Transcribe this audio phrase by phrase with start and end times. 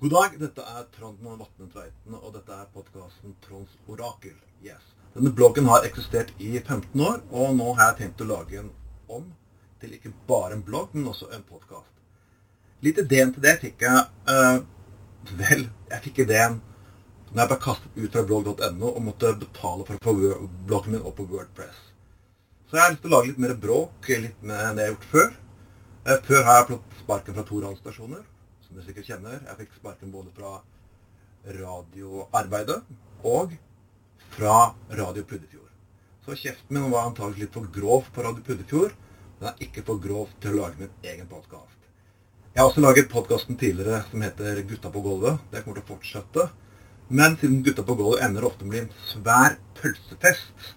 [0.00, 4.36] God dag, dette er Trond Vatne Tveiten, og dette er podkasten Tronds orakel.
[4.62, 4.92] Yes.
[5.16, 8.68] Denne bloggen har eksistert i 15 år, og nå har jeg tenkt å lage en
[9.10, 9.24] om
[9.82, 11.90] til ikke bare en blogg, men også en podkast.
[12.86, 14.04] Litt ideen til det fikk jeg
[14.36, 14.60] eh,
[15.42, 16.60] Vel, jeg fikk ideen
[17.32, 21.02] når jeg ble kastet ut fra blogg.no og måtte betale for å få bloggen min
[21.02, 21.84] opp på Wordpress.
[22.70, 24.94] Så jeg har lyst til å lage litt mer bråk, litt mer enn det jeg
[24.94, 25.38] har gjort før.
[26.06, 28.26] Eh, før har jeg fått sparken fra to radiostasjoner
[28.68, 29.40] som du sikkert kjenner.
[29.46, 30.58] Jeg fikk sparken både fra
[31.58, 32.82] radioarbeidet
[33.24, 33.54] og
[34.34, 35.72] fra Radio Puddefjord.
[36.26, 38.92] Så kjeften min var antagelig litt for grov på Radio Puddefjord.
[39.38, 41.76] Den er ikke for grov til å lage min egen podkast.
[42.52, 45.38] Jeg har også laget podkasten tidligere som heter Gutta på gulvet.
[45.52, 46.48] Det kommer til å fortsette.
[47.08, 50.74] Men siden Gutta på gulvet ender ofte med en svær pølsefest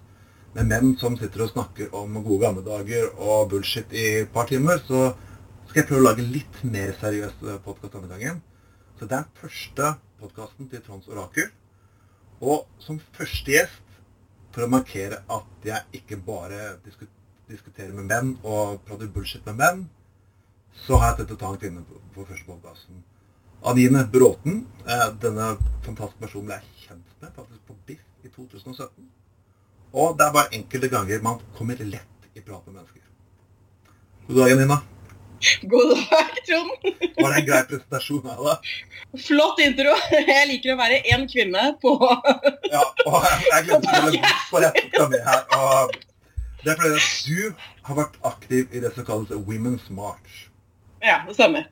[0.55, 4.49] med menn som sitter og snakker om gode gamle dager og bullshit i et par
[4.49, 5.13] timer, så
[5.71, 8.41] skal jeg prøve å lage en litt mer seriøs eh, podkast denne gangen.
[8.99, 11.47] Så det er første podkasten til Trons Orakel.
[12.43, 13.95] Og som første gjest,
[14.51, 19.81] for å markere at jeg ikke bare diskuterer med menn og prater bullshit med menn,
[20.83, 22.99] så har jeg tenkt å ta en kvinne på første podkasten.
[23.71, 24.65] Anine Bråten.
[24.83, 25.53] Eh, denne
[25.87, 29.11] fantastiske personen ble jeg kjent med faktisk på BIFF i 2017.
[29.95, 33.07] Og det er bare enkelte ganger man kommer lett i prat med mennesker.
[34.27, 34.83] God dag, Nina.
[35.71, 36.71] God dag, Trond.
[37.17, 38.69] Var det en grei presentasjon av deg?
[39.25, 39.95] Flott intro.
[40.31, 41.95] Jeg liker å være én kvinne på
[42.75, 45.41] Ja, og jeg glemte å melde for jeg tok med her.
[45.57, 45.95] Og
[46.61, 50.45] det er fordi at du har vært aktiv i det som kalles Women's March.
[51.03, 51.65] Ja, det stemmer.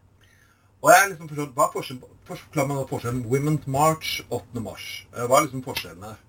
[0.79, 4.63] Og jeg liksom forstått, Hva er forskjellen, forklar meg forskjellen Women's March 8.
[4.65, 4.89] mars?
[5.13, 6.19] Hva er liksom forskjellen her?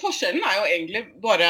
[0.00, 1.48] Forskjellen er jo egentlig bare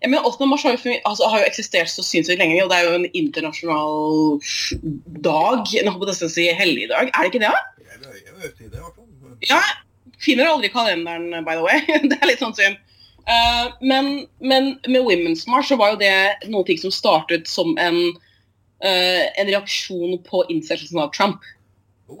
[0.00, 0.46] ja, men 8.
[0.48, 3.10] mars har jo, altså, har jo, eksistert så sinnssykt lenge, og det er jo en
[3.12, 4.40] internasjonal
[5.26, 5.74] dag.
[5.82, 7.10] En si helligdag.
[7.12, 7.52] Er det ikke det?
[7.52, 7.60] da?
[9.44, 9.50] jeg.
[9.50, 9.60] Ja.
[10.20, 11.84] Finner det aldri i kalenderen, by the way.
[12.08, 12.80] det er litt sånn synd.
[13.28, 18.00] Uh, men, men, med Women's March så var jo det noe som startet som en,
[18.84, 21.44] uh, en reaksjon på innsettelsen av Trump.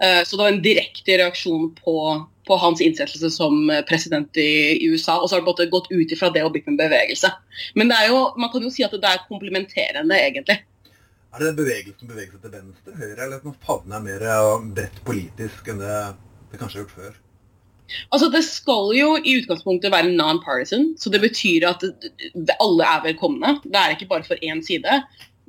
[0.00, 1.96] Uh, så det var en direkte reaksjon på
[2.50, 5.20] på hans innsettelse som eh, president i, USA.
[5.20, 7.30] Og så har det måte gått ut ifra det og blitt en bevegelse.
[7.78, 10.58] Men det er jo, man kan jo si at det er komplementerende, egentlig.
[11.30, 14.24] Er det den bevegelsen beveger seg til venstre, høyre, eller at favnen er mer
[14.74, 15.98] bredt politisk enn det
[16.50, 17.18] det kanskje har gjort før?
[18.14, 21.84] Altså, Det skal jo i utgangspunktet være non-partisan, så det betyr at
[22.58, 23.56] alle er velkomne.
[23.64, 25.02] Det er ikke bare for én side.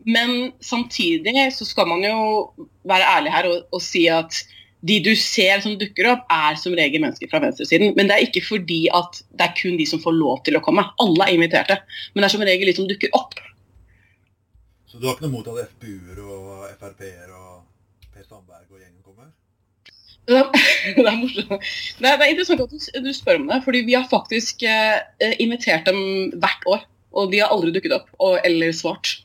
[0.05, 2.49] Men samtidig så skal man jo
[2.89, 4.41] være ærlig her og, og si at
[4.81, 7.93] de du ser som dukker opp, er som regel mennesker fra venstresiden.
[7.97, 10.63] Men det er ikke fordi at det er kun de som får lov til å
[10.65, 10.87] komme.
[11.03, 11.77] Alle er inviterte.
[12.13, 13.37] Men det er som regel de som dukker opp.
[14.89, 17.61] Så du har ikke noe mot at FPU-er og Frp-er og
[18.11, 19.29] Per Sandberg og gjengen kommer?
[20.27, 21.69] Det er, morsomt.
[22.01, 24.99] Det er, interessant at du, du, spør om det, fordi vi har faktisk eh,
[25.39, 26.87] invitert dem hvert år.
[27.15, 29.19] Og de har aldri dukket opp og, eller svart.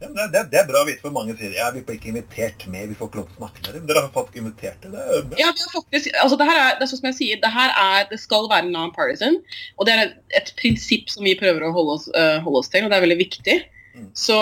[0.00, 2.08] Ja, det, det, det, er bra å vite for mange sier ja, vi blir ikke
[2.14, 3.88] invitert med, vi får ikke lov til å snakke med dem.
[3.90, 4.92] Dere har faktisk invitert det.
[4.94, 5.02] det.
[5.04, 7.42] Er ja, vi har faktisk, altså det her er, det er sånn som jeg sier,
[7.42, 9.36] det her er, det skal være non-partisan.
[9.76, 12.72] Og det er et, et, prinsipp som vi prøver å holde oss, uh, holde oss
[12.72, 13.58] til, og det er veldig viktig.
[13.90, 14.08] Mm.
[14.16, 14.38] Så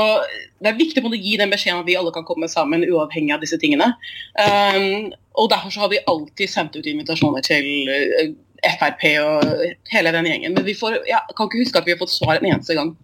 [0.63, 3.43] det er viktig å gi den beskjeden at vi alle kan komme sammen uavhengig av
[3.43, 3.91] disse tingene.
[4.39, 5.11] Um,
[5.43, 8.31] og derfor så har vi alltid sendt ut invitasjoner til uh,
[8.79, 10.55] Frp og hele den gjengen.
[10.55, 12.95] Men vi får, jeg kan ikke huske at vi har fått svar en eneste gang.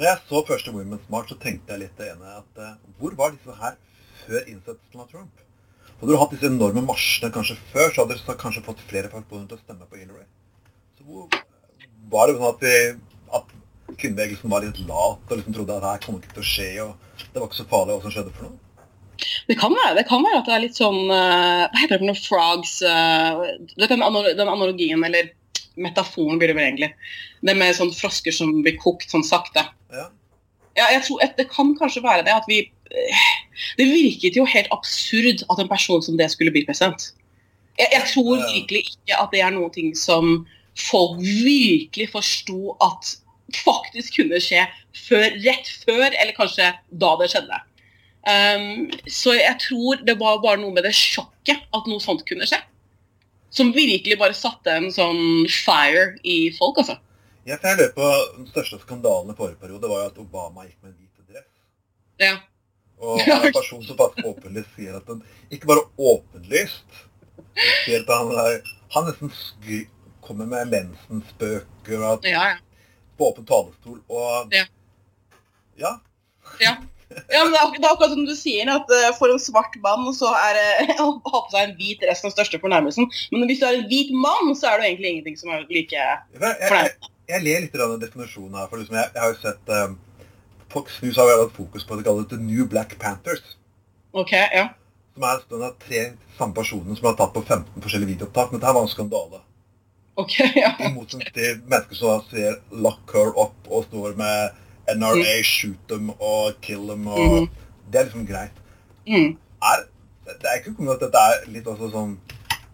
[0.00, 3.12] Når jeg så første Women's March, så tenkte jeg litt det ene at uh, Hvor
[3.18, 3.74] var disse her
[4.22, 5.42] før innsettelsen av Trump?
[5.98, 9.26] Hadde du hatt disse enorme marsjene kanskje før, så hadde dere kanskje fått flere folk
[9.28, 10.24] til å stemme på Hillary.
[10.96, 11.26] Så
[12.14, 13.52] var det sånn at, vi, at
[13.90, 16.70] kvinnebevegelsen var litt lat og liksom trodde at det her kom ikke til å skje,
[16.86, 18.58] og det var ikke så farlig hva som skjedde for noe?
[19.52, 22.00] Det kan være det kan være at det er litt sånn uh, Hva heter det
[22.00, 22.22] for noe?
[22.24, 23.44] Frogs uh,
[23.76, 25.34] den analogien, eller
[25.82, 26.90] metaforen blir det vel egentlig.
[27.46, 29.64] Det med sånn frosker som blir kokt sånn sakte.
[29.94, 30.06] Ja.
[30.78, 32.62] ja jeg tror Det kan kanskje være det at vi
[33.78, 37.12] Det virket jo helt absurd at en person som det skulle bli president.
[37.78, 40.40] Jeg, jeg tror virkelig ikke at det er noe ting som
[40.80, 43.14] folk virkelig forsto at
[43.64, 46.70] faktisk kunne skje før, rett før, eller kanskje
[47.02, 47.60] da det skjedde.
[48.20, 52.48] Um, så jeg tror det var bare noe med det sjokket at noe sånt kunne
[52.48, 52.60] skje.
[53.50, 56.98] Som virkelig bare satte en sånn fire i folk, altså.
[57.48, 60.92] Jeg lurer på Den største skandalen i forrige periode var jo at Obama gikk med
[60.92, 61.48] en hvit dress.
[62.22, 62.34] Ja.
[63.00, 67.00] Og han er en person som faktisk åpenlyst sier at han Ikke bare åpenlyst
[67.86, 68.60] sier at han,
[68.94, 69.80] han nesten skry,
[70.22, 72.92] kommer med mensensspøker og ja, ja.
[73.18, 74.66] på åpen talerstol og Ja.
[75.80, 75.96] Ja.
[76.60, 76.76] ja.
[77.10, 79.74] Ja, men det er, det er akkurat som du sier, at eh, for en svart
[79.82, 83.08] mann så er det å ha på seg en hvit dress den største fornærmelsen.
[83.34, 85.96] Men hvis du er en hvit mann, så er det egentlig ingenting som er like
[85.96, 86.92] Jeg, jeg,
[87.32, 88.70] jeg, ler litt av definisjonen her.
[88.70, 89.98] for liksom jeg, jeg har jo sett um,
[90.70, 93.56] Fox News har hatt fokus på det kalles The New Black Panthers.
[94.14, 94.68] OK, ja.
[95.14, 96.04] Som er den av tre
[96.38, 98.52] samme personene som har tatt på 15 forskjellige videoopptak.
[98.52, 99.42] Men dette var en skandale.
[100.20, 100.76] OK, ja.
[100.78, 104.60] I motsetning til mennesker som ser 'lock her up' og står med
[104.98, 107.06] NRA, shoot them og kill them.
[107.06, 107.48] og mm.
[107.90, 108.62] Det er liksom greit.
[109.08, 109.36] Mm.
[109.70, 109.84] Er,
[110.30, 112.16] det er ikke kommet at dette er litt også sånn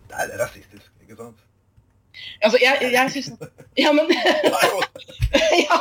[0.06, 1.42] Det er rasistisk, ikke sant?
[2.44, 3.30] Altså, jeg, jeg syns
[3.82, 4.08] Ja, men
[5.66, 5.78] ja.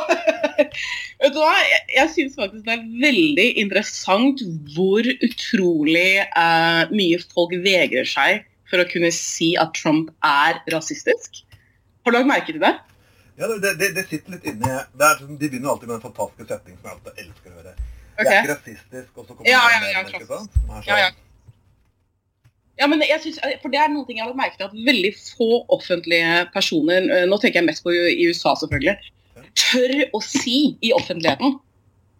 [1.22, 1.52] Vet du hva?
[1.56, 4.42] Jeg, jeg syns faktisk det er veldig interessant
[4.74, 11.42] hvor utrolig uh, mye folk vegrer seg for å kunne si at Trump er rasistisk.
[12.04, 12.74] Har du lagt merke til det?
[13.38, 16.04] Ja, det, det, det sitter litt inni det er, sånn- De begynner alltid med en
[16.06, 17.74] fantastisk setningen som jeg alltid elsker å høre.
[17.76, 20.20] Det Jeg er ikke rasistisk, og så kommer Ja, det ja, ja?
[20.20, 20.48] Er sånn,
[20.86, 21.10] Ja, ja.
[22.78, 25.12] Ja, men jeg synes, for Det er noe jeg har lagt merke til at veldig
[25.16, 28.96] få offentlige personer, eh, nå tenker jeg mest på i i USA selvfølgelig,
[29.56, 31.54] tør å si i offentligheten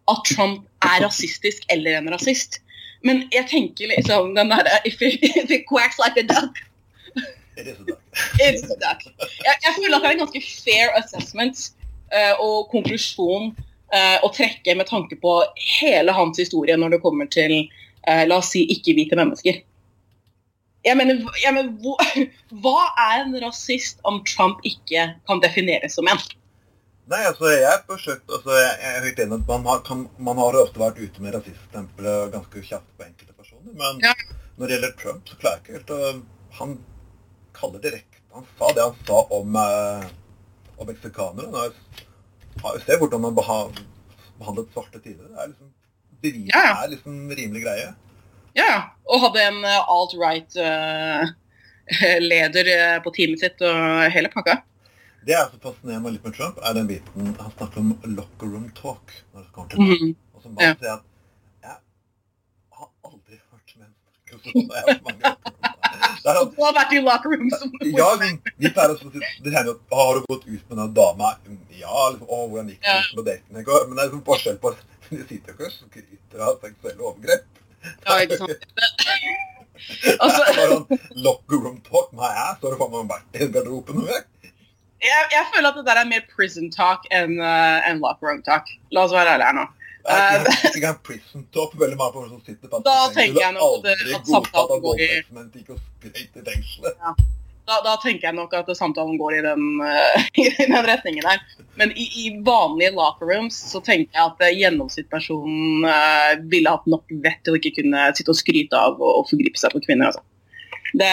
[0.08, 2.60] at Trump er rasistisk eller en rasist.
[3.04, 6.56] Men jeg tenker liksom den der If it, if it quacks like a duck,
[7.16, 7.45] It is a duck.
[7.56, 9.06] It's a duck.
[9.44, 11.62] Jeg, jeg føler at det er en ganske fair assessment
[12.12, 15.38] uh, og konklusjon uh, å trekke med tanke på
[15.80, 19.62] hele hans historie når det kommer til uh, la oss si ikke-hvite mennesker.
[20.86, 22.26] Jeg mener, jeg mener hva,
[22.62, 26.20] hva er en rasist om Trump ikke kan defineres som en?
[27.06, 30.40] Nei, altså, jeg forsøkt, altså, jeg jeg er helt enig at man har, kan, man
[30.42, 34.14] har ofte vært ute med rasiststempelet ganske kjapt på enkelte personer, men Ja.
[34.58, 36.22] når det gjelder Trump, så klarer jeg ikke helt å
[36.56, 36.78] Han
[37.56, 40.04] kaller direkte Han sa det han sa om, eh,
[40.76, 41.46] om meksikanere.
[41.50, 41.58] Nå
[42.62, 43.58] har jo Se hvordan man beha,
[44.38, 45.28] behandlet svarte tidligere.
[45.32, 45.68] Det er liksom
[46.22, 46.72] bevis Ja, ja.
[46.84, 47.88] er liksom rimelig greie.
[48.56, 48.80] Ja, ja.
[49.08, 53.76] Og hadde en eh, alt-right-leder eh, på teamet sitt og
[54.12, 54.54] hele pakka.
[55.26, 58.68] Det er så fascinerende litt med Trump, er den biten Han snakker om locker room
[58.78, 59.10] talk.
[59.34, 60.14] når det kommer til mm -hmm.
[60.34, 60.74] Og som bare Ja.
[60.80, 61.02] sier at
[61.62, 61.76] jeg
[62.78, 64.68] har aldri hørt menn snakke sånn.
[64.70, 65.22] Jeg har mange.
[66.26, 68.08] Og du har vært i locker room som ja,
[68.58, 71.34] vi pleier å si Det jo at Har du gått ut med den dama?
[71.76, 73.52] Ja, liksom, å, hvordan gikk det med daten?
[73.54, 74.74] Men det er liksom forskjell på
[75.10, 77.44] De sitter jo ikke og skryter av seksuelle overgrep.
[78.02, 78.66] Ja, ikke sant.
[80.20, 84.52] Altså, locker room talk my ass, har du faen meg vært i garderoben noen gang.
[85.04, 88.42] jeg, jeg føler at det der er mer prison talk enn uh, en locker room
[88.46, 88.70] talk.
[88.94, 89.66] La oss være ærlige her nå.
[90.06, 93.64] Det er ikke, ikke prison talk veldig mange folk som sitter på Da jeg nok
[93.66, 95.50] aldri at godtatt i- voldtektsmenn
[96.46, 97.24] fengselet.
[97.66, 101.40] Da, da tenker jeg nok at samtalen går i den, uh, i den retningen der.
[101.80, 106.86] Men i, i vanlige locker rooms så tenker jeg at uh, gjennomsnittspersonen uh, ville hatt
[106.86, 109.82] nok vett til å ikke kunne sitte og skryte av og, og forgripe seg på
[109.88, 110.12] kvinner.
[110.12, 110.22] Altså.
[110.94, 111.10] Det,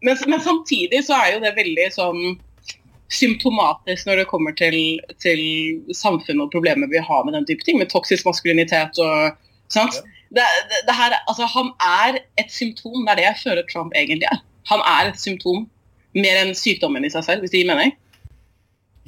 [0.00, 2.22] men, men samtidig så er jo det veldig sånn
[3.10, 4.76] symptomatisk når det kommer til,
[5.22, 5.40] til
[5.96, 9.36] samfunnet og problemer vi har med den type ting, med toksisk maskulinitet og
[9.72, 9.98] sant?
[9.98, 10.16] Ja.
[10.30, 13.96] Det, det, det her, altså, han er et symptom, det er det jeg føler Trump
[13.98, 14.38] egentlig er.
[14.70, 15.64] Han er et symptom
[16.14, 17.96] mer enn sykdommen i seg selv, hvis det gir mening.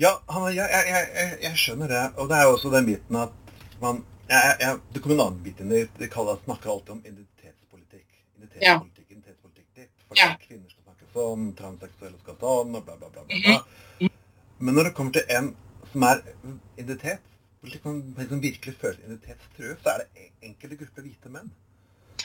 [0.03, 2.03] Ja, han, jeg, jeg, jeg, jeg- skjønner det.
[2.19, 3.39] Og det er jo også den biten at
[3.83, 4.03] man
[4.33, 5.71] jeg, Det kommer en annen bit inn.
[5.99, 8.07] De, kaller, snakker alltid om identitetspolitikk.
[8.39, 10.29] Identitetspolitikk, identitetspolitikk Det For Ja.
[10.41, 13.23] kvinner skal snakke sånn, transseksuelle skal sånn, og bla, bla, bla.
[13.29, 13.59] bla, bla.
[14.63, 15.51] Men når det kommer til en
[15.93, 16.21] som er
[16.79, 17.23] identitet,
[17.67, 21.51] liksom, liksom virkelig føler identitetstruet, så er det enkelte grupper hvite menn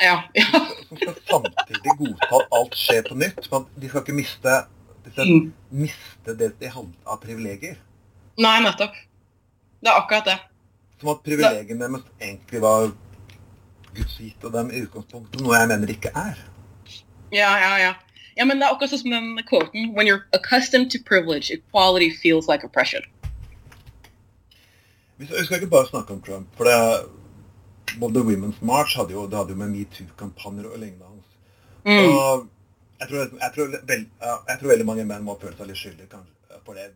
[0.01, 0.45] Ja, ja.
[0.87, 3.47] som skal samtidig godta at alt skjer på nytt.
[3.51, 4.53] Men de skal ikke miste,
[5.05, 5.47] de skal Mm.
[5.71, 7.79] miste det de har av privilegier.
[8.37, 8.93] Nei, nettopp.
[9.81, 10.37] Det er akkurat det.
[11.01, 12.91] Som at privilegiene deres egentlig var
[13.97, 16.37] Guds gitt og dem i utgangspunktet, noe jeg mener ikke er.
[17.33, 17.93] Ja, ja, ja.
[18.37, 22.11] Ja, men det er akkurat sånn som den quoten When you're accustomed to privilege, equality
[22.13, 23.05] feels like oppression.
[25.17, 29.37] Vi skal, ikke bare snakke om Trump, for det både Women's March hadde jo, det
[29.39, 31.33] hadde jo med metoo-kampanjer og lignende hans.
[31.87, 32.11] Mm.
[32.11, 32.47] Og
[32.99, 34.05] jeg tror, jeg, tror, vel,
[34.51, 36.87] jeg tror veldig mange menn må føle seg litt skyldige kanskje, for det.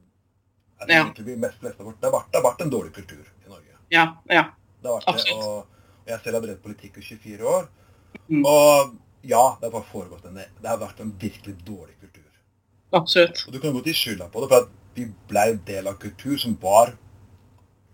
[0.82, 1.04] Jeg tror Ja.
[1.06, 3.78] egentlig mest fleste har det, har vært, det har vært en dårlig kultur i Norge.
[3.94, 4.44] Ja, ja.
[4.82, 5.44] Det har vært det, Absolutt.
[5.46, 7.68] og, og jeg selv har drevet politikk i 24 år.
[8.30, 8.46] Mm.
[8.46, 12.28] Og ja, det har bare foregått en, det har vært en virkelig dårlig kultur.
[12.98, 13.44] Absolutt.
[13.48, 16.36] Og du kan godt gi skylda på det, for at vi ble del av kultur
[16.42, 16.96] som var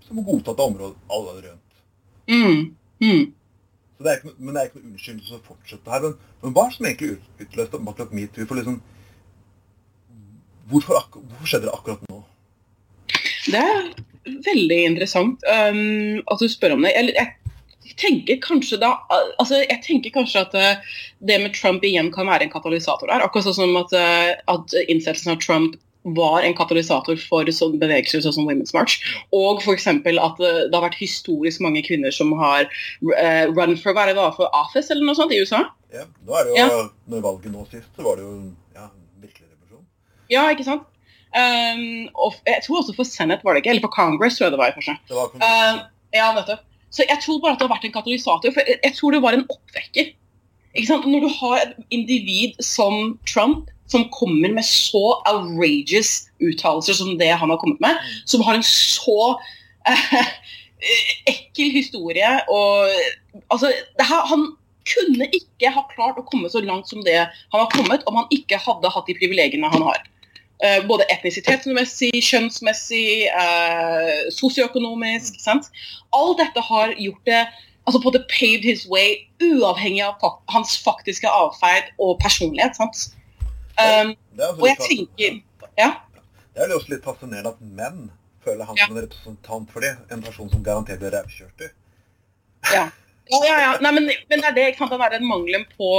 [0.07, 1.81] som godtatt av området alle rundt.
[2.31, 2.61] Mm.
[3.03, 3.25] Mm.
[3.97, 6.03] Så det er ikke, men det er ikke noe unnskyldning for å fortsette her.
[6.05, 8.47] Men, men hva det som egentlig utløste akkurat metoo?
[8.47, 8.81] For liksom,
[10.71, 12.21] hvorfor, hvorfor skjedde det akkurat nå?
[13.47, 13.89] Det er
[14.45, 16.93] veldig interessant um, at du spør om det.
[16.95, 17.33] Jeg jeg
[18.01, 20.95] tenker kanskje da altså jeg tenker kanskje at uh,
[21.27, 23.25] det med Trump igjen kan være en katalysator der.
[23.25, 25.77] Akkurat sånn som at, uh, at innsettelsen av Trump
[26.17, 29.01] var en katalysator for sånne bevegelser sånn som Women's March.
[29.35, 29.89] Og f.eks.
[29.89, 32.69] at uh, det har vært historisk mange kvinner som har
[33.01, 35.65] run for er det var for office eller noe sånt i USA.
[35.93, 36.85] Ja, nå er det jo, ja.
[37.11, 38.37] Når valget nå sist, så var det jo
[38.75, 38.87] ja,
[39.23, 39.83] virkelig revolusjon.
[40.31, 40.87] Ja, ikke sant.
[41.37, 44.55] Um, og jeg tror også for Senate var det ikke, eller for Congress tror jeg
[44.55, 44.73] det var.
[44.75, 44.97] kanskje.
[45.09, 45.85] Det var uh,
[46.15, 46.63] ja, nettopp.
[46.97, 48.53] Så jeg tror bare at det har vært en katalysator.
[48.55, 50.13] For jeg, tror det var en oppvekker.
[51.05, 57.29] Når du har et individ som Trump, som kommer med så outrageous uttalelser som det
[57.39, 58.15] han har kommet med, mm.
[58.25, 59.37] som har en så
[59.87, 60.33] eh,
[61.33, 62.89] ekkel historie og
[63.53, 63.69] Altså,
[64.01, 64.47] her, han
[64.89, 68.31] kunne ikke ha klart å komme så langt som det han har kommet, om han
[68.33, 70.01] ikke hadde hatt de privilegiene han har.
[70.57, 75.35] Uh, både etnisitetsmessig, kjønnsmessig, eh, sosioøkonomisk.
[75.37, 75.43] Mm.
[75.43, 75.67] Sant?
[76.17, 77.43] Alt dette har gjort det
[77.87, 82.75] altså på det paved his way, uavhengig av hans faktiske avferd og personlighet.
[82.75, 83.09] sant?
[83.77, 84.15] Um,
[84.57, 85.35] og jeg tenker
[85.77, 85.91] ja.
[86.53, 88.07] Det er jo også litt fascinerende at menn
[88.41, 88.87] føler han ja.
[88.87, 89.99] som en representant for dem.
[90.13, 91.67] En person som garantert blir rævkjørt.
[92.73, 92.87] Ja.
[93.33, 93.69] ja, ja, ja.
[93.83, 95.13] Nei, men, men, det er det, ikke sant?
[95.13, 95.91] den mangelen på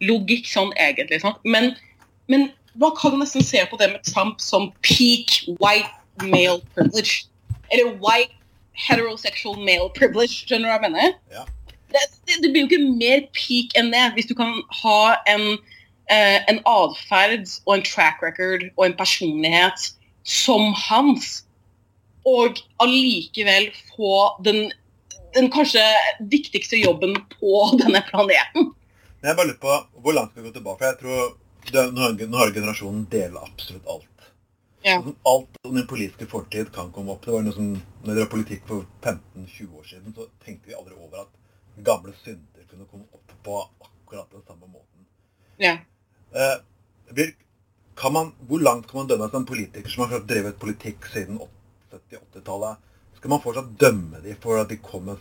[0.00, 1.20] logikk sånn egentlig.
[1.22, 1.42] sant?
[1.44, 1.74] Men,
[2.32, 5.90] men man kan nesten se på det med Trump som peak white
[6.22, 7.26] male privilege.
[7.72, 8.34] Eller white
[8.88, 11.16] heterosexual male privilege, skjønner du hva jeg mener?
[11.34, 11.44] Ja.
[11.90, 15.46] Det, det, det, blir jo ikke mer peak enn det hvis du kan ha en,
[16.12, 19.90] eh, en atferd og en track record og en personlighet
[20.22, 21.40] som hans,
[22.28, 24.68] og allikevel få den,
[25.34, 25.82] den kanskje
[26.30, 28.70] viktigste jobben på denne planeten.
[29.20, 30.92] Jeg bare lurer på hvor langt skal vi gå tilbake.
[30.92, 31.32] Jeg tror
[31.72, 34.06] nå har generasjonen dele absolutt alt.
[34.82, 34.96] Ja.
[35.04, 37.24] Sånn, alt om din politiske fortid kan komme opp.
[37.24, 37.74] Det var noe som,
[38.04, 42.14] når det var politikk for 15-20 år siden, så tenkte vi aldri over at gamle
[42.22, 45.04] synder kunne komme opp på akkurat den samme måten.
[45.60, 45.76] Ja.
[46.32, 47.26] Eh,
[48.00, 51.40] kan man, hvor langt kan man dømme som politiker som har drevet politikk siden
[51.92, 52.80] 70-80-tallet?
[53.18, 55.20] Skal man fortsatt dømme dem for at de kom med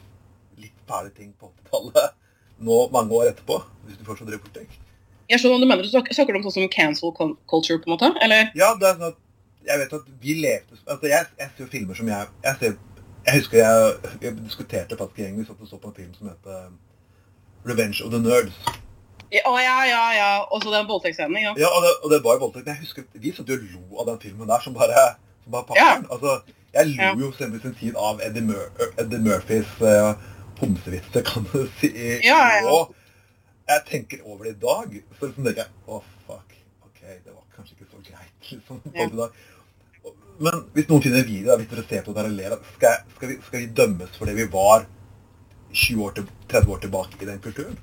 [0.61, 2.15] litt fæle ting på 80-tallet
[2.63, 3.59] nå mange år etterpå?
[3.87, 4.79] Hvis du fortsatt driver politikk?
[5.29, 5.85] Jeg skjønner hva du mener.
[5.85, 8.11] Du snakker om sånn som cancel culture, på en måte?
[8.25, 8.49] eller?
[8.57, 9.19] Ja, det er sånn at
[9.69, 12.77] jeg vet at vi levde altså jeg, jeg ser filmer som jeg Jeg, ser,
[13.25, 16.29] jeg husker jeg, jeg diskuterte faktisk gjengen, vi satt og så på en film som
[16.31, 16.77] heter um,
[17.67, 18.55] 'Revenge of the Nerds'.
[19.29, 20.29] Å ja, ja, ja.
[20.49, 21.41] Og så den voldtektsscenen.
[21.43, 22.69] Ja, ja og, det, og det var voldtekt.
[22.71, 25.03] Jeg husker Vi satt jo og lo av den filmen der som bare,
[25.43, 26.07] som bare pakkeren.
[26.07, 26.13] Ja.
[26.15, 27.11] Altså, jeg lo ja.
[27.19, 28.63] jo i sin tid av Eddie, Mur
[28.97, 30.15] Eddie Murphys uh,
[30.61, 31.91] homsevitser, kan du si.
[32.23, 32.71] Ja, ja.
[32.71, 32.95] Og,
[33.69, 36.55] jeg tenker over det i dag, så liksom tenker jeg Å, oh, fuck.
[36.87, 38.51] Ok, det var kanskje ikke så greit.
[38.51, 38.81] liksom.
[38.95, 39.29] Ja.
[40.39, 43.37] Men hvis noen finner video hvis dere ser på det og ler, skal, skal, vi,
[43.43, 44.87] skal vi dømmes for det vi var
[45.73, 47.77] 20 år til, 30 år tilbake i den kulturen?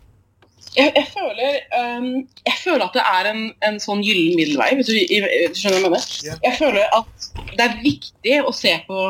[0.77, 2.09] Jeg, jeg, føler, um,
[2.45, 5.87] jeg, føler, at det er en, en sånn gyllen middelvei, hvis du, du skjønner hva
[5.87, 6.11] jeg mener.
[6.27, 6.41] Yeah.
[6.45, 9.05] Jeg føler at det er viktig å se på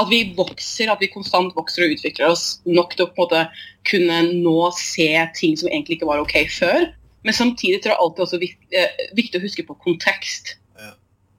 [0.00, 3.28] at vi vokser, at vi konstant vokser og utvikler oss nok til å på en
[3.28, 3.42] måte
[3.86, 5.08] kunne nå se
[5.38, 6.88] ting som egentlig ikke var OK før.
[7.24, 10.56] Men samtidig tror jeg alltid også viktig, eh, viktig å huske på kontekst.
[10.80, 10.92] Ja.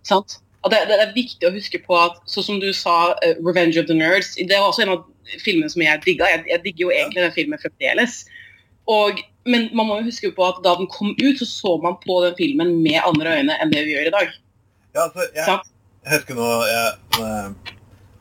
[0.08, 0.40] Sant?
[0.66, 3.86] Det, det, er viktig å huske på at, sånn som du sa, uh, 'Revenge of
[3.86, 5.04] the Nerds' Det var også en av
[5.44, 6.26] filmene som jeg digga.
[6.32, 8.24] Jeg, jeg digger jo egentlig den filmen fremdeles.
[8.90, 12.00] Og, men man må jo huske på at da den kom ut, så så man
[12.02, 14.34] på den filmen med andre øyne enn det vi gjør i dag.
[14.96, 15.62] Ja, altså, jeg,
[16.06, 17.75] jeg husker nå jeg,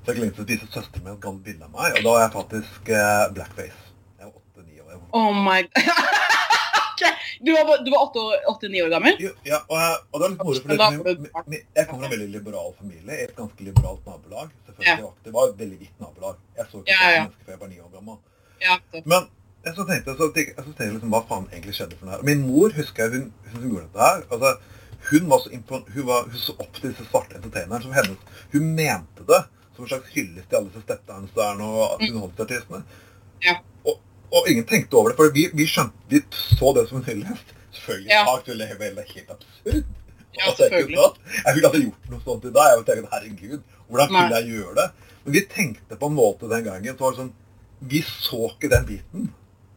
[0.04, 2.22] så jeg glemte å vise søsteren min et gammelt bilde av meg, og da var
[2.26, 3.84] jeg faktisk eh, blackface.
[4.20, 4.98] Jeg var åtte-ni år.
[5.16, 5.92] Oh my god.
[7.44, 8.00] Du var, du var
[8.48, 9.16] åtte-ni år gammel?
[9.20, 10.60] Jo, ja, og, jeg, og det var litt moro.
[10.64, 14.52] For jeg, jeg kommer fra en veldig liberal familie i et ganske liberalt nabolag.
[14.66, 15.02] selvfølgelig.
[15.02, 15.10] Ja.
[15.24, 16.38] Det var et veldig hvitt nabolag.
[16.56, 17.24] Jeg så ikke ja, ja.
[17.26, 18.20] mennesker før jeg var ni år gammel.
[18.62, 19.26] Ja, Men
[19.66, 22.24] jeg så tenkte, så, jeg, så tenkte liksom, hva faen egentlig skjedde for noe her.
[22.30, 24.24] Min mor husker jeg, hun, hun gjorde dette her.
[24.30, 24.54] altså
[25.10, 27.82] hun, var så impon, hun, var, hun så opp til disse svarte entertainerne.
[27.82, 29.42] som hennes, Hun mente det
[29.74, 32.06] som en slags hyllest til alle disse steppdanserne og mm.
[32.08, 32.80] underholdningsartistene.
[33.44, 33.58] Ja.
[33.84, 34.00] Og,
[34.30, 37.54] og, ingen tenkte over det, for vi, vi, skjønte, vi så det som en hyllest.
[37.74, 38.24] Selvfølgelig ja.
[38.30, 39.84] aktuelle level er helt absurd.
[40.34, 40.98] Ja, selvfølgelig.
[41.44, 42.70] Jeg ville aldri gjort noe sånt i dag.
[42.72, 44.88] Jeg tenkte, herregud, hvordan kunne jeg gjøre det?
[45.24, 46.96] Men vi tenkte på en måte den gangen.
[46.96, 47.32] Så var det sånn,
[47.84, 49.24] Vi så ikke den biten.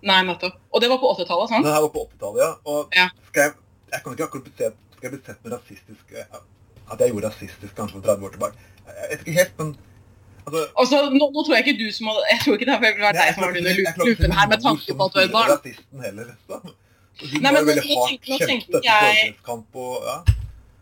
[0.08, 0.56] Nei, nettopp.
[0.72, 1.50] Og det var på 80-tallet?
[1.52, 1.66] sant?
[1.66, 2.52] Det her var på 80-tallet, ja.
[2.72, 3.08] Og ja.
[3.32, 3.54] Skal jeg,
[3.92, 6.14] jeg kan ikke akkurat bli sett, skal jeg bli sett med rasistisk
[6.88, 8.70] At jeg gjorde rasistisk kanskje for 30 år tilbake.
[8.88, 9.76] Jeg vet ikke helt, men
[10.48, 12.84] Altså, altså nå, nå, tror jeg ikke du som hadde jeg tror ikke det har
[12.84, 15.50] vært deg som har vært under lupen her med tanke på at du er barn.
[16.06, 16.30] Heller,
[17.18, 19.34] Nei, men, veldig hardt kjempet jeg...
[19.50, 20.18] og, ja.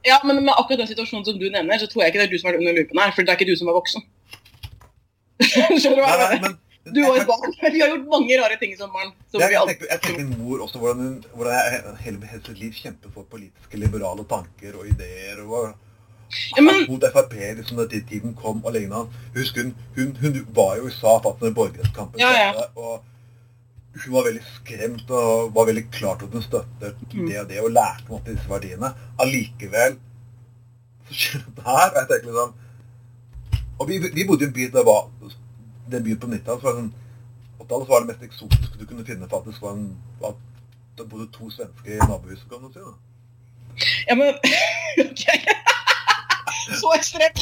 [0.09, 2.33] ja, men med akkurat den situasjonen som du nevner, så tror jeg ikke det er
[2.33, 4.05] du som har vært under lupen her, for det er ikke du som var voksen.
[5.49, 6.57] Skjønner du hva jeg mener?
[6.85, 7.55] Du var et barn.
[7.73, 9.15] Vi har gjort mange rare ting som barn.
[9.31, 12.43] Som Jeg, jeg, tenker, jeg tenker min mor også, hvordan hun hvordan jeg hele hele
[12.45, 15.41] sitt liv kjempet for politiske liberale tanker og ideer.
[15.41, 15.73] og var
[16.55, 19.07] Ja, men- mot Frp liksom da tiden kom og lignende.
[19.35, 22.65] Husk, hun, hun, hun var jo i USA fatt når borgerrettskampen Ja, ja.
[22.75, 23.03] og
[24.03, 27.27] hun var veldig skremt og var veldig klart at hun støttet Mm.
[27.29, 28.93] det og det og lærte noe en disse verdiene.
[29.19, 29.95] Allikevel
[31.07, 31.89] så skjer det her.
[31.91, 32.53] og jeg tenker liksom
[33.79, 35.09] Og vi, vi bodde i en by der var
[35.91, 36.93] den byen på 90-tallet så var sånn
[37.59, 40.35] og da var det mest eksotiske du kunne finne faktisk var en, at
[40.97, 42.79] det bodde to svensker i nabohuset, kan du si.
[42.79, 42.93] da.
[44.09, 44.33] Ja, men...
[45.05, 45.23] ok.
[46.81, 47.41] Så ekstremt.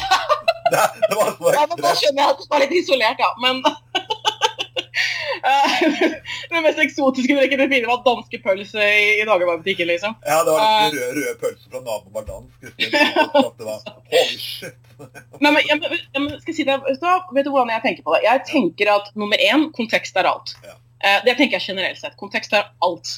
[0.72, 3.32] Det, det var så Ja, men da skjønner jeg at du var litt isolert, ja.
[3.44, 3.62] Men
[5.44, 5.80] Eh,
[6.50, 10.14] det mest eksotiske dere kunne finne var danske pølser i, i dagligvarebutikken, liksom.
[10.24, 10.84] Ja, det var Eh.
[10.86, 12.70] litt røde, røde pølser fra naboen var dansk.
[13.58, 13.82] Det var,
[14.14, 14.78] Holy shit.
[15.42, 15.80] Nei, men, jeg,
[16.14, 18.22] jeg, skal si det, vet, du vet du hvordan jeg tenker på det?
[18.24, 20.54] Jeg tenker at nummer én, kontekst er alt.
[20.64, 20.78] Ja.
[21.04, 22.16] Eh, det tenker jeg generelt sett.
[22.20, 23.16] Kontekst er alt.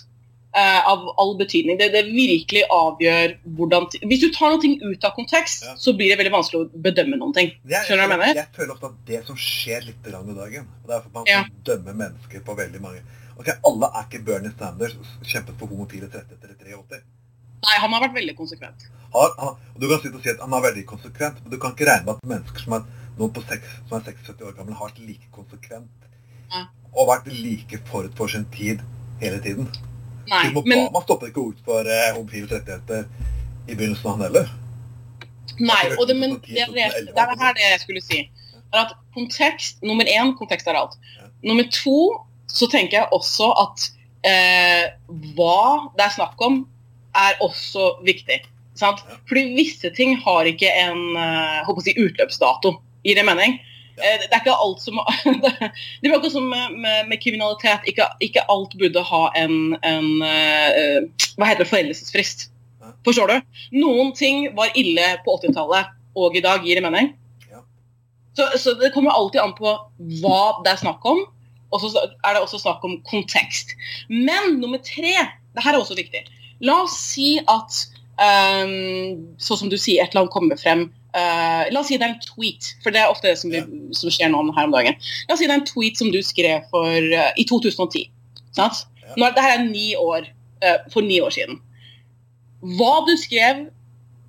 [0.56, 1.76] Eh, av all betydning.
[1.80, 5.74] Det, det virkelig avgjør hvordan Hvis du tar noe ut av kontekst, Ja.
[5.76, 7.52] så blir det veldig vanskelig å bedømme noen ting.
[7.66, 8.40] Skjønner du hva jeg mener?
[8.40, 11.44] Jeg føler ofte at det som skjer litt i dagen og Derfor man Ja.
[11.64, 13.02] dømmer mennesker på veldig mange
[13.38, 17.02] Ok, Alle er ikke Bernie Sanders kjempet for homofile rettigheter i 83.
[17.66, 18.86] Nei, han har vært veldig konsekvent.
[19.12, 21.72] Har, han, Du kan sitte og si at han er veldig konsekvent, men du kan
[21.74, 22.86] ikke regne med at mennesker som er
[23.18, 26.08] noen på 6, som er 76 år gamle, har vært like konsekvent
[26.52, 26.66] Ja.
[26.94, 28.80] og vært like forut for sin tid
[29.20, 29.68] hele tiden.
[30.30, 33.04] Nei, Obama men, stoppet ikke ut for eh, homofiles rettigheter
[33.66, 34.48] i begynnelsen, han heller.
[35.58, 38.24] nei og det, men det, det, det er her det jeg skulle si.
[38.74, 40.96] Er at kontekst, Nummer én, kontekst er alt.
[41.46, 41.98] Nummer to,
[42.50, 43.86] så tenker jeg også at
[44.26, 44.84] eh,
[45.36, 46.64] hva det er snakk om,
[47.16, 48.42] er også viktig.
[48.76, 49.00] Sant?
[49.28, 52.76] Fordi visse ting har ikke en eh, håper å si, utløpsdato.
[53.06, 53.58] Gir det mening?
[53.96, 54.98] Eh, Det er ikke alt som
[55.42, 57.86] Det er akkurat som med, med, med kriminalitet.
[57.88, 61.70] Ikke, ikke alt burde ha en, en eh, Hva heter det?
[61.72, 62.48] Foreldelsesfrist.
[63.06, 63.62] Forstår du?
[63.78, 67.12] Noen ting var ille på 80-tallet, og i dag gir det mening.
[68.36, 69.70] Så, så det kommer alltid an på
[70.20, 71.22] hva det er snakk om,
[71.72, 73.72] og så er det også snakk om kontekst.
[74.10, 75.14] Men nummer tre,
[75.56, 76.26] det her er også viktig.
[76.66, 77.78] La oss si at
[78.20, 80.86] um, sånn som du sier, et eller annet kommer frem.
[81.16, 83.62] Eh, la oss si det er en tweet, for det er ofte det som, Ja.
[83.96, 84.96] som skjer nå her om dagen.
[85.28, 88.10] La oss si det er en tweet som du skrev for, uh, i 2010.
[88.56, 88.84] Sant?
[89.02, 89.14] Ja.
[89.16, 90.28] Nå, er- er ni år,
[90.62, 91.60] uh, for ni år siden.
[92.76, 93.66] Hva du skrev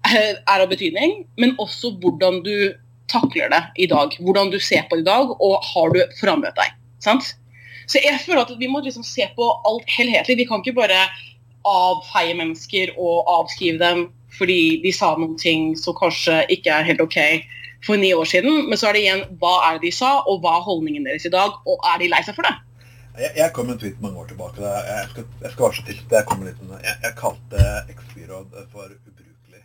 [0.08, 2.74] er av betydning, men også hvordan du
[3.12, 4.16] takler det i dag.
[4.22, 6.72] Hvordan du ser på det i dag, og har du forandret deg.
[7.04, 7.34] Sant?
[7.88, 10.38] Så jeg føler at vi må liksom se på alt helhetlig.
[10.38, 11.08] Vi kan ikke bare
[11.68, 17.02] avfeie mennesker og avskrive dem fordi de sa noen ting som kanskje ikke er helt
[17.04, 17.18] ok
[17.86, 18.68] for ni år siden.
[18.70, 21.26] Men så er det igjen hva er det de sa, og hva er holdningen deres
[21.30, 22.56] i dag, og er de lei seg for det?
[23.18, 24.62] Jeg, jeg kom med en tweet mange år tilbake.
[24.62, 26.02] Jeg skal, jeg skal så til.
[26.12, 27.64] Jeg, litt, jeg, jeg kalte
[27.96, 29.64] X-byråd for ubrukelig.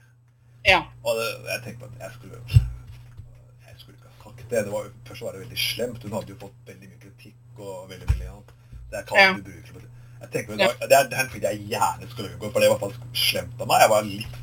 [0.68, 0.78] Ja.
[1.04, 4.64] Og det, jeg tenkte at jeg skulle jeg skulle ikke ha sagt det.
[4.64, 6.06] det var, først var det veldig slemt.
[6.06, 8.54] Hun hadde jo fått veldig mye kritikk og veldig mye annet.
[8.92, 9.34] Det jeg kalte Ja.
[9.36, 9.88] ubrukelig.
[10.22, 12.68] Jeg tenker, det, det, er, det er en tweet jeg gjerne skulle unngå, for det
[12.70, 13.82] var fall slemt av meg.
[13.82, 14.36] Jeg var litt,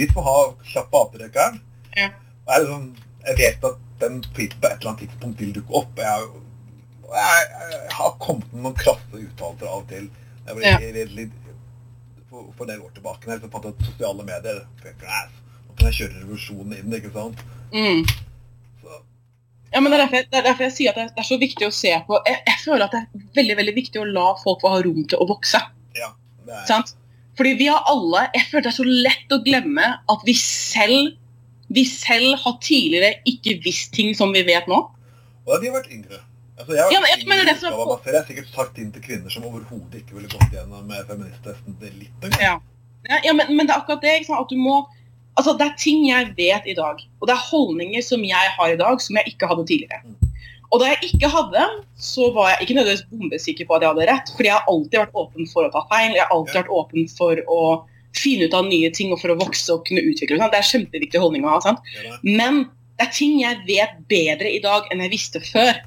[0.00, 0.36] litt for ha
[0.72, 1.60] kjapp på avtrekkeren.
[1.96, 2.10] Ja.
[2.46, 2.84] Jeg, liksom,
[3.26, 5.98] jeg vet at den tweeten på et eller annet tidspunkt vil dukke opp.
[6.02, 6.28] Jeg,
[7.16, 10.10] jeg, jeg har kommet med noen krasse uttalelser av og til.
[10.46, 10.76] Jeg ble Ja.
[10.78, 11.32] litt, litt,
[12.30, 13.26] for, for del år tilbake.
[13.26, 17.42] Når jeg fant at sosiale medier Nå kan jeg kjøre revolusjonen inn, ikke sant?
[17.74, 18.04] Mm.
[19.72, 21.66] Ja, men det er, derfor, det er derfor jeg sier at det er så viktig
[21.66, 24.62] å se på jeg, jeg føler at det er veldig veldig viktig å la folk
[24.62, 25.60] få ha rom til å vokse.
[25.98, 26.12] ja.
[26.46, 26.94] Det er, Sant?
[27.36, 31.14] Fordi vi har alle Jeg føler det er så lett å glemme at vi selv
[31.68, 34.76] vi selv har tidligere ikke visst ting som vi vet nå.
[34.78, 36.20] og da har vi vært yngre.
[36.58, 38.06] Altså, jeg har Ja, men jeg utgave av meg selv.
[38.06, 41.76] Jeg har sikkert sagt inn til kvinner som overhodet ikke ville gått gjennom eh, feministtesten
[41.82, 42.40] litt engang.
[42.40, 42.54] Ja,
[43.24, 44.14] ja, men, men det er akkurat det.
[44.30, 44.86] At du må
[45.36, 48.70] Altså, Det er ting jeg vet i dag, og det er holdninger som jeg har
[48.72, 49.98] i dag som jeg ikke hadde tidligere.
[50.72, 51.64] Og da jeg ikke hadde,
[52.00, 54.98] så var jeg ikke nødvendigvis bombesikker på at jeg hadde rett, fordi jeg har alltid
[55.02, 56.14] vært åpen for å ta feil.
[56.16, 57.60] Jeg har alltid vært åpen for å
[58.16, 60.50] finne ut av nye ting og for å vokse og kunne utvikle meg.
[60.52, 61.60] Det er en kjempeviktig holdning å ha.
[61.64, 61.92] sant?
[62.24, 62.64] Men
[62.96, 65.82] det er ting jeg vet bedre i dag enn jeg visste før.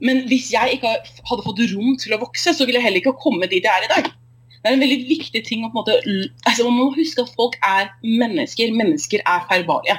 [0.00, 0.94] Men hvis jeg ikke
[1.28, 3.86] hadde fått rom til å vokse, så ville jeg heller ikke komme dit jeg er
[3.86, 4.08] i dag.
[4.60, 7.32] Det er en veldig viktig ting å på en måte altså Man må huske at
[7.36, 8.72] folk er mennesker.
[8.76, 9.96] Mennesker er feilbarlige.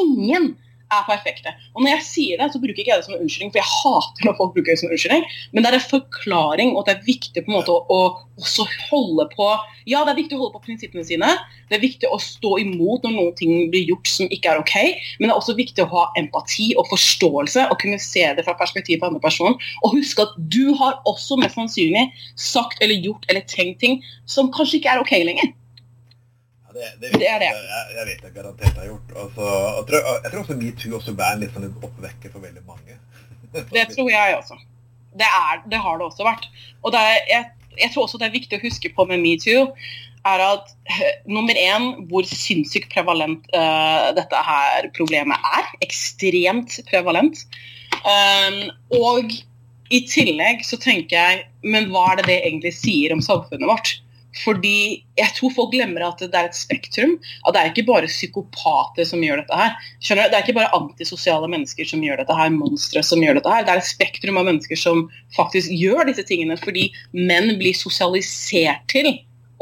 [0.00, 0.54] Ingen
[0.92, 1.52] er perfekte.
[1.74, 3.70] Og når jeg sier det, så bruker ikke jeg det som en unnskyldning, for jeg
[3.72, 6.94] hater når folk bruker det som en unnskyldning, men det er en forklaring, og det
[6.94, 9.48] er viktig på en måte å, å også holde på
[9.88, 11.28] Ja, det er viktig å holde på prinsippene sine.
[11.70, 14.74] Det er viktig å stå imot når noen ting blir gjort som ikke er OK,
[15.18, 18.56] men det er også viktig å ha empati og forståelse og kunne se det fra
[18.58, 19.58] perspektivet på andre personen.
[19.82, 24.52] Og huske at du har også mest sannsynlig sagt eller gjort eller tenkt ting som
[24.54, 25.54] kanskje ikke er OK lenger.
[26.76, 27.50] Det, det, det, er det.
[27.56, 29.12] Jeg, jeg vet jeg garantert har gjort.
[29.22, 32.64] Altså, jeg, tror, jeg, tror, også metoo også ble en litt sånn oppvekker for veldig
[32.68, 32.98] mange.
[33.76, 34.58] det tror jeg også.
[35.16, 36.50] Det, er, det har det også vært.
[36.84, 39.70] Og er, jeg, jeg, tror også det er viktig å huske på med metoo,
[40.26, 40.72] er at
[41.30, 45.70] nummer én hvor sinnssykt prevalent uh, dette her problemet er.
[45.86, 47.46] Ekstremt prevalent.
[48.04, 48.66] Um,
[49.00, 49.32] og
[49.94, 53.94] i tillegg så tenker jeg Men hva er det det egentlig sier om samfunnet vårt?
[54.36, 57.16] Fordi jeg tror folk glemmer at det er et spektrum.
[57.46, 59.74] At det er ikke bare psykopater som gjør dette her.
[60.04, 60.32] Skjønner du?
[60.32, 63.64] Det er ikke bare antisosiale mennesker som gjør dette her, monstre som gjør dette her.
[63.66, 68.84] Det er et spektrum av mennesker som faktisk gjør disse tingene fordi menn blir sosialisert
[68.92, 69.12] til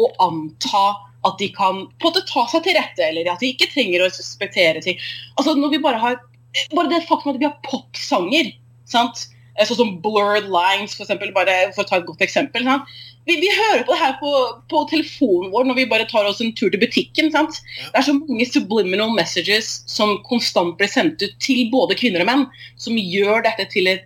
[0.00, 0.86] å anta
[1.24, 4.02] at de kan på en måte ta seg til rette, eller at de ikke trenger
[4.04, 4.98] å respektere ting.
[5.38, 6.22] Altså når vi bare har
[6.70, 8.52] Bare det faktum at vi har popsanger,
[8.86, 9.24] sant?
[9.58, 12.62] sånn som Blurred Lines, for, eksempel, bare for å ta et godt eksempel.
[12.62, 12.92] Sant?
[13.24, 14.32] Vi, vi, hører på det her på,
[14.68, 17.30] på, telefonen vår når vi bare tar oss en tur til butikken.
[17.32, 17.60] sant?
[17.86, 22.28] Det er så mange subliminal messages som konstant blir sendt ut til både kvinner og
[22.30, 22.44] menn,
[22.80, 24.04] som gjør dette til et,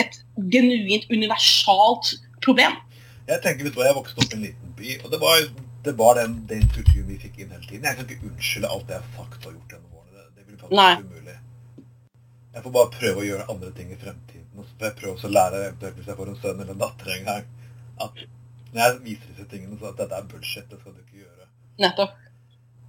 [0.00, 0.20] et
[0.54, 2.78] genuint universalt problem.
[3.28, 5.44] Jeg tenker, vet du hva, jeg vokste opp i en liten by, og det var,
[5.84, 7.88] det var den, den kulturen vi fikk inn hele tiden.
[7.88, 10.24] Jeg kan ikke unnskylde alt det jeg har sagt og gjort gjennom årene.
[10.36, 11.36] Det, blir faktisk umulig.
[12.54, 14.48] Jeg får bare prøve å gjøre andre ting i fremtiden.
[14.54, 16.82] Og så får jeg prøve å lære eventuelt hvis jeg får en sønn eller en
[16.84, 17.48] datter en gang,
[18.04, 18.24] at
[18.74, 21.48] når jeg viser disse tingene, så at dette er bullshit, det skal du ikke gjøre.
[21.84, 22.16] Nettopp.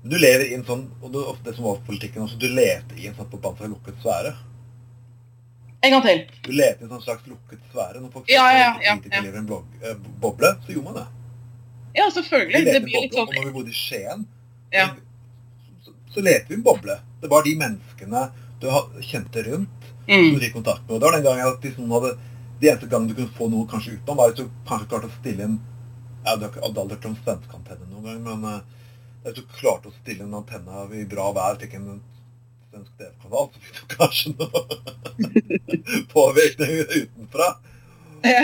[0.05, 3.07] Du lever i en sånn, og du, det som var politikken også, du leter i
[3.09, 4.33] en sånn forbanna lukket sfære.
[5.85, 6.21] En gang til.
[6.45, 8.01] Du leter i en sånn slags lukket sfære.
[8.01, 9.21] Når folk ja, ja, ja, ja.
[9.21, 11.05] lever i en blogg, eh, boble, så gjorde man det.
[11.95, 12.63] Ja, selvfølgelig.
[12.65, 13.29] Det blir litt sånn...
[13.29, 14.25] Og når vi bodde i Skien,
[14.73, 14.87] ja.
[15.85, 16.97] så, så leter vi i en boble.
[17.21, 18.25] Det var de menneskene
[18.61, 18.69] du
[19.05, 20.17] kjente rundt, mm.
[20.17, 20.95] som du gikk kontakt med.
[20.95, 22.17] Og det var den gangen at noen hadde
[22.61, 25.17] de eneste gangen du kunne få noe kanskje utenom, var hvis du kanskje klarte å
[25.19, 25.57] stille inn
[26.25, 28.63] jeg hadde aldri hørt om svensk antenne noen gang, men
[29.25, 31.99] hvis du klarte å stille en antenne i bra vær, fikk en
[32.69, 34.59] svensk TV-kanal, så fikk du kanskje noe
[36.15, 37.51] påvirkning utenfra.
[38.25, 38.41] Ja.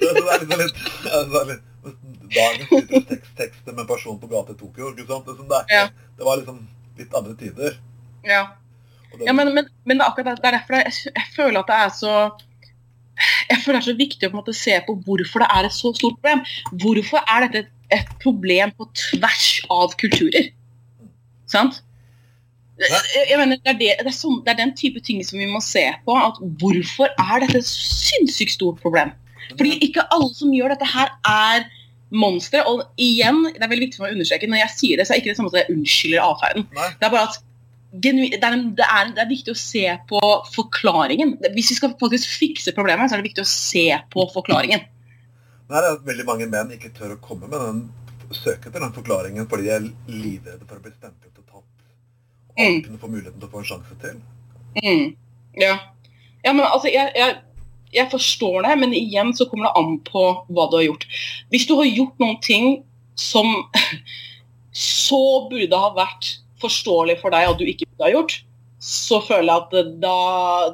[0.00, 1.70] det er liksom litt, det er litt
[2.34, 2.68] Dagens
[3.36, 4.90] tekst, med en person på gata i Tokyo.
[4.96, 5.88] Det, det, ja.
[6.16, 6.66] det, var liksom
[6.98, 7.76] litt andre tider.
[8.22, 8.56] Ja.
[9.20, 11.78] ja men, men, men, det er akkurat det er derfor jeg, jeg føler at det
[11.84, 12.14] er så
[13.50, 15.76] jeg føler det er så viktig å på måte se på hvorfor det er et
[15.76, 16.44] så stort problem.
[16.82, 20.50] Hvorfor er dette et problem på tvers av kulturer?
[21.50, 21.82] Sant?
[22.80, 25.46] Jeg mener, det er, det, det, er sånn, det, er den type ting som vi
[25.46, 26.16] må se på.
[26.18, 29.14] at Hvorfor er dette et sinnssykt stort problem?
[29.52, 31.68] Fordi ikke alle som gjør dette her, er
[32.14, 32.64] monstre.
[32.70, 35.14] Og igjen, det er veldig viktig for meg å understreke, når jeg sier det, så
[35.14, 36.66] er det ikke det samme som jeg unnskylder atferden.
[36.74, 37.38] Det er bare at
[37.94, 40.20] det er, det, er, det er, viktig å se på
[40.54, 41.36] forklaringen.
[41.54, 44.82] Hvis vi skal faktisk fikse problemet, så er det viktig å se på forklaringen.
[45.68, 47.84] Det er at veldig mange menn ikke tør å komme med den
[48.34, 51.86] søke etter den forklaringen fordi de er livredde for å bli stemplet og tatt.
[52.54, 52.78] Og mm.
[52.88, 54.20] kunne få muligheten til å få en sjanse til.
[54.82, 55.04] Mm.
[55.62, 55.74] Ja.
[56.42, 56.52] ja.
[56.52, 57.36] men altså, jeg, jeg,
[57.94, 61.06] jeg, forstår det, men igjen så kommer det an på hva du har gjort.
[61.54, 62.70] Hvis du har gjort noen ting
[63.14, 63.52] som
[65.04, 68.36] så burde ha vært forståelig for deg at du ikke burde ha gjort,
[68.84, 70.16] så føler jeg at da,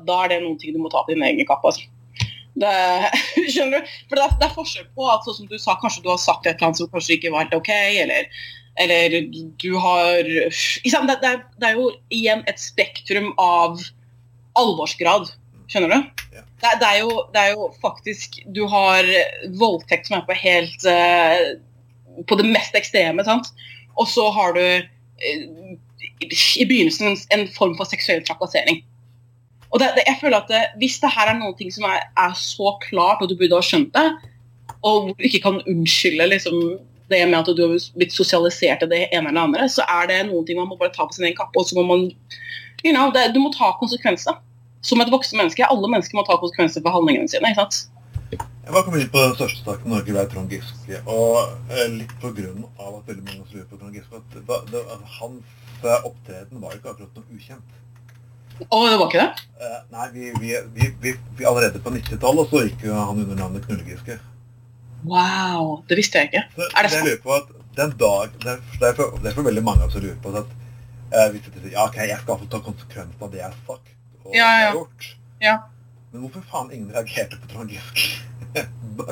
[0.06, 1.70] da er det noen ting du må ta på din egen kappe.
[1.70, 1.86] Altså.
[2.60, 2.72] Det,
[3.52, 3.92] skjønner du?
[4.08, 6.20] For det er, det er, forskjell på at sånn som du sa, kanskje du har
[6.22, 7.70] sagt et eller annet som kanskje ikke var helt OK,
[8.02, 8.28] eller,
[8.82, 9.16] eller
[9.62, 13.78] du har det, det, er, jo igjen et spektrum av
[14.58, 15.30] alvorsgrad,
[15.70, 16.24] skjønner du?
[16.34, 16.46] Ja.
[16.60, 19.06] Det, er jo, det er jo faktisk Du har
[19.56, 21.54] voldtekt som er på helt uh,
[22.28, 23.48] På det mest ekstreme, sant?
[23.96, 24.64] Og så har du
[25.20, 28.82] i begynnelsen en form for seksuell trakassering.
[29.70, 32.32] Og det, det, jeg føler at det, Hvis det her er noe som er, er,
[32.34, 34.06] så klart, og du burde ha skjønt det,
[34.82, 36.56] og du ikke kan unnskylde liksom,
[37.10, 40.20] det med at du har blitt sosialisert til det ene eller andre, så er det
[40.28, 41.58] noen ting man må bare ta på sin egen kappe.
[41.58, 42.08] og så må man,
[42.84, 44.38] you know, det, Du må ta konsekvenser.
[44.82, 45.66] Som et voksen menneske.
[45.68, 47.50] Alle mennesker må ta konsekvenser for handlingene sine.
[47.50, 47.90] ikke sant?
[48.60, 51.00] Jeg var kommet inn på den største saken Norge ble Trond Giske.
[51.08, 51.36] Og
[51.72, 54.82] eh, litt på grunn av at veldig mange lurer på Trond Giske, at det, det,
[55.18, 57.78] hans opptreden var ikke akkurat noe ukjent.
[58.60, 59.46] Å, det var ikke det?
[59.64, 63.64] Eh, nei, vi, vi, vi, vi allerede på 90-tallet så gikk jo han under navnet
[63.64, 64.18] Knullegiske.
[65.08, 66.44] Wow, det visste jeg ikke.
[66.58, 67.00] Så, er det sant?
[67.00, 70.04] Jeg lurer på at den dag, det er, for, det er for veldig mange som
[70.04, 70.52] lurer på at
[71.16, 73.58] eh, hvis du sier ja, ok, jeg skal få ta konsekvensen av det jeg har
[73.64, 73.94] sagt
[74.26, 74.72] og Ja, ja, ja.
[74.76, 75.06] gjort.
[75.40, 75.56] Ja.
[76.12, 78.22] Men hvorfor faen ingen reagerte på Trond Giske?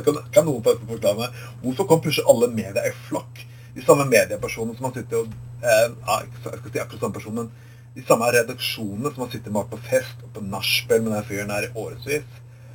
[0.04, 3.44] kan, kan noen faktisk forklare meg hvorfor kom plutselig alle media i flokk?
[3.76, 5.28] De samme mediepersonene som har sittet og
[5.62, 7.52] eh, Jeg skal si akkurat samme person, men
[7.94, 11.54] de samme redaksjonene som har sittet med på fest og på nachspiel med den fyren
[11.54, 12.26] her i årevis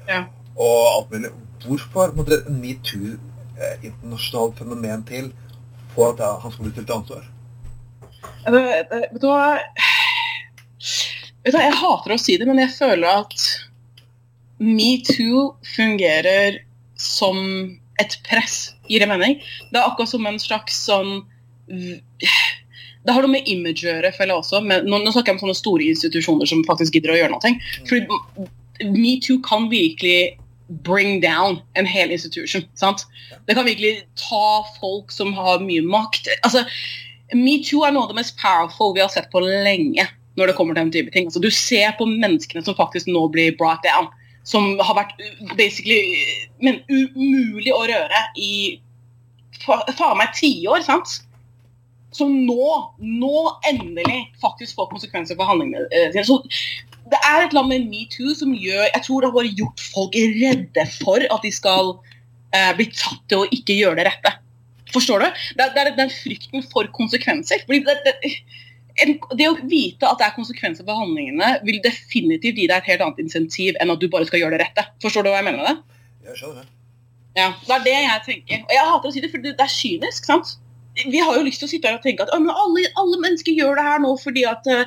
[0.08, 0.22] Ja.
[0.60, 1.30] og alt mulig.
[1.64, 3.14] Hvorfor må dere en metoo,
[3.56, 5.30] eh, internasjonalt fenomen til,
[5.94, 7.28] for at han skal bli stilt til ansvar?
[8.44, 9.60] Det- Vet du hva
[11.44, 13.48] Vet du Jeg hater å si det, men jeg føler at
[14.62, 16.62] metoo fungerer
[17.00, 17.40] som
[18.02, 19.40] et press, gir det mening?
[19.72, 21.22] Det er akkurat som en slags sånn
[23.04, 24.60] Det har noe med image å gjøre, føler jeg også.
[24.64, 27.52] Men nå, nå snakker jeg om sånne store institusjoner som faktisk gidder å gjøre noe.
[27.90, 30.38] Fordi metoo kan virkelig
[30.88, 32.64] bring down en hel institution.
[32.80, 33.04] sant?
[33.48, 36.32] Det kan virkelig ta folk som har mye makt.
[36.48, 36.64] Altså,
[37.34, 40.06] Metoo er noe av det mest powerful vi har sett på lenge
[40.38, 41.28] når det kommer til den type ting.
[41.30, 44.10] Altså, du ser på menneskene som faktisk nå blir brought down.
[44.44, 45.20] Som har vært
[45.56, 46.18] basically
[46.64, 48.80] men umulig å røre i
[49.64, 51.22] faen meg tiår, sant?
[52.14, 56.26] Som nå, nå endelig faktisk får konsekvenser for handlingene eh, sine.
[56.28, 56.42] Så
[57.12, 60.16] det er et annet med metoo som gjør Jeg tror det har bare gjort folk
[60.16, 61.96] redde for at de skal
[62.56, 64.36] eh, bli tatt til å ikke gjøre det rette.
[64.94, 65.42] Forstår du?
[65.58, 67.64] Det det er den frykten for konsekvenser.
[67.66, 68.34] Fordi det, det,
[69.02, 72.90] en, det å vite at det er konsekvenser for handlingene, vil definitivt gi deg et
[72.92, 74.86] helt annet insentiv enn at du bare skal gjøre det rette.
[75.02, 76.02] Forstår du hva jeg mener med det?
[76.30, 76.70] Jeg skjønner det.
[77.40, 78.60] Ja, Det er det jeg tenker.
[78.68, 80.28] Og jeg hater å si det, for det er kynisk.
[80.30, 80.54] sant?
[81.10, 83.56] Vi har jo lyst til å sitte her og tenke at men alle, alle mennesker
[83.58, 84.84] gjør det her nå fordi at uh,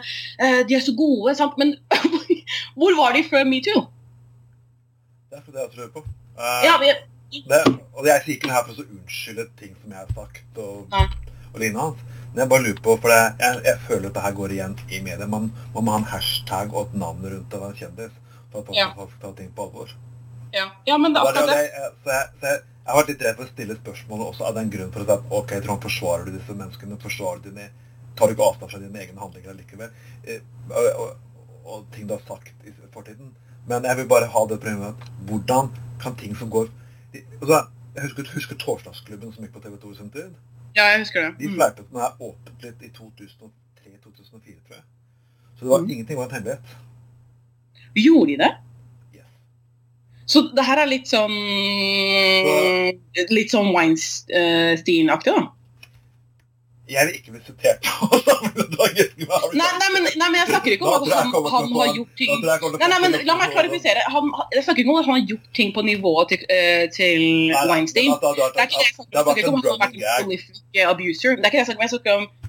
[0.68, 1.34] de er så gode.
[1.34, 1.58] sant?
[1.58, 1.74] Men
[2.78, 3.88] hvor var de før metoo?
[5.26, 6.04] Det er for det jeg tror på.
[6.38, 6.92] Uh, Ja, vi,
[7.50, 7.58] det,
[7.96, 10.86] og jeg sier ikke det her for å unnskylde ting som jeg har sagt og,
[10.92, 11.08] Nei.
[11.50, 14.52] og lignende jeg bare lurer på, for jeg, jeg, jeg føler at det her går
[14.56, 15.26] igjen i media.
[15.26, 18.16] Man, man må ha en hashtag og et navn rundt være en kjendis
[18.52, 18.88] for at folk Ja.
[18.96, 19.92] faktisk tar ting på alvor.
[20.52, 20.66] ja.
[20.86, 21.56] ja, men det er akkurat det.
[21.56, 24.26] det, jeg- så jeg, så jeg, jeg har vært litt redd for å stille spørsmålet
[24.30, 26.98] også av den grunn for å si at ok, Trond, forsvarer du disse menneskene?
[27.02, 27.68] Forsvarer du dine,
[28.16, 29.90] tar du ikke avstand fra dine egne handlinger likevel?
[30.24, 31.16] Eh, og, og,
[31.66, 33.32] og ting du har sagt i fortiden.
[33.66, 35.72] Men jeg vil bare ha det problemet at hvordan
[36.04, 36.68] kan ting som går
[37.40, 37.64] altså,
[37.96, 40.34] Jeg husker, husker Torsdagsklubben som gikk på TV 2 i sin tid.
[40.76, 41.38] Ja, jeg husker det.
[41.38, 41.54] De Mm.
[41.54, 44.84] fleipet den her åpent litt i 2003-2004, tror jeg.
[45.56, 45.90] Så det var Mm.
[45.90, 46.60] ingenting var en hemmelighet.
[47.96, 48.50] Gjorde de det?
[49.14, 49.24] Yes.
[50.26, 51.32] Så det her er litt sånn
[53.30, 55.46] Litt sånn Weinstein-aktig, da?
[56.86, 58.98] Jeg vil ikke bli sitert på sammen Dag
[59.58, 62.44] Nei, nei, men, nei, men jeg snakker ikke om at han, han har gjort ting
[62.46, 64.04] Nei, nei, men La meg klarifisere.
[64.14, 67.24] Han, jeg snakker ikke om at han har gjort ting på nivået til, uh, til
[67.70, 68.12] Weinstein.
[68.14, 69.16] det er ikke det jeg snakker om.
[69.16, 71.40] Jeg snakker ikke om at han har vært en prolific abuser.
[71.40, 71.86] Det er ikke det jeg snakker om.
[71.86, 72.45] Jeg snakker om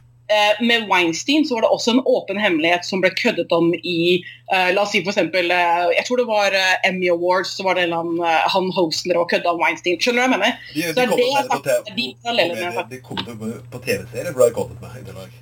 [0.59, 4.17] Med Weinstein så var det også en åpen hemmelighet som ble køddet om i
[4.51, 7.63] uh, La oss si for eksempel eh, Jeg tror det var uh, Emmy Awards, så
[7.63, 9.95] var det en annen, uh, han hosten og kødda om Weinstein.
[10.03, 10.59] Skjønner du hva jeg mener?
[10.73, 13.01] De, Så de er kom det jeg på TV de parallellene jeg på- snakker De
[13.07, 15.37] kom ut på TV-serier, har jeg kommet med i dag.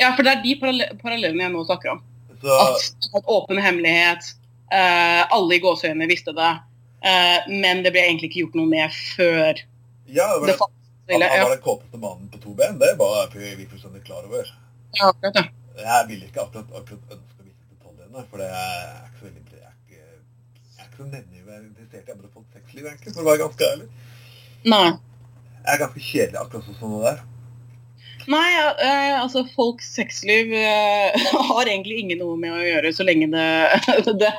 [0.00, 0.54] Ja, for det er de
[1.00, 2.02] parallellene jeg nå snakker om.
[2.40, 4.30] Så At at åpen hemmelighet,
[4.72, 6.52] uh, alle i gåseøynene visste det,
[7.04, 9.60] eh, men det ble egentlig ikke gjort noe med før
[10.10, 10.56] ja, det var, det
[11.12, 12.78] han, han var den kåteste mannen på to ben.
[12.80, 14.52] Det var vi fullstendig klar over.
[14.98, 15.46] ja, akkurat det.
[15.80, 19.44] Jeg vil ikke akkurat, akkurat ønske å vite detaljene, for det er ikke så veldig
[19.50, 23.22] jeg er ikke, jeg er ikke så nevneverdig interessert i andre folks sexliv, egentlig, for
[23.22, 23.86] å være ganske ærlig.
[24.74, 24.88] Nei.
[25.60, 27.22] Jeg er ganske kjedelig akkurat sånn som det der.
[28.28, 28.48] Nei,
[28.84, 31.16] eh, altså folks sexliv eh,
[31.50, 33.46] har egentlig ingen noe med å gjøre så lenge det
[34.22, 34.32] det,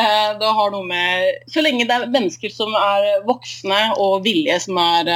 [0.00, 4.56] eh, det har noe med Så lenge det er mennesker som er voksne og villige
[4.64, 5.12] som er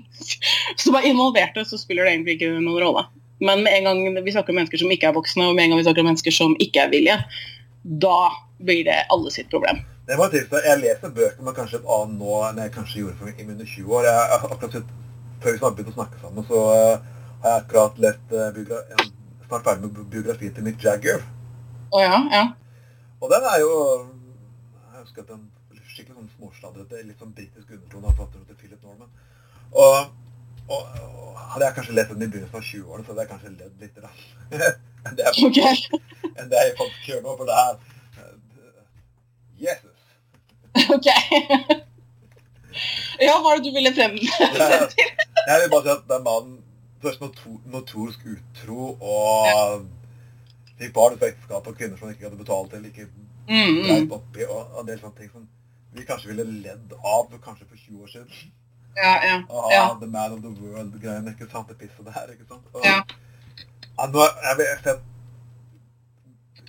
[0.82, 3.06] som er involverte, så spiller det egentlig ikke noen rolle.
[3.40, 5.72] Men med en gang vi snakker om mennesker som ikke er voksne, og med en
[5.72, 7.16] gang vi snakker om mennesker som ikke er villige,
[7.82, 8.18] da
[8.60, 9.80] blir det alle sitt problem.
[10.06, 10.66] Det var tilfellet.
[10.68, 13.96] Jeg leser bøker med kanskje et annet nå enn jeg kanskje gjorde for mine 20
[13.96, 14.08] år.
[14.10, 14.92] Jeg, har akkurat sett,
[15.40, 16.62] Før vi begynte å snakke sammen, så
[17.42, 19.12] har jeg akkurat lest uh, en-
[19.46, 21.22] snart ferdig med biografien til Mick Jagger.
[21.90, 22.42] Å ja, ja.
[23.20, 23.72] Og den er jo
[24.92, 25.48] Jeg husker at den
[25.90, 29.10] skikkelig sånn småsladrete, litt sånn britisk undertone av forfatteren til Philip Norman.
[29.72, 30.12] Og,
[30.70, 33.52] og, og hadde jeg kanskje lest den i begynnelsen av 20-årene, så hadde jeg kanskje
[33.56, 33.94] ledd litt.
[35.00, 35.76] Enn det okay.
[35.88, 36.30] Ok.
[36.36, 37.74] enn det jeg faktisk gjør nå, for det er
[38.20, 38.34] eh,
[39.66, 39.98] Jesus.
[40.96, 41.08] ok.
[43.26, 44.30] ja, hva er det du ville frem til?
[45.48, 46.58] Jeg vil bare si at den mannen
[47.02, 49.86] først noto- notorisk utro og
[50.80, 53.08] fikk barn ut av ekteskap og kvinner som ikke hadde betalt eller ikke
[53.50, 54.12] Mm, mm.
[54.14, 55.46] oppi, og en del sånne ting som
[55.96, 58.50] vi kanskje ville ledd av kanskje for 20 år siden.
[58.96, 59.36] Ja, ja.
[59.50, 59.96] Ah, Ja.
[59.98, 61.66] The man of the world-greiene, ikke sant?
[61.68, 62.62] Det pisset der, ikke sant?
[62.74, 63.00] Og Ja.
[63.98, 65.00] Ja, nå, jeg, jeg,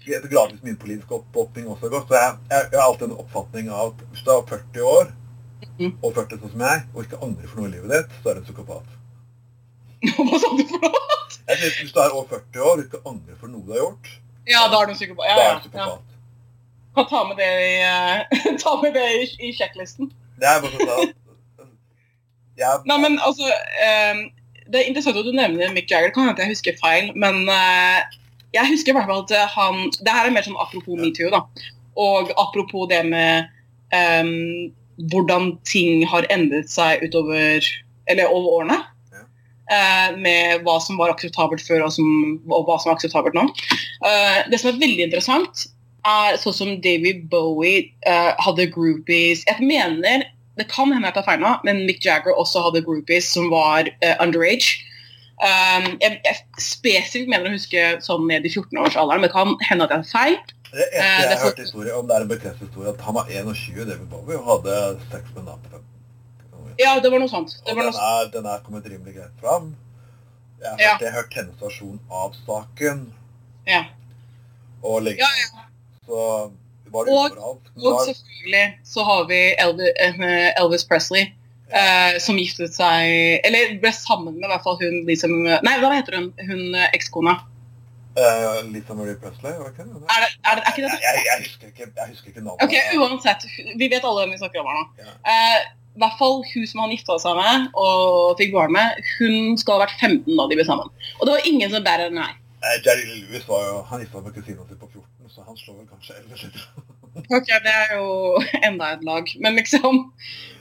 [0.07, 3.69] jeg, gradvis min politiske oppåpning også godt, så jeg, jeg, jeg har alltid en oppfatning
[3.69, 5.11] av at hvis du er 40 år,
[5.77, 5.93] Mhm.
[6.03, 8.33] og 40 sånn som jeg, og ikke angrer for noe i livet ditt, så er
[8.33, 8.89] du en psykopat.
[10.17, 11.01] Hva sa du for noe?
[11.47, 13.83] Jeg synes, hvis du er over 40 år og ikke angrer for noe du har
[13.83, 14.09] gjort,
[14.49, 15.27] Ja, da er du psykopat.
[15.29, 15.97] Ja, da er ja, ja.
[16.95, 20.09] Kan ta med det i, eh, ta med det i, i sjekklisten.
[20.41, 21.13] Det er bare sånn
[22.59, 24.25] jeg, Nei, men altså um,
[24.67, 26.09] Det er interessant at du nevner Mick Jagger.
[26.09, 28.01] Det kan hende jeg husker feil, men uh,
[28.51, 31.45] jeg husker i hvert fall at han Det her er mer sånn apropos metoo, da.
[31.99, 33.47] Og apropos det med
[33.95, 34.73] um,
[35.11, 37.63] hvordan ting har endret seg utover
[38.09, 38.81] Eller over årene.
[39.71, 42.07] Eh, med hva som var akseptabelt før, og, som,
[42.51, 43.45] og hva som er akseptabelt nå.
[44.03, 45.65] Eh, det som er veldig interessant,
[46.07, 50.25] er sånn som David Bowie eh, hadde groupies Jeg mener
[50.57, 53.87] det kan hende jeg tar feil nå, men Mick Jagger også hadde groupies som var
[54.19, 54.81] underage.
[55.41, 59.87] Um, jeg, jeg spesifikt mener å huske sånn ned i 14-årsalderen, men det kan hende
[59.87, 60.35] at jeg tar feil.
[60.75, 63.87] Eh, jeg har hørt historie om, det er en bekreftet historie, at han var 21,
[63.87, 64.75] David Bowie, og hadde
[65.07, 65.90] sex med en dame på 15.
[66.81, 67.55] Ja, det var noe sånt.
[67.65, 69.75] Det Og den noe, er, den er kommet rimelig greit fram.
[70.61, 70.93] Jeg har Ja.
[70.97, 73.05] hørt, hørt hennes versjon av saken,
[73.67, 73.85] ja.
[74.83, 75.61] og liksom, Ja,
[76.05, 76.51] så
[76.91, 77.69] var det Og- uforholdt.
[77.75, 79.93] Men Og selvfølgelig så har vi Elvis,
[80.57, 81.31] Elvis Presley,
[81.71, 83.07] Uh, som giftet seg
[83.47, 85.31] Eller ble sammen med i hvert fall hun liksom
[85.63, 86.25] Nei, hva heter hun?
[86.35, 87.37] Hun eh, ekskona.
[88.11, 90.01] Uh, Lisa Marie Presley, var det ikke det?
[90.03, 92.43] Er, det, er, det, er ikke det Jeg, jeg, jeg, husker ikke, jeg husker ikke
[92.43, 92.65] navnet.
[92.65, 93.45] Ok, uansett.
[93.79, 94.83] Vi vet alle hvem vi snakker om her nå.
[94.99, 95.13] Ja.
[95.31, 99.57] Eh, I hvert fall hun som han gifta seg med og fikk barn med, hun
[99.59, 100.87] skal ha vært 15 da de ble sammen.
[101.19, 102.37] Og det var ingen som enn meg.
[102.61, 105.81] Eh, Jerry Lewis var jo, han gifta med kusina si på 14, så han slår
[105.81, 109.27] vel kanskje 11 eller Ok, Det er jo enda et lag.
[109.43, 110.13] Men liksom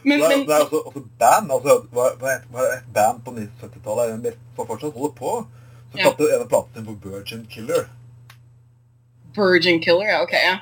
[0.03, 3.21] Men, Det er, men det er også, også band, altså, var er- er et band
[3.25, 4.11] på 70-tallet
[4.57, 5.33] som fortsatt holder på,
[5.93, 6.09] så Ja.
[6.35, 7.87] en av platene sin på Virgin Killer.
[9.37, 10.57] Virgin Killer, ja, ok, ja.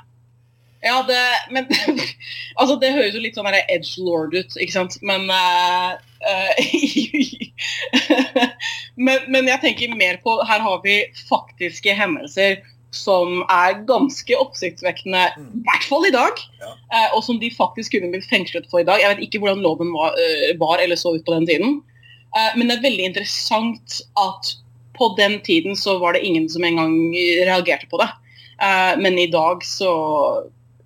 [0.84, 1.18] Ja, det
[1.50, 1.66] Men
[2.60, 4.98] altså, det høres jo litt sånn edge lord ut, ikke sant?
[5.02, 5.96] Men eh,
[9.06, 12.60] men, men jeg tenker mer på Her har vi faktiske hendelser
[12.94, 15.48] som er ganske oppsiktsvekkende, Mm.
[15.58, 16.38] i hvert fall i dag.
[16.62, 16.70] Ja.
[16.96, 19.02] eh, og som de faktisk kunne blitt fengslet for i dag.
[19.02, 20.16] Jeg vet ikke hvordan loven var,
[20.62, 21.82] var eller så ut på den tiden.
[22.56, 24.54] Men det er veldig interessant at
[24.96, 26.96] på den tiden så var det ingen som engang
[27.44, 28.08] reagerte på det.
[29.04, 29.92] Men i dag så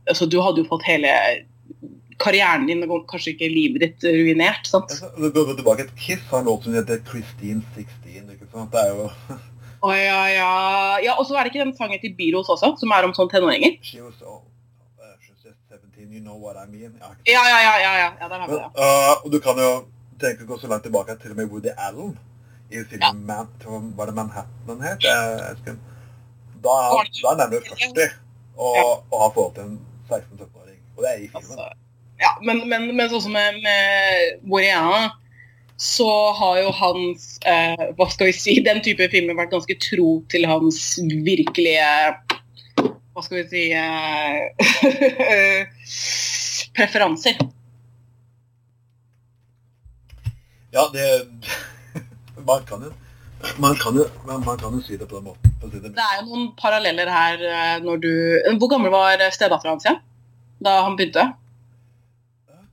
[0.08, 1.10] altså, Du hadde jo fått hele
[2.22, 4.66] karrieren din og kanskje ikke livet ditt ruinert.
[4.70, 4.92] sant?
[5.18, 8.30] Du går tilbake til Kiss, har en låt som heter Christine 16.
[8.36, 8.70] ikke sant?
[8.72, 9.08] Det er jo
[9.82, 10.50] Å ja, ja.
[11.02, 13.30] ja og så er det ikke den sangen til Beatles også, som er om sånn
[13.32, 13.72] tenåringer?
[13.82, 14.44] She was old.
[15.02, 16.92] uh, she was just 17, you know what I mean.
[17.02, 17.72] Ja, Ja, ja, ja.
[17.82, 18.10] ja, ja.
[18.20, 18.68] ja der har vi det.
[18.78, 19.72] uh, og du kan jo
[20.22, 22.14] tenke gå så langt tilbake til og med Woody Allen
[22.70, 25.02] i filmen Man, tror Var det Manhattan den het?
[25.02, 25.80] Jeg, jeg skal,
[26.62, 28.06] Da, da er han nærmere 40
[28.54, 30.78] og, og har forhold til en 16-17-åring.
[30.96, 31.42] Og det er i filmen.
[31.42, 31.72] Altså,
[32.22, 35.10] ja, men, men, men sånn som med, med Boreana,
[35.82, 40.20] så har jo hans eh, Hva skal vi si Den type filmer vært ganske tro
[40.30, 40.78] til hans
[41.26, 41.88] virkelige
[42.78, 44.44] Hva skal vi si eh,
[46.76, 47.36] Preferanser.
[50.72, 51.08] Ja, det
[52.48, 52.92] Man kan jo
[53.58, 55.51] man kan jo, man, kan jo si det på den måten.
[55.62, 55.92] Det.
[55.94, 58.12] Er jo noen paralleller her eh, når du
[58.58, 60.00] Hvor gammel var stedattera hans igjen?
[60.62, 61.28] Da han begynte?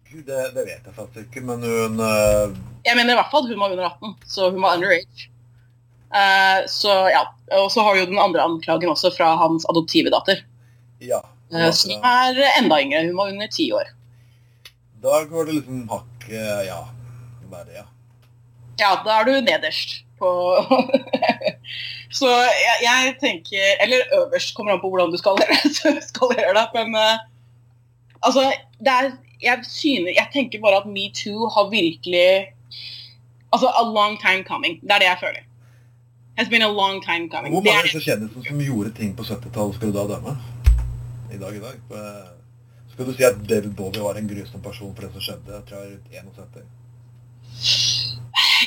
[0.10, 2.50] Gud, det, det vet jeg faktisk ikke, men hun uh,
[2.86, 5.28] Jeg mener i hvert fall at hun var under 18, så hun var underage.
[6.10, 7.28] Uh, så ja,
[7.60, 10.42] Og så har du jo den andre anklagen også fra hans adoptive datter.
[11.00, 11.22] Ja.
[11.54, 13.06] eh, som er enda yngre.
[13.06, 13.94] Hun var under ti år.
[15.02, 16.82] Da går det liksom hakket Ja,
[17.50, 17.86] hva er det, ja.
[18.80, 20.30] Ja, da er du nederst på
[22.12, 25.60] Så jeg, jeg tenker Eller øverst, kommer an på hvordan du skalerer,
[26.58, 26.66] det.
[26.78, 27.20] Men eh,
[28.26, 28.48] altså
[28.80, 32.48] det er, jeg, synes, jeg tenker bare at metoo har virkelig
[33.52, 34.82] Altså a long time coming.
[34.82, 35.44] Det er det jeg føler.
[36.38, 37.54] Has been a long time coming.
[37.54, 40.36] Hvor mange av disse kjendisene som gjorde ting på 70-tallet, skal du da dømme?
[41.34, 41.80] I dag i dag?
[41.98, 42.28] Eh,
[42.92, 45.56] Skal du si at David Bowie var en grusom person for det som skjedde?
[45.56, 46.66] Jeg tror jeg er rundt 71.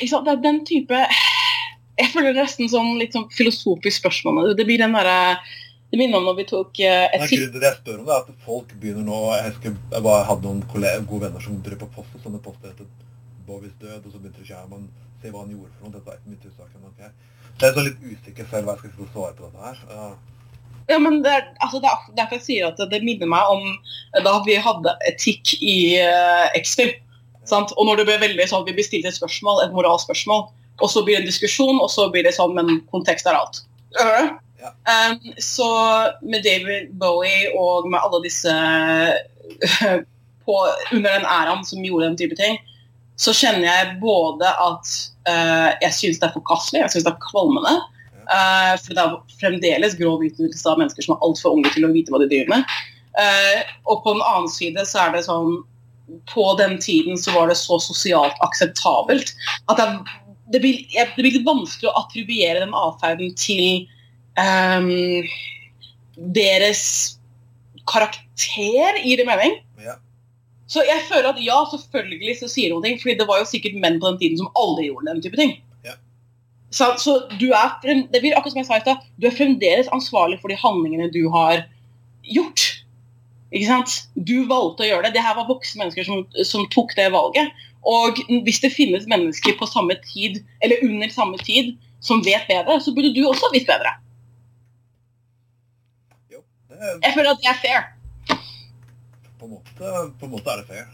[0.01, 0.99] ikke sant, det er den type
[1.99, 4.55] Jeg føler det er nesten sånn litt sånn filosofisk spørsmål.
[4.57, 5.37] Det blir den derre
[5.93, 8.31] Det minner om når vi tok et Nei, etikk det jeg spør om er at
[8.47, 11.91] folk begynner nå Jeg husker jeg bare hadde noen kolleger, gode venner som drev på
[11.99, 12.89] post, og sånne poster etter
[13.45, 14.87] Bowies død, og så begynte de ikke man
[15.21, 15.93] se hva han gjorde for noe.
[15.97, 16.71] Dette er ikke mitt utsak.
[16.93, 17.09] Okay.
[17.53, 19.83] Så jeg er så litt usikker selv hva jeg skal svare på dette her.
[19.91, 20.07] Ja.
[20.89, 23.61] Ja, men det er, altså det er derfor jeg sier at det minner meg om
[24.25, 26.97] da vi hadde etikk i uh, X-Film.
[27.47, 27.71] sant?
[27.77, 30.49] Og når det ble veldig sånn, Vi bestilte et spørsmål, et moralspørsmål,
[30.81, 33.61] og så blir det en diskusjon, og så blir det sånn Men kontekst er alt.
[33.99, 34.33] Uh?
[34.63, 34.71] Ja.
[34.87, 35.67] Um, så
[36.23, 38.53] med David Bowie og med alle disse
[40.45, 40.55] på,
[40.91, 42.57] under den æraen som gjorde den type ting,
[43.19, 44.93] så kjenner jeg både at
[45.29, 47.75] uh, jeg syns det er forkastelig, jeg syns det er kvalmende.
[48.23, 51.91] Uh, for det er fremdeles grov utnyttelse av mennesker som er altfor unge til å
[51.93, 52.73] vite hva de driver med.
[53.19, 53.59] Uh,
[53.91, 55.59] og på den annen side så er det sånn
[56.31, 59.35] På den tiden så var det så sosialt akseptabelt
[59.69, 59.85] at det,
[60.51, 63.85] det, blir, det blir litt vanskelig å attribuere den atferden til
[64.37, 64.89] um,
[66.35, 66.83] deres
[67.89, 69.57] karakter, gir det mening?
[69.83, 69.97] Ja.
[70.69, 73.79] Så jeg føler at ja, selvfølgelig så sier noen ting, fordi det var jo sikkert
[73.79, 75.57] menn på den tiden som aldri gjorde den type ting.
[75.85, 75.97] Ja.
[76.73, 79.91] Så, så du er det blir akkurat som jeg sa i stad, du er fremdeles
[79.95, 81.67] ansvarlig for de handlingene du har
[82.23, 82.69] gjort.
[83.53, 83.99] Ikke sant?
[84.15, 85.17] Du valgte å gjøre det.
[85.17, 87.51] Det her var voksne mennesker som, som tok det valget.
[87.85, 91.73] Og hvis det finnes mennesker på samme tid, eller under samme tid,
[92.03, 93.91] som vet bedre, så burde du også visst bedre.
[96.31, 97.83] Jo, det Jeg føler at det er fair.
[99.39, 100.85] på, en måte, på en måte er det fair.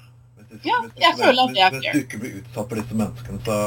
[0.50, 1.80] Hvis, Ja, hvis, jeg hvis, føler at det er fair.
[1.82, 3.58] hvis du ikke blir utsatt for disse menneskene, så,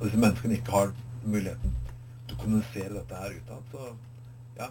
[0.00, 0.90] og disse menneskene ikke har
[1.24, 1.76] muligheten
[2.26, 3.92] til å kommunisere dette her utad, så
[4.58, 4.68] ja.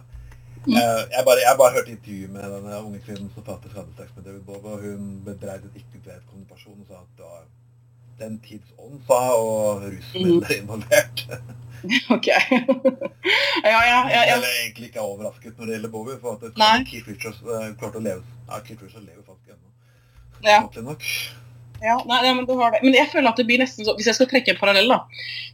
[0.66, 0.76] Mm.
[0.80, 4.08] Eh, Jeg bare, jeg bare hørte intervju med denne unge kvinnen som faktisk hadde sex
[4.16, 7.44] med David Bowie, og hun bedreide ikke vedkommende person og sa at det var
[8.22, 11.26] den tids ånd, sa, og rusmidler involvert.
[12.16, 12.26] Ok.
[12.26, 14.36] ja, ja, ja, ja.
[14.36, 16.86] Eller egentlig ikke er overrasket når det gjelder Bowie, for at.
[16.88, 19.68] Keith Richards uh, klarte å leve Ja, Keith Richards lever faktisk ennå.
[20.46, 20.62] Ja.
[20.86, 21.04] Nok.
[21.84, 22.80] Ja, nei, nei, men, du har det.
[22.86, 25.02] men jeg føler at det blir nesten så Hvis jeg skal trekke en parallell, da,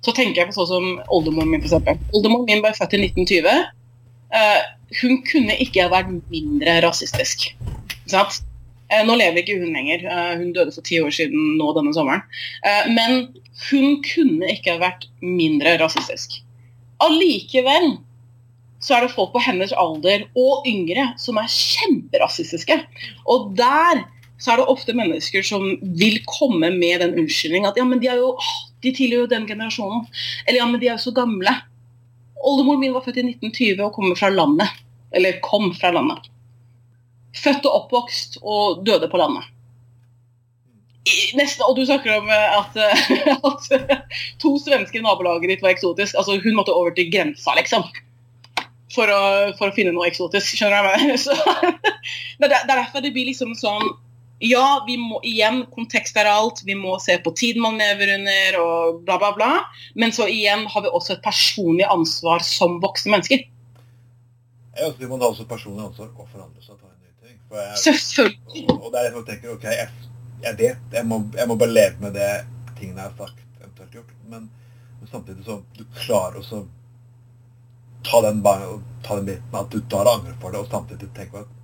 [0.07, 2.05] så tenker jeg på sånn som oldemoren min, f.eks.
[2.15, 3.67] Oldemoren min ble født i 1920.
[4.39, 4.61] Eh,
[4.99, 7.51] hun kunne ikke vært mindre rasistisk.
[8.91, 10.03] Eh, nå lever ikke hun lenger.
[10.03, 12.25] Eh, hun døde for ti år siden nå denne sommeren.
[12.67, 13.29] Eh, men
[13.71, 16.41] hun kunne ikke vært mindre rasistisk.
[17.01, 17.95] Allikevel
[18.81, 22.81] så er det folk på hennes alder og yngre som er kjemperasistiske.
[23.31, 24.07] Og der
[24.41, 25.67] så er det ofte mennesker som
[26.01, 28.33] vil komme med den unnskyldning at ja, men de er jo
[28.81, 30.07] de tilhører jo den generasjonen.
[30.47, 31.53] Eller ja, men de er jo så gamle.
[32.41, 34.83] Oldemoren min var født i 1920 og kommer fra landet.
[35.13, 36.29] Eller kom fra landet.
[37.37, 39.49] Født og oppvokst og døde på landet.
[41.09, 45.49] I, nesten, og du snakker om eh, at, eh, at eh, to svensker i nabolaget
[45.55, 46.19] ditt var eksotisk.
[46.19, 47.87] Altså, hun måtte over til grensa, liksom.
[48.91, 49.23] For å,
[49.59, 50.59] for å finne noe eksotisk.
[50.59, 51.91] Skjønner du hva jeg mener?
[52.41, 53.91] Er, det er derfor det blir liksom sånn
[54.43, 56.63] Ja, vi må igjen, kontekst er alt.
[56.65, 59.51] Vi må se på tiden man lever under, og bla, bla, bla.
[60.01, 63.45] Men så igjen har vi også et personlig ansvar som voksne mennesker.
[64.79, 67.13] Ja, så vi må da også personlig ansvar og forandre seg og ta en ny
[67.27, 67.37] ting.
[67.53, 68.65] Jeg, Selvfølgelig.
[68.71, 70.09] og, og det er det jeg tenker, ok, jeg,
[70.47, 72.33] jeg vet, jeg må, jeg må bare leve med det
[72.79, 74.19] tingene jeg har sagt, eventuelt gjort.
[74.33, 74.49] Men,
[75.03, 76.65] men samtidig så du klarer også
[78.09, 78.41] ta den,
[79.05, 81.57] ta den biten at du tar angre for det, og samtidig tenker at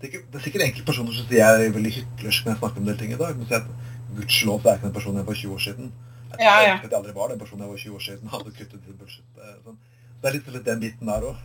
[0.00, 2.52] det er, ikke, det er sikkert enkelte personer som sier jeg er veldig hyklersk når
[2.54, 3.36] jeg snakker om en del ting i dag.
[3.36, 3.66] Men sier at
[4.16, 5.92] gudskjelov er jeg ikke den personen jeg var 20 år siden.
[6.30, 6.74] Jeg Ja, ja.
[6.82, 8.28] jeg aldri var den personen jeg var 20 år siden.
[8.32, 9.24] Hadde kuttet til bullshit.
[9.36, 9.76] eh, Sånn.
[10.22, 11.36] Det er litt, litt den biten der òg.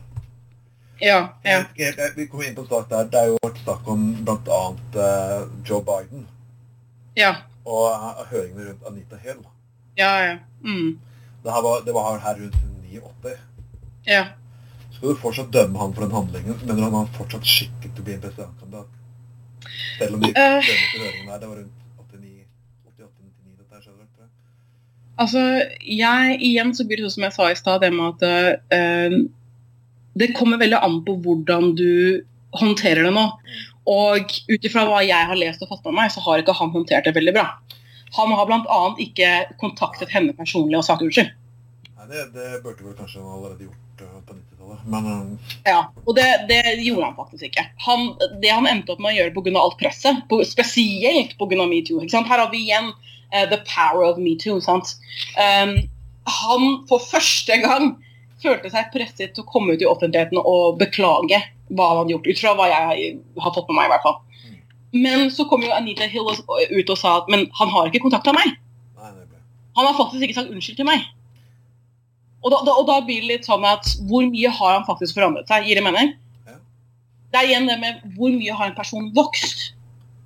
[1.02, 1.66] Ja, ja.
[1.76, 3.04] Jeg jeg- Vi kommer inn på en sak der.
[3.04, 4.62] Det er jo vært snakk om bl.a.
[4.96, 6.26] Uh, Joe Biden
[7.16, 7.36] Ja,
[7.66, 9.44] og uh, høringene rundt Anita Hill.
[9.98, 10.12] ja.
[10.26, 10.38] ja.
[10.64, 11.00] Mm.
[11.44, 12.56] Det, var, det var her rundt
[12.90, 13.38] 89.
[14.08, 14.24] ja.
[14.96, 16.60] Skal du fortsatt dømme han for den handlingen?
[16.64, 19.02] Mener du han har fortsatt skikket til å bli en presidentkandidat?
[19.98, 22.46] Selv om de uh, høringen der, det var rundt 89,
[22.94, 24.32] 88-99 dette skjedde, tror jeg.
[25.26, 25.44] Altså,
[25.84, 29.20] jeg, igjen så blir det sånn som jeg sa i stad, det med at uh,
[30.16, 31.92] det kommer veldig an på hvordan du
[32.56, 33.28] håndterer det nå.
[33.92, 36.72] Og ut ifra hva jeg har lest og fått med meg, så har ikke han
[36.74, 37.50] håndtert det veldig bra.
[38.16, 38.84] Han har bl.a.
[39.04, 41.34] ikke kontaktet henne personlig og sagt unnskyld.
[41.98, 44.86] Nei, det, det burde vel kanskje han allerede gjort på 90-tallet.
[44.92, 47.66] Men uh, Ja, og det, det gjorde han faktisk ikke.
[47.88, 48.08] Han,
[48.42, 49.56] det han endte opp med å gjøre pga.
[49.62, 51.68] alt presset, på, spesielt pga.
[51.70, 52.02] metoo?
[52.02, 54.60] Her har vi igjen uh, the power of metoo.
[54.60, 55.78] Um,
[56.26, 57.96] han for første gang
[58.44, 61.40] følte seg presset til å komme ut i offentligheten og beklage
[61.74, 63.88] hva han hadde gjort, ut fra hva jeg har fått med meg.
[63.88, 64.20] i hvert fall.
[64.96, 68.36] Men så kom jo Anita Hill ut og sa at men han har ikke kontakta
[68.36, 68.54] meg.
[69.76, 71.04] Han har faktisk ikke sagt unnskyld til meg.
[72.46, 75.18] Og da, da, og da blir det litt sånn at hvor mye har han faktisk
[75.18, 75.66] forandret seg?
[75.66, 76.12] Gir det mening?
[76.46, 76.60] Ja.
[77.34, 79.72] Det er igjen det med hvor mye har en person vokst?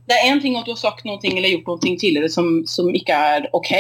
[0.10, 2.90] Det er én ting at du har sagt ting eller gjort ting tidligere som, som
[2.98, 3.72] ikke er OK,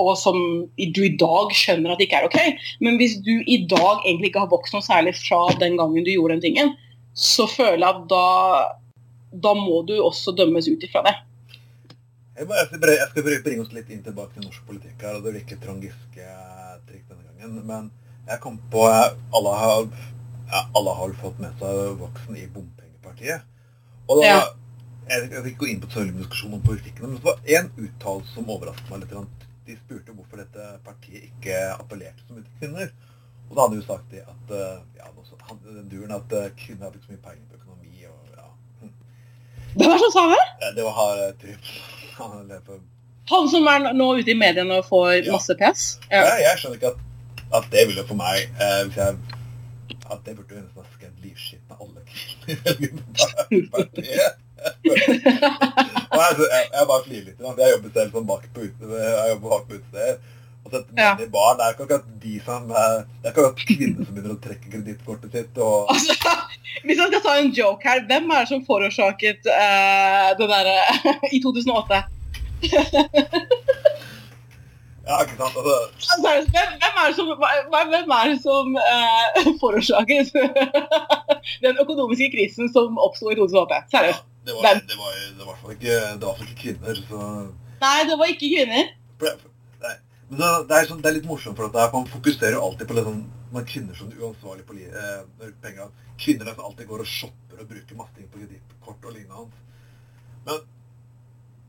[0.00, 0.38] og som
[0.80, 2.38] du i dag skjønner at ikke er OK,
[2.80, 6.10] men hvis du i dag egentlig ikke har vokst noe særlig fra den gangen du
[6.14, 6.72] gjorde den tingen,
[7.12, 8.24] så føler jeg at da,
[9.44, 11.14] da må du også dømmes ut ifra det.
[12.40, 15.36] Jeg, bare, jeg, skal bringe oss litt inn tilbake til norsk politikk her, og det
[15.36, 16.53] virker Trond Giske-trikk
[17.44, 17.66] gangen.
[17.68, 17.92] Men
[18.26, 19.88] Jeg kom på alle, har,
[20.48, 23.42] ja, alle har fått med seg voksen i bompengepartiet.
[24.08, 24.38] Og da, Ja.
[25.08, 28.48] jeg, vil ikke gå inn på diskusjonen om politikken, men det var én uttalelse som
[28.48, 29.44] overrasket meg litt.
[29.66, 32.90] De spurte hvorfor dette partiet ikke appellerte så mye til kvinner.
[33.50, 35.10] Og da hadde jo sagt det at eh, ja,
[35.64, 38.04] den duren at eh, kvinner har blitt så mye penger på økonomi.
[38.08, 38.48] og ja,
[38.80, 38.92] hm.
[39.76, 40.72] Hvem var det som sa det?
[40.76, 42.84] Det var har Trym.
[43.30, 45.84] Han som er nå ute i mediene og får masse pes?
[46.10, 46.24] Ja.
[46.24, 47.04] Jeg, jeg skjønner ikke at,
[47.54, 49.16] at det ville for meg eh, hvis jeg,
[50.10, 52.54] At det burde jo nesten ha skrevet livskitten av alle kvinner.
[56.14, 57.40] Og jeg, jeg, jeg bare flirer litt.
[57.40, 58.88] Jeg jobber selv som bak på utsted
[60.64, 61.10] Og setter Ja.
[61.14, 61.52] menn i bar.
[61.58, 64.72] Det er ikke akkurat de som Det er ikke akkurat kvinner som begynner å trekke
[64.72, 65.54] kredittkortet sitt.
[65.60, 66.12] og Altså,
[66.84, 70.78] hvis jeg skal ta en joke her, hvem er det som forårsaket uh, det derre
[71.36, 72.02] i 2008?
[75.04, 75.56] Ja, ikke sant?
[75.60, 76.46] Altså, hvem,
[76.80, 80.32] hvem er det som, hvem er det som uh, forårsaket
[81.64, 83.82] den økonomiske krisen som oppsto i 2008?
[83.92, 84.24] Seriøst.
[84.46, 87.02] det var, det var, det var i hvert fall ikke, det var ikke kvinner.
[87.10, 87.28] så...
[87.84, 88.90] Nei, det var ikke kvinner.
[89.84, 89.94] Nei.
[90.30, 92.88] Men det, det, er sånn, det er litt morsomt, for at det man fokuserer alltid
[92.88, 93.20] på liksom,
[93.54, 95.92] man kvinner som uansvarlig på eh, penger.
[96.20, 99.64] Kvinner som alltid går og shopper og bruker masse ting på kredittkort og lignende.
[100.48, 100.62] Men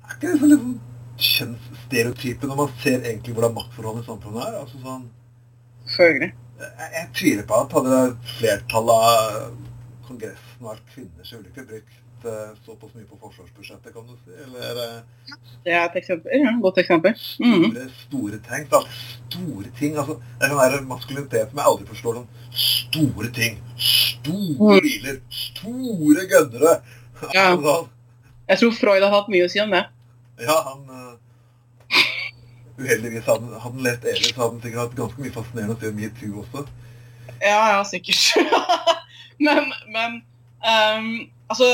[0.05, 0.75] er ikke det sånn liksom
[1.17, 4.57] kjønnsstereotype når man ser egentlig hvordan maktforholdene i samfunnet er?
[4.61, 5.05] Altså sånn,
[5.85, 6.31] Selvfølgelig.
[6.59, 7.99] jeg, jeg tviler på at hadde
[8.37, 9.53] flertallet av
[10.07, 14.35] Kongressen vært kvinner, så ville ikke brukt eh, såpass mye på forsvarsbudsjettet, kan du si.
[14.45, 16.35] Eller eh, Det er et eksempel.
[16.41, 17.15] Ja, godt eksempel.
[17.41, 17.65] Mhm.
[17.71, 18.67] store, store ting.
[18.71, 18.81] Da.
[19.29, 19.97] Store ting.
[19.97, 22.19] Altså, det er sånn der maskulinitet som jeg aldri forstår.
[22.21, 23.59] Sånn store ting.
[23.77, 24.85] Store Mm.
[24.85, 25.19] biler.
[25.29, 26.77] Store gønnere.
[27.33, 27.49] Ja.
[27.55, 27.89] Sånn.
[28.49, 29.85] Jeg tror Freud har hatt mye å si om det.
[30.41, 31.15] Ja, han uh,
[32.75, 35.91] Uheldigvis hadde han lest Eli, så hadde han sikkert hatt ganske mye fascinerende å si
[35.91, 36.65] om metoo også.
[37.39, 38.23] Ja, ja, sikkert.
[39.45, 40.17] men, men
[40.63, 41.07] um,
[41.51, 41.69] altså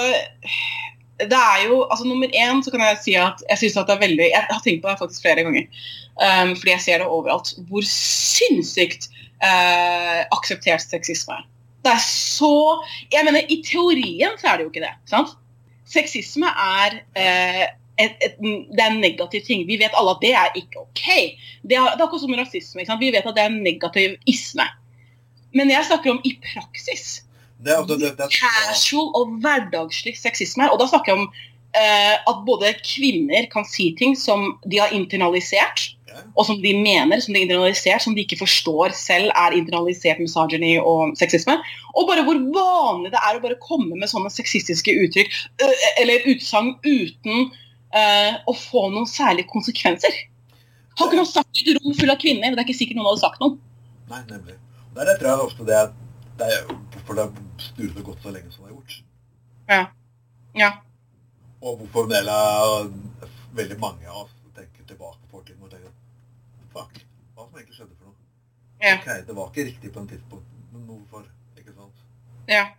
[1.22, 3.96] Det er jo altså Nummer én så kan jeg si at jeg synes at det
[3.96, 5.68] er veldig Jeg har tenkt på det faktisk flere ganger.
[6.22, 7.54] Um, fordi jeg ser det overalt.
[7.70, 9.10] Hvor sinnssykt
[9.42, 11.46] uh, akseptert sexisme er.
[11.82, 12.56] Det er så
[13.14, 14.96] Jeg mener, i teorien så er det jo ikke det.
[15.10, 15.38] sant?
[15.92, 17.66] Sexisme er eh,
[18.04, 19.66] et, et, det er en negativ ting.
[19.70, 21.04] Vi vet alle at det er ikke OK.
[21.62, 22.86] Det er, det er akkurat som rasisme.
[23.02, 24.68] Vi vet at det er en negativ isme.
[25.56, 27.22] Men jeg snakker om i praksis.
[27.62, 30.70] Det, er- det, det, det, Casual og hverdagslig sexisme.
[30.72, 34.94] Og da snakker jeg om uh, at både kvinner kan si ting som de har
[34.96, 36.24] internalisert, yeah.
[36.36, 40.22] og som de mener som de har internalisert, som de ikke forstår selv er internalisert
[40.24, 41.60] misogyny og sexisme.
[41.94, 46.32] Og bare hvor vanlig det er å bare komme med sånne sexistiske uttrykk uh, eller
[46.34, 47.52] utsagn uten
[47.98, 50.18] eh, å få noen særlige konsekvenser.
[51.00, 53.12] Har ikke noen sagt et rom fullt av kvinner, men det er ikke sikkert noen
[53.12, 53.58] hadde sagt noe.
[54.12, 54.58] Nei, nemlig.
[54.92, 55.92] Det er det tror jeg ofte det er,
[56.40, 58.98] det er hvorfor det har sturet og gått så lenge som det har gjort.
[59.72, 59.82] Ja.
[60.60, 60.72] Ja.
[61.62, 62.92] Og hvorfor en del av
[63.56, 65.96] veldig mange av oss tenker tilbake på fortiden og tenker
[66.72, 67.02] Fuck,
[67.36, 68.20] hva som egentlig skjedde for noe?
[68.82, 68.94] Ja.
[68.96, 71.26] Ok, det var ikke riktig på en tidspunkt, men hvorfor?
[71.60, 72.06] Ikke sant?
[72.48, 72.70] Ja.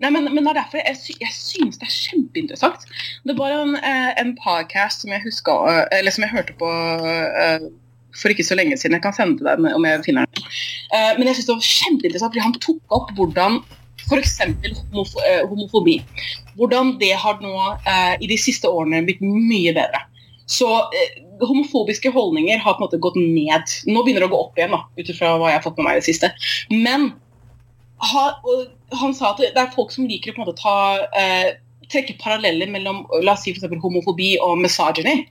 [0.00, 2.86] Nei, men, men er derfor jeg, sy jeg synes det er kjempeinteressant.
[3.28, 5.56] Det var en, eh, en podcast som jeg huska,
[5.92, 7.66] eller som jeg hørte på eh,
[8.16, 8.96] for ikke så lenge siden.
[8.96, 10.48] Jeg kan sende deg om jeg finner den.
[10.96, 13.60] Eh, men jeg synes det var kjempeinteressant, fordi han tok opp hvordan
[14.08, 14.38] f.eks.
[14.90, 16.00] Homof eh, homofobi.
[16.58, 17.54] Hvordan det har nå
[17.86, 20.02] eh, i de siste årene blitt mye bedre.
[20.50, 23.74] Så eh, homofobiske holdninger har på en måte gått ned.
[23.88, 25.98] Nå begynner det å gå opp igjen, ut ifra hva jeg har fått med meg
[25.98, 26.32] i det siste.
[26.72, 27.12] Men
[28.00, 28.24] ha,
[29.00, 30.76] han sa at det er folk som liker å ta
[31.16, 31.58] eh,
[31.90, 35.26] trekke paralleller mellom la oss si for homofobi og misogyny.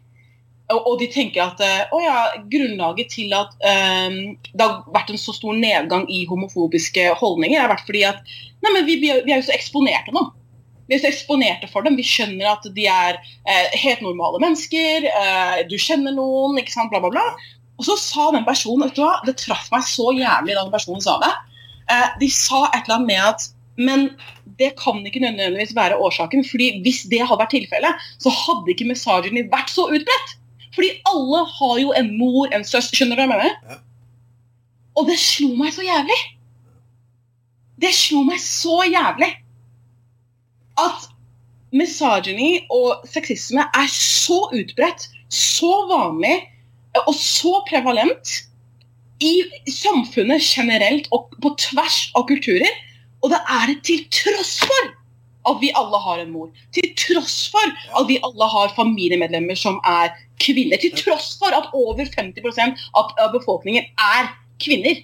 [0.70, 2.18] Og, og de tenker at eh, å ja,
[2.52, 7.72] grunnlaget til at eh, det har vært en så stor nedgang i homofobiske holdninger, har
[7.72, 8.22] vært fordi at
[8.62, 10.28] nei, men vi, vi er jo så eksponerte nå.
[10.90, 11.98] Vi er så eksponerte for dem.
[12.00, 15.06] Vi skjønner at de er eh, helt normale mennesker.
[15.06, 17.26] Eh, du kjenner noen, ikke sant, bla, bla, bla.
[17.80, 20.74] Og så sa den personen, vet du hva, det traff meg så jævlig da den
[20.74, 21.30] personen sa det.
[21.90, 24.10] Eh, de sa et eller annet med at men
[24.60, 26.44] det kan ikke nødvendigvis være årsaken.
[26.50, 30.34] fordi hvis det hadde vært tilfellet, så hadde ikke misogyny vært så utbredt.
[30.76, 32.98] Fordi alle har jo en mor, en søster.
[32.98, 33.56] Skjønner du hva jeg mener?
[33.70, 33.78] Ja.
[35.00, 36.20] Og det slo meg så jævlig.
[37.80, 39.32] Det slo meg så jævlig
[40.80, 41.08] at
[41.72, 46.36] misogyny og sexisme er så utbredt, så vanlig
[47.06, 48.49] og så prevalent
[49.24, 49.34] i
[49.72, 52.72] samfunnet generelt og på tvers av kulturer.
[53.24, 54.94] Og det er det til tross for
[55.50, 56.50] at vi alle har en mor.
[56.76, 60.80] Til tross for at vi alle har familiemedlemmer som er kvinner.
[60.82, 64.32] Til tross for at over 50 av, befolkningen er
[64.64, 65.04] kvinner.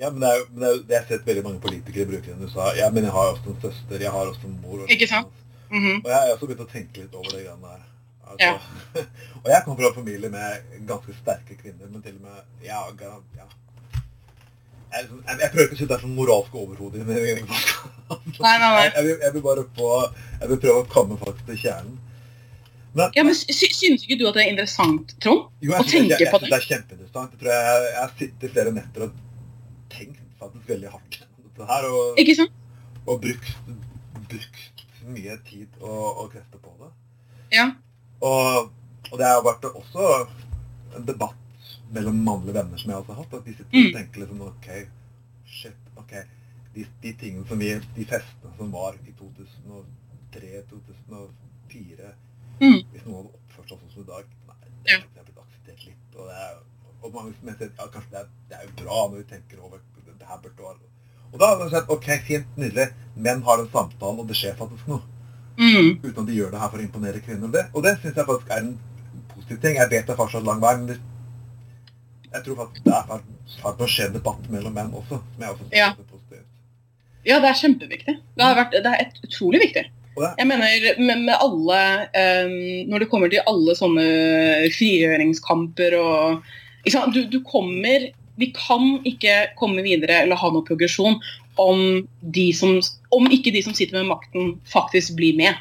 [0.00, 2.40] Ja, men det er men det er jeg har sett veldig mange politikere bruke den.
[2.40, 4.80] Du sa ja, men jeg har også en søster, jeg har også en mor.
[4.80, 5.28] Og, Ikke sant?
[5.70, 6.00] Mhm.
[6.04, 7.89] og jeg har også begynt å tenke litt over det greiene der.
[8.30, 9.02] Altså,
[9.42, 12.82] og jeg kommer fra en familie med ganske sterke kvinner, men til og med ja,
[13.36, 13.48] ja.
[14.90, 17.18] Jeg, jeg, jeg prøver ikke å sitte der det er sånn moralsk overhode i min
[17.20, 18.38] egen podkast.
[18.40, 19.90] Jeg, jeg, vil, bare på
[20.40, 21.98] Jeg vil prøve å komme faktisk til kjernen.
[22.98, 25.44] Men, Ja, men sy Syns ikke du at det er interessant, Trond?
[25.62, 27.36] jo, jeg, å det- tenke jeg, på jeg synes det er kjempeinteressant.
[27.36, 29.20] Jeg tror jeg, jeg har sittet flere netter og
[29.94, 31.20] tenkt faktisk veldig hardt
[31.54, 31.86] på her.
[31.90, 32.58] Og, Ikke sant?
[33.06, 33.52] og brukt,
[34.32, 36.90] brukt mye tid og, og krefter på det.
[37.54, 37.68] Ja.
[38.20, 38.70] Og,
[39.10, 40.06] og det har vært også
[40.98, 41.36] en debatt
[41.94, 44.68] mellom mannlige venner som jeg også har hatt, at de sitter og tenker liksom OK,
[45.50, 46.12] shit, ok,
[46.74, 49.12] de, de tingene som vi, de festene som var i
[50.32, 52.10] 2003-2004,
[52.60, 52.82] Mm.
[52.92, 56.08] hvis noen hadde oppført seg sånn som i dag, nei, det har blitt akseptert litt,
[56.20, 56.56] og det er,
[57.00, 59.56] og mange som sier ja, kanskje det er, det er jo bra når vi tenker
[59.64, 60.90] over det, her burde være,
[61.30, 64.58] og da har jeg sett, ok, fint, nydelig, menn har den samtalen, og det skjer
[64.60, 65.00] faktisk noe
[65.60, 65.98] Mm.
[66.00, 67.50] uten at de gjør det her for å imponere kvinner.
[67.52, 68.74] Det, og det syns jeg faktisk er en
[69.34, 69.76] positiv ting.
[69.76, 70.96] Jeg vet det er fortsatt lang vei, men
[72.30, 75.64] jeg tror faktisk det er faktisk å skje debatt mellom menn også, som jeg også
[75.66, 75.88] synes Ja.
[75.90, 76.46] er positivt.
[77.28, 78.14] Ja, det er kjempeviktig.
[78.16, 79.84] Det, har vært, det er utrolig viktig.
[80.20, 81.76] Jeg mener med, med alle
[82.44, 82.54] um,
[82.90, 84.06] Når det kommer til alle sånne
[84.74, 86.48] frigjøringskamper og?
[87.14, 88.08] Du, du kommer
[88.40, 91.18] Vi kan ikke komme videre eller ha noe progresjon
[91.60, 91.82] om,
[92.56, 92.78] som,
[93.16, 95.58] om ikke de som sitter med makten, faktisk blir med.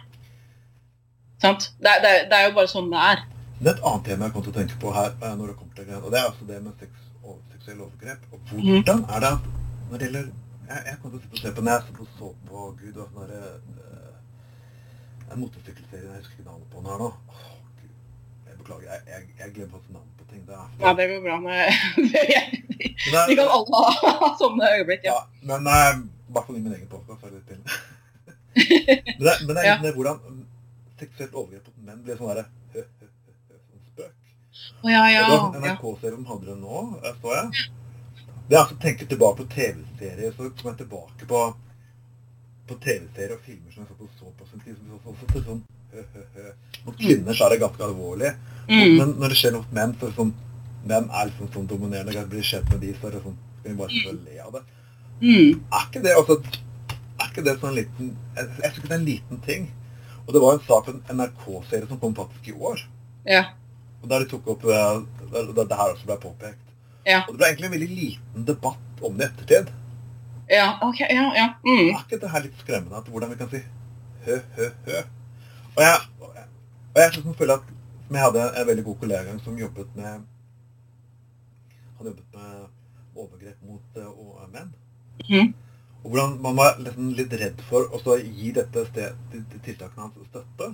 [1.43, 1.71] Sant?
[1.79, 3.23] Det, det, det er jo bare sånn det er.
[3.59, 5.57] det er et annet tema jeg kom til å tenke på her, eh, når det
[5.59, 8.25] kommer til det, og det er altså det med sex og seksuelle overgrep.
[8.31, 9.49] Og hvordan er det at
[9.89, 10.29] når det gjelder
[10.69, 13.07] Jeg, jeg kom til å sitte og se på når jeg så på, Gud og
[13.07, 17.07] sånn derre uh, En motorsykkelserie, jeg husker ikke navnet på den her nå.
[17.33, 17.47] Åh,
[17.79, 17.95] Gud.
[18.51, 21.39] Jeg beklager, jeg, jeg, jeg glemmer faktisk navnet Det er, Ja, det går bra.
[21.39, 21.73] med
[23.29, 23.81] Vi kan alle
[24.21, 25.15] ha sånne øyeblikk, ja.
[25.17, 27.65] Ja, men eh, i hvert fall i min egen podcast er det litt pinlig.
[29.19, 30.45] men det, men det er litt hvordan
[30.99, 34.13] seksuelt overgrep mot menn blir sånn derre sånn spøk.
[34.83, 35.73] Å, ja, ja, Og det var en ja.
[35.75, 37.65] NRK-serie som hadde det nå, eh, så jeg.
[38.49, 41.41] Det er altså å tenke tilbake på TV-serier, så kommer jeg tilbake på,
[42.69, 45.29] på TV-serier og filmer som jeg så på så på sin tid, som så, så,
[45.33, 45.78] så, sånn hø, hø.
[46.85, 48.33] Mot kvinner så er det ganske alvorlig,
[48.69, 48.97] Mm.
[48.99, 50.33] men når det skjer noe mot menn, så er det sånn,
[50.85, 53.71] menn er liksom sånn dominerende, kan bli kjent med de, så er det sånn, skal
[53.71, 54.61] vi bare sitte og le av det.
[55.21, 55.63] Mm.
[55.73, 56.35] Er ikke det altså,
[57.19, 59.65] er ikke det sånn liten Jeg, jeg synes ikke det er en liten ting.
[60.27, 62.85] Og det var en sak på en NRK-serie som kom faktisk i år.
[63.25, 63.41] Ja.
[64.03, 65.01] Og der de tok opp der,
[65.33, 66.61] Der, der det her også ble påpekt.
[67.09, 67.23] Ja.
[67.27, 69.73] Og det ble egentlig en veldig liten debatt om det i ettertid.
[70.49, 71.47] Ja, ok, ja, ja.
[71.65, 71.89] Mm.
[71.95, 72.97] Er ikke det her litt skremmende?
[73.01, 73.59] At hvordan vi kan si
[74.25, 75.01] hø, hø, hø?
[75.79, 77.67] Og jeg, og jeg, liksom føler at
[78.07, 80.25] som jeg hadde en veldig god kollega som jobbet med
[81.99, 84.73] hadde jobbet med overgrep mot og, menn.
[85.29, 85.53] Mm.
[86.03, 89.63] Og hvordan man var liksom litt redd for å så gi dette sted, til, til
[89.69, 90.69] tiltakene hans støtte.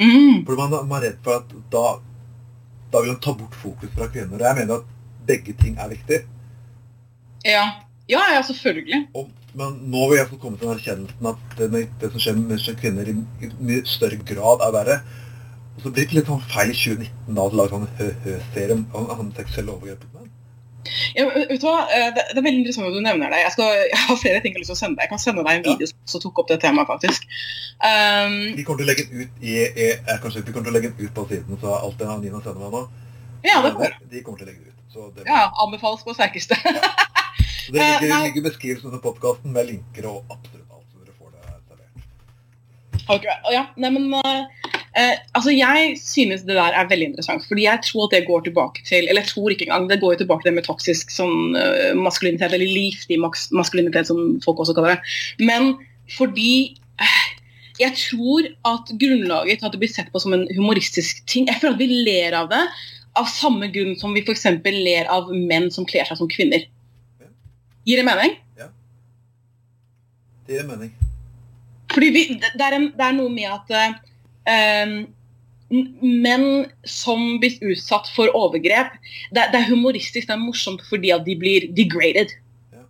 [0.00, 0.46] Mm.
[0.48, 1.84] For man, man er redd for at da,
[2.92, 4.40] da vil han ta bort fokus fra kvinner.
[4.40, 4.96] Og jeg mener at
[5.28, 6.22] begge ting er viktig.
[7.44, 7.64] Ja.
[8.08, 9.04] ja, ja, selvfølgelig.
[9.12, 9.28] Og,
[9.58, 12.68] men nå vil jeg få komme til den erkjennelsen at det, det som skjer med
[12.80, 13.14] kvinner i,
[13.60, 14.98] mye større grad er verre.
[15.76, 19.10] Og så blir det litt sånn feil i 2019 da å lage sånn hø-hø-serie om,
[19.16, 20.30] om, seksuelle overgrep mot menn.
[21.16, 21.86] Ja, vet du hva?
[21.94, 23.40] Eh, Det, det er veldig interessant at du nevner det.
[23.44, 25.04] Jeg, skal, jeg har flere ting jeg har lyst til å sende deg.
[25.06, 25.76] Jeg kan sende deg en Ja.
[25.76, 27.28] video som tok opp det temaet, faktisk.
[27.82, 30.74] Um, Vi kommer til å legge den ut i, i eh, kanskje, vi kommer til
[30.74, 32.82] å legge den ut på siden, så alt det Nina sender meg nå,
[33.42, 34.78] ja, det får de kommer til å legge det ut.
[34.92, 36.58] Så det, ja, anbefales på sterkeste.
[36.58, 37.21] så
[37.68, 38.22] det ligger, Eh, nei.
[38.28, 43.08] ligger beskrivelsen av podkasten med linker og absolutt alt, så dere får det servert.
[43.14, 47.46] Ok, ja, nei, men uh, uh, altså Jeg synes det der er veldig interessant.
[47.48, 50.14] Fordi jeg tror at det går tilbake til Eller jeg tror ikke engang, det går
[50.14, 54.74] jo tilbake til det med toksisk sånn, eh, maskulinitet, eller giftig maskulinitet, som folk også
[54.76, 55.14] kaller det.
[55.42, 55.76] Men
[56.16, 57.22] fordi eh,
[57.80, 61.62] jeg tror at grunnlaget til at det blir sett på som en humoristisk ting Jeg
[61.62, 62.66] føler at vi ler av det
[63.18, 64.46] av samme grunn som vi f.eks.
[64.64, 66.64] ler av menn som kler seg som kvinner.
[67.88, 68.36] Gir det mening?
[68.58, 68.68] Ja.
[70.46, 70.92] Det gir mening.
[71.92, 73.74] Fordi vi, det, er en, det er noe med at
[74.48, 74.94] uh,
[75.72, 76.46] menn
[76.88, 78.94] som blir utsatt for overgrep
[79.32, 82.34] det, det er humoristisk, det er morsomt fordi at de blir degraded.
[82.72, 82.84] Ja.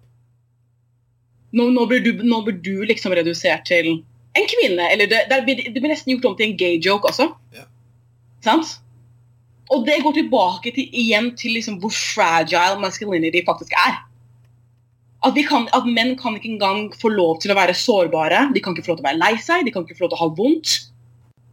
[1.59, 3.95] Nå, nå, blir du, nå blir du liksom redusert til
[4.38, 4.86] en kvinne.
[4.90, 7.30] Eller det, det, blir, blir nesten gjort om til en gay joke også.
[7.55, 7.66] Ja.
[8.45, 8.78] Sant?
[9.72, 14.03] Og det går tilbake til, igjen til liksom hvor fragile masculinity faktisk er.
[15.23, 18.49] At, kan, at menn kan ikke engang få lov til å være sårbare.
[18.55, 20.14] De kan ikke få lov til å være lei seg, de kan ikke få lov
[20.14, 20.79] til å ha vondt.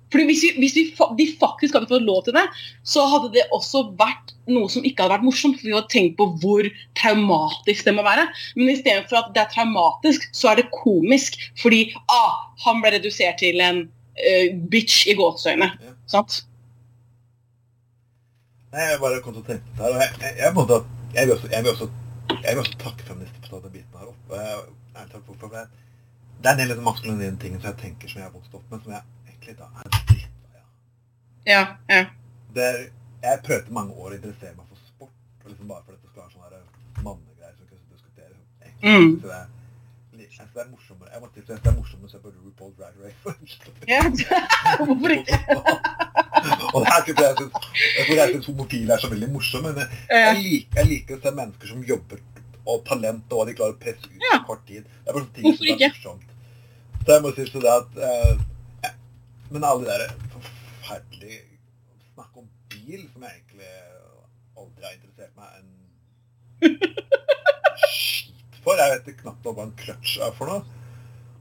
[0.10, 0.84] Fordi hvis, vi, hvis vi,
[1.20, 2.46] de faktisk hadde fått lov til det,
[2.88, 5.60] så hadde det også vært noe som ikke hadde vært morsomt.
[5.60, 8.26] For vi hadde tenkt på hvor traumatisk det må være.
[8.58, 11.38] Men istedenfor at det er traumatisk, så er det komisk.
[11.62, 15.70] Fordi ah, han ble redusert til en uh, bitch i gåseøyne.
[15.78, 15.96] Ja.
[16.10, 16.42] Sant?
[18.74, 19.94] Nei, jeg bare kom til å tenke på det her.
[19.94, 20.66] og Jeg, jeg, jeg, jeg, vil
[21.38, 21.92] også, jeg, vil også,
[22.40, 24.24] jeg vil også takke feminister for av biten her opp.
[24.30, 24.60] og Jeg,
[24.96, 25.66] jeg hvorfor, for det,
[26.46, 28.66] er en del av de maskuline tingene som jeg tenker som jeg har vokst opp
[28.72, 30.66] med, som jeg egentlig da er dritt av.
[31.50, 31.62] Ja.
[31.90, 32.00] Ja.
[32.00, 32.06] ja.
[33.20, 36.12] Jeg prøvde mange år å interessere meg for sport, og liksom bare for at det
[36.14, 38.36] skal være sånne mannegreier som kan diskutere.
[38.64, 39.20] Egentlig, Mm.
[39.22, 39.48] så det, er,
[40.20, 41.10] jeg synes det er morsommere.
[41.14, 43.20] Jeg må til si det er morsommere å se på RuPaul Drag Race.
[43.92, 44.02] ja.
[44.86, 45.40] Hvorfor ikke?
[46.74, 47.54] og det er ikke det jeg synes,
[48.20, 51.34] jeg synes homofile er så veldig morsomme, men jeg, jeg, liker, jeg liker å se
[51.42, 52.22] mennesker som jobber
[52.70, 54.40] og talent, og hva de klarer å presse ut Ja.
[54.40, 54.84] på kort tid.
[54.86, 55.92] Det er bare ting Hvorfor som er ikke?
[55.96, 56.28] morsomt.
[57.06, 58.46] Så jeg må si så det at eh.
[59.50, 61.40] Men alle de der forferdelige
[62.14, 63.72] Snakk om bil, som jeg egentlig
[64.60, 65.70] aldri har interessert meg en
[67.88, 68.78] skit for.
[68.78, 70.62] Jeg vet knapt hva en clutch er for noe.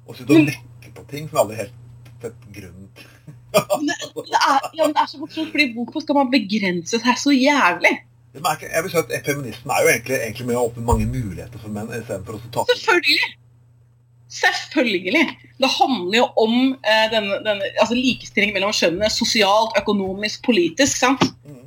[0.08, 1.76] Og sitte og lekke på ting som aldri helt
[2.22, 3.14] sett grunnen til.
[3.52, 7.94] Det er, ja, det er så morsomt, fordi hvorfor skal man begrense seg så jævlig?
[8.34, 11.72] Jeg vil si at Feminisme er jo egentlig, egentlig med å åpne mange muligheter for
[11.72, 13.36] menn, istedenfor å ta Selvfølgelig!
[14.28, 15.24] Selvfølgelig.
[15.56, 21.00] Det handler jo om eh, denne, denne, altså likestilling mellom kjønnene sosialt, økonomisk, politisk.
[21.00, 21.24] sant?
[21.48, 21.64] Mm.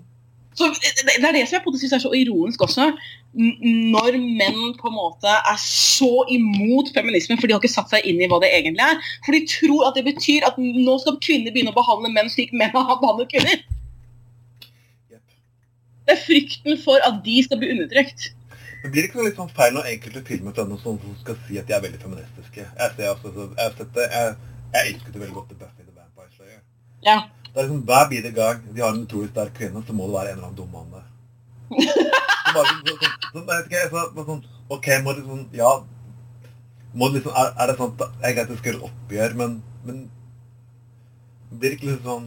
[0.53, 2.91] Så det, det er det som jeg synes er så ironisk også.
[3.33, 8.05] Når menn på en måte er så imot feminismen, for de har ikke satt seg
[8.05, 9.11] inn i hva det egentlig er.
[9.25, 12.53] For de tror at det betyr at nå skal kvinner begynne å behandle menn slik
[12.53, 13.63] menn har behandlet kvinner.
[16.07, 18.31] Det er frykten for at de skal bli undertrykt.
[18.83, 21.59] Men blir det ikke litt sånn feil når enkelte filmer til noen som skal si
[21.61, 22.63] at de er veldig feministiske?
[22.65, 24.35] Jeg ser altså, så- jeg har sett det, jeg,
[24.73, 26.61] jeg elsket det veldig godt i Buffy the Vampire Slayer.
[27.05, 27.17] Ja.
[27.45, 30.15] Det er liksom, Hver bidige gang de har en utrolig sterk kvinne, så må det
[30.17, 31.07] være en eller annen dum mann der.
[32.51, 34.39] Så bare, så, så, så, jeg vet ikke, så, så, sånn,
[34.75, 35.69] ok, må det sånn, ja,
[36.99, 39.53] må det liksom, er, er det sånn at jeg greit skal gjøre oppgjør, men,
[39.85, 40.01] men
[41.51, 42.25] blir det ikke litt sånn,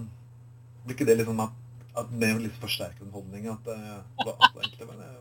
[0.86, 1.52] blir ikke det liksom at,
[1.94, 5.20] at jo litt forsterkende holdning, at det var alt egentlig, men, jeg...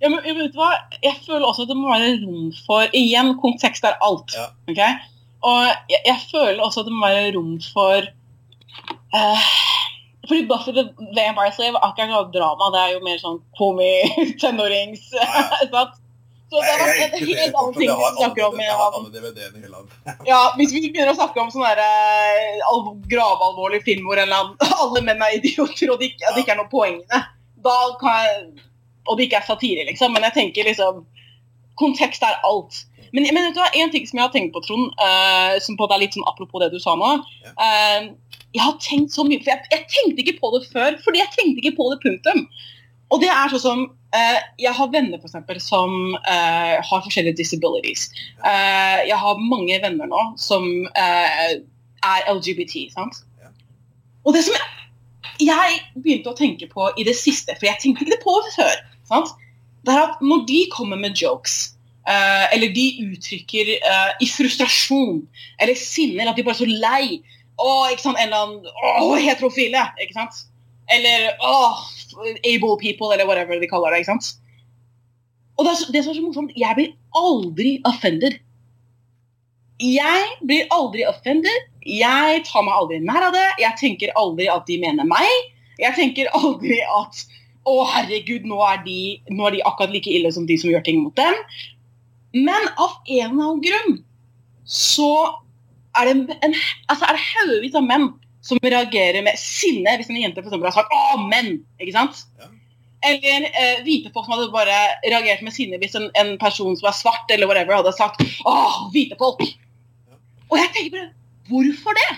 [0.00, 0.70] Ja, men vet du hva?
[1.04, 4.32] Jeg føler også at det må være rom for Igjen, kontekst er alt.
[4.32, 4.46] Ja.
[4.70, 4.80] ok?
[5.50, 8.08] Og jeg, jeg føler også at det må være rom for
[9.16, 9.50] uh,
[10.24, 10.86] Fordi Buffy the
[11.16, 12.70] Vampire Slave akkurat drama.
[12.72, 15.10] Det er jo mer sånn komi-tenårings...
[15.74, 15.99] sant?
[16.50, 18.56] Så det har en helt annen ting vi snakker om.
[18.58, 19.84] Jeg har alle DVD-ene i hylla.
[20.30, 22.64] Ja, Hvis vi begynner å snakke om sånn eh,
[23.86, 24.18] film hvor
[24.82, 27.22] alle menn er idioter, og det ikke, det ikke er noe poeng i det,
[29.06, 30.12] og det ikke er satire, liksom.
[30.16, 31.04] Men jeg tenker liksom
[31.80, 32.82] Kontekst er alt.
[33.14, 35.78] Men, men vet du hva, en ting som jeg har tenkt på, Trond, uh, som
[35.78, 38.10] på det er litt sånn apropos det du sa nå eh,
[38.52, 41.32] Jeg har tenkt så mye, for jeg, jeg tenkte ikke på det før, fordi jeg
[41.38, 42.44] tenkte ikke på det, punktum.
[43.10, 47.38] Og det er sånn som Uh, Jeg har venner for eksempel, som uh, har forskjellige
[47.38, 48.08] disabilities.
[48.42, 50.66] Uh, jeg har mange venner nå som
[50.98, 51.60] er
[52.26, 52.88] LGBT.
[52.90, 53.22] sant?
[53.38, 53.52] Ja.
[54.26, 54.58] Og det som
[55.40, 58.82] jeg begynte å tenke på i det siste, for jeg tenkte ikke det på før,
[59.08, 59.30] sant?
[59.86, 61.76] det er at når de kommer med jokes,
[62.10, 63.70] eller de uttrykker
[64.20, 65.20] i frustrasjon
[65.62, 67.20] eller sinne, eller at de bare er så lei
[67.60, 69.84] Å, ikke sant, en eller annen Å, heterofile!
[70.02, 70.40] ikke sant?
[70.90, 71.84] Eller åh,
[72.44, 74.02] able people, eller whatever de kaller det.
[74.02, 74.36] ikke sant?
[75.58, 78.38] Og det, er det som er så morsomt, jeg blir aldri offended.
[79.80, 81.66] Jeg blir aldri offended.
[81.86, 83.48] Jeg tar meg aldri nær av det.
[83.60, 85.28] Jeg tenker aldri at de mener meg.
[85.80, 87.24] Jeg tenker aldri at
[87.68, 89.00] å herregud, nå er, de,
[89.32, 91.36] nå er de akkurat like ille som de som gjør ting mot dem.
[92.36, 94.00] Men av en eller annen grunn
[94.64, 95.10] så
[95.98, 96.54] er det, en,
[96.88, 98.10] altså er det haugevis av menn
[98.40, 101.60] som reagerer med sinne hvis en jente for har sagt 'å, menn'.
[101.80, 102.24] ikke sant?
[102.40, 102.48] Ja.
[103.10, 104.76] Eller eh, hvite folk som hadde bare
[105.06, 108.90] reagert med sinne hvis en, en person som er svart, eller whatever, hadde sagt 'å,
[108.92, 109.56] hvite folk'.
[110.50, 111.10] Og jeg tenker bare
[111.50, 112.10] Hvorfor det?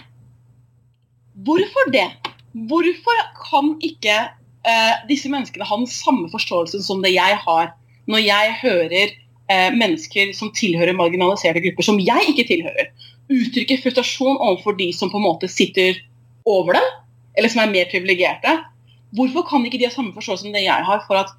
[1.47, 2.09] Hvorfor det?
[2.69, 4.17] Hvorfor kan ikke
[4.69, 7.73] eh, disse menneskene ha den samme forståelsen som det jeg har
[8.11, 9.15] når jeg hører
[9.49, 12.91] eh, mennesker som tilhører marginaliserte grupper, som jeg ikke tilhører,
[13.33, 15.97] uttrykke frustrasjon overfor de som på en måte sitter
[16.49, 16.85] over det,
[17.39, 18.57] eller som er mer privilegerte?
[19.17, 21.33] Hvorfor kan ikke de ha samme forståelse som det jeg har for at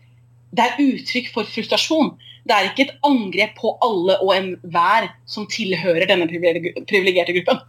[0.53, 2.13] det er uttrykk for frustrasjon?
[2.43, 7.61] Det er ikke et angrep på alle og enhver som tilhører denne privileg- privilegerte gruppen.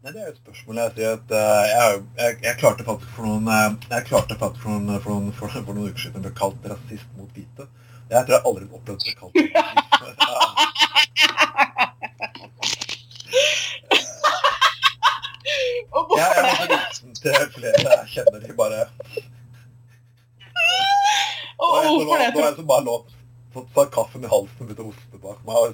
[0.00, 0.80] Nei, det er jo et spørsmål.
[0.80, 5.00] Jeg eh, jeg, jeg, jeg klarte faktisk for noen eh, jeg klarte faktisk for noen,
[5.04, 7.68] for noen, for, for noen uker siden å bli kalt rasist mot hvite.
[8.10, 9.78] Jeg tror jeg aldri har opplevd å bli kalt rasist.
[15.92, 18.80] Og Ja, Jeg, jeg, det er flere jeg kjenner de bare
[21.60, 22.30] Og, hvorfor det?
[22.34, 22.96] nå er jeg som bare lå
[23.74, 25.54] tar kaffen i halsen begynte å hoste bak meg.
[25.56, 25.66] og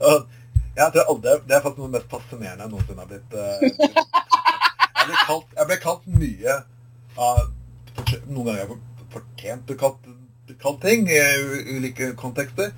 [0.00, 3.10] Ja, Jeg tror aldri, Det er faktisk noe av det mest fascinerende jeg noensinne har
[3.10, 3.58] blitt eh,
[5.00, 6.56] Jeg ble kalt, jeg ble kalt mye
[7.16, 7.40] av
[8.26, 8.80] Noen ganger har jeg
[9.12, 10.10] fortjent å bli kalt,
[10.62, 12.70] kalt ting i u- ulike kontekster.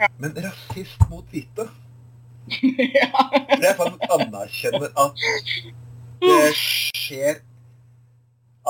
[0.00, 0.06] Ja.
[0.22, 1.66] Men rasist mot hvite
[2.48, 3.10] ja.
[3.52, 5.26] Det jeg faktisk anerkjenner at
[6.22, 7.40] det skjer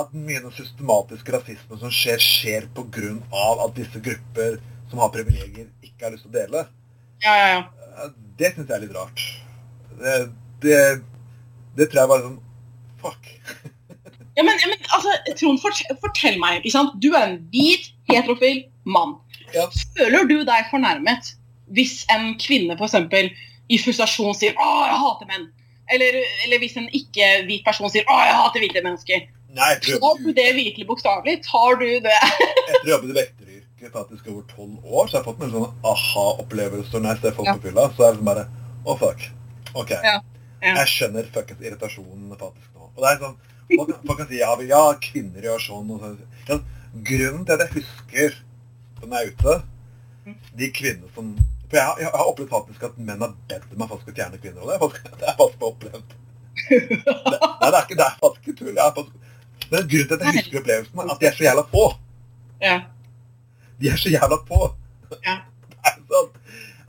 [0.00, 4.56] At mye av den systematiske rasismen som skjer, skjer av at disse grupper
[4.90, 6.62] som har privilegier, ikke har lyst til å dele.
[7.24, 7.62] ja, ja, ja.
[8.04, 9.20] Eh, Det syns jeg er litt rart.
[10.00, 10.14] Det,
[10.64, 10.80] det,
[11.76, 12.40] det tror jeg var sånn
[13.02, 13.28] Fuck.
[14.36, 16.64] Ja, men, men altså, Trond, fortell, fortell meg.
[17.04, 19.18] Du er en hvit, heterofil mann.
[19.52, 19.66] Ja.
[19.98, 21.34] Føler du deg fornærmet
[21.76, 23.28] hvis en kvinne eksempel,
[23.72, 25.50] i frustrasjon sier 'Å, jeg hater menn'?
[25.92, 29.26] Eller, eller hvis en ikke-hvit person sier 'Å, jeg hater hvite mennesker'?
[29.52, 31.34] Nei, jeg Tar du det virkelig bokstavelig?
[31.44, 32.14] Tar du det
[32.72, 35.52] Etter å ha jobbet i vekteryrket faktisk over tolv år, så har jeg fått noen
[35.52, 37.54] sånne aha-opplevelser når jeg ser folk Ja.
[37.58, 37.88] på fylla.
[37.96, 38.44] Så er det bare
[38.86, 39.26] Å, fuck.
[39.74, 39.90] OK.
[39.90, 40.20] Ja.
[40.62, 40.74] Ja.
[40.78, 42.88] Jeg skjønner fuckings irritasjonen faktisk nå.
[42.96, 43.36] Og det er sånn
[43.72, 46.16] Folk, folk kan si ja, ja, kvinner gjør sånn og sånn.
[46.48, 46.58] Ja,
[47.08, 48.34] grunnen til at jeg husker
[49.00, 49.54] når jeg er ute,
[50.60, 51.30] de kvinnene som
[51.72, 54.40] For jeg, har- jeg har opplevd faktisk at menn har bedt meg faktisk å fjerne
[54.42, 54.60] kvinner.
[54.60, 56.18] Og det er faktisk, det er faktisk opplevd.
[56.68, 58.74] Det, nei, det er ikke det er faktisk ikke tull.
[58.76, 61.84] Det er grunnen til at jeg husker opplevelsen, at de er så jævla få.
[62.60, 62.74] Ja.
[63.80, 64.58] De er så jævla få.
[65.24, 65.36] Ja.
[65.82, 66.28] Det er sånn,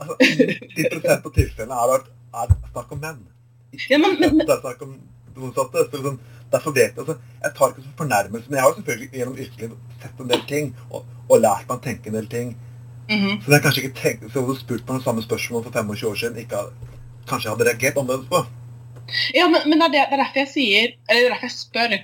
[0.04, 2.04] altså, 90 av tilfellene er,
[2.44, 3.22] er snakk om menn.
[3.88, 4.92] Ja, men- men- 10% er snakk om
[5.34, 5.86] det motsatte.
[5.88, 6.20] Så liksom,
[6.52, 9.40] derfor vet jeg, altså, jeg tar ikke som fornærmelse, men jeg har jo selvfølgelig gjennom
[9.40, 12.52] yrkeslivet sett en del ting, og, og lært meg å tenke en del ting.
[13.08, 13.42] Mhm.
[13.44, 16.08] Så er kanskje ikke tenkt, så hadde du spurt meg det samme spørsmål for 25
[16.10, 16.60] år siden, ikke,
[17.28, 18.40] kanskje jeg hadde reagert annerledes på.
[19.34, 21.50] Ja, men, men det, er det, det er derfor jeg sier, eller det er derfor
[21.50, 21.96] jeg spør.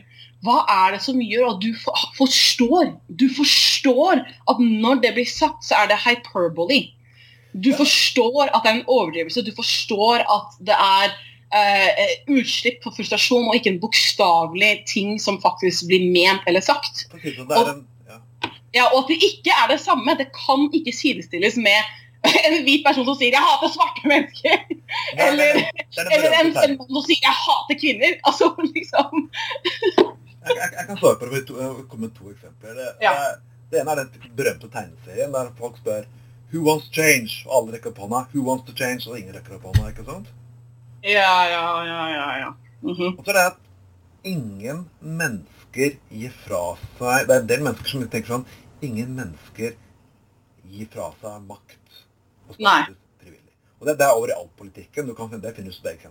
[0.45, 1.75] Hva er det som gjør at du
[2.17, 6.79] forstår Du forstår at når det blir sagt, så er det hyperbole.
[7.53, 7.77] Du Ja.
[7.77, 9.43] forstår at det er en overdrivelse.
[9.45, 11.13] Du forstår at det er
[11.53, 17.09] eh, utslipp for frustrasjon og ikke en bokstavelig ting som faktisk blir ment eller sagt.
[17.13, 17.87] Det det er en,
[18.75, 18.85] ja.
[18.93, 20.15] Og at det ikke er det samme.
[20.19, 21.81] Det kan ikke sidestilles med
[22.47, 24.65] en hvit person som sier 'jeg hater svarte mennesker'.
[25.17, 28.17] Nei, Eller- det er det er Eller en, mann som sier 'jeg hater kvinner'.
[28.29, 29.31] Altså, liksom.
[30.47, 32.75] Jeg, jeg, jeg kan svare på det jeg kommer med to eksempler.
[32.81, 33.11] Det, Ja.
[33.11, 33.41] det,
[33.73, 36.05] det ene er den berømte tegneserien der folk spør
[36.53, 37.31] Who wants change?
[37.47, 38.21] Og alle rekker opp hånda.
[38.35, 39.07] Who wants to change?
[39.11, 39.89] Og ingen rekker opp hånda.
[39.89, 40.27] ikke sant?
[41.05, 42.27] Ja, ja, ja, ja.
[42.45, 42.51] ja.
[42.83, 43.15] Mhm.
[43.19, 43.59] Og så er det at
[44.25, 46.63] ingen mennesker gir fra
[46.99, 48.47] seg Det er en del mennesker som tenker sånn
[48.87, 49.77] Ingen mennesker
[50.71, 51.77] gir fra seg makt
[52.51, 53.53] og status frivillig.
[53.79, 55.07] Og det, det er over i all politikken.
[55.07, 56.11] Du kan det finnes det, ikke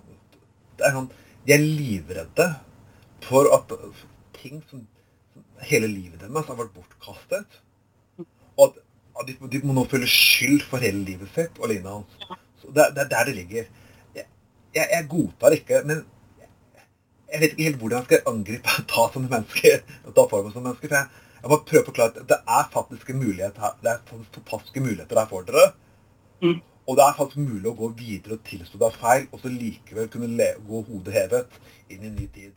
[0.79, 1.09] det er sånn,
[1.43, 2.45] De er livredde
[3.25, 3.73] for at
[4.37, 4.85] ting som
[5.33, 7.59] som hele livet deres har vært bortkastet.
[8.57, 8.79] Og at,
[9.19, 12.37] at de, de må nå føle skyld for hele livet sitt og lignende.
[12.63, 13.69] Det, det er der det ligger.
[14.15, 14.25] Jeg,
[14.75, 16.03] jeg, jeg godtar ikke, men
[17.29, 19.83] jeg vet ikke helt hvordan jeg skal angripe ta sånne mennesker.
[20.15, 22.71] ta for meg sånne mennesker, for jeg, jeg må prøve å forklare at det er
[22.73, 25.67] faktisk en mulighet her, det er fantastiske muligheter her for dere.
[26.43, 26.57] Mm.
[26.89, 30.09] Og det er faktisk mulig å gå videre og tilstå deg feil, og så likevel
[30.09, 31.59] kunne le, gå hodet hevet
[31.91, 32.55] inn i en ny tid.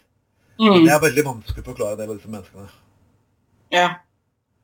[0.56, 0.78] Mm.
[0.86, 2.68] Det er veldig vanskelig å forklare det med disse menneskene.
[3.72, 3.88] Ja.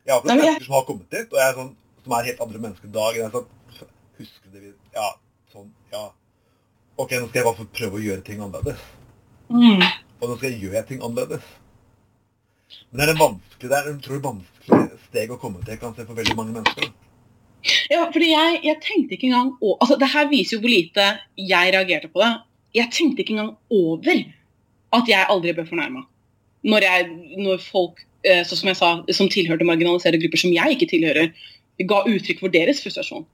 [0.07, 1.73] Jeg har opplevd mennesker som har kommet dit, og jeg er sånn,
[2.05, 3.19] som er helt andre mennesker i dag.
[3.19, 3.91] Jeg er sånn,
[4.23, 5.09] husker det vi, ja,
[5.53, 6.07] sånn, ja.
[6.99, 8.87] Ok, nå skal jeg bare få prøve å gjøre ting annerledes.
[9.49, 9.83] Mm.
[10.19, 11.45] Og nå skal jeg gjøre ting annerledes.
[12.91, 16.07] Men det er en vanskelig, det er en utrolig vanskelig steg å komme til, kanskje,
[16.09, 16.91] for veldig mange mennesker.
[17.93, 21.07] ja, fordi jeg, jeg tenkte ikke engang å, altså Det her viser jo hvor lite
[21.41, 22.33] jeg reagerte på det.
[22.77, 24.23] Jeg tenkte ikke engang over
[24.99, 26.05] at jeg aldri ble fornærma.
[26.69, 26.87] Når,
[27.41, 31.33] når folk eh, sånn som jeg sa, som tilhørte marginaliserte grupper som jeg ikke tilhører,
[31.89, 33.27] ga uttrykk for deres frustrasjon.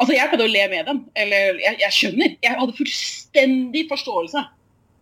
[0.00, 1.02] Altså, Jeg pleide å le med dem.
[1.18, 2.36] Eller jeg, jeg skjønner.
[2.40, 4.44] Jeg hadde fullstendig forståelse.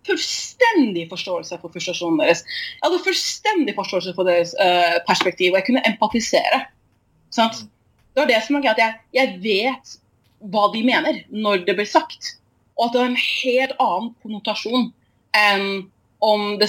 [0.09, 2.44] Fullstendig forståelse for frustrasjonen deres.
[2.74, 6.64] Jeg hadde fullstendig forståelse for deres uh, perspektiv, og jeg kunne empatisere.
[7.34, 7.64] Sant?
[8.14, 8.82] Det var det som var greit.
[8.82, 9.98] jeg, jeg vet
[10.52, 12.34] hva de mener når det blir sagt.
[12.78, 14.90] Og at det har en helt annen konnotasjon
[15.36, 15.68] enn
[16.24, 16.68] om det,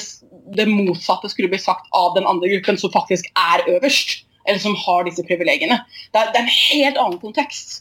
[0.54, 4.78] det motsatte skulle bli sagt av den andre gruppen som faktisk er øverst, eller som
[4.78, 5.80] har disse privilegiene.
[6.14, 7.80] Det er, det er en helt annen kontekst.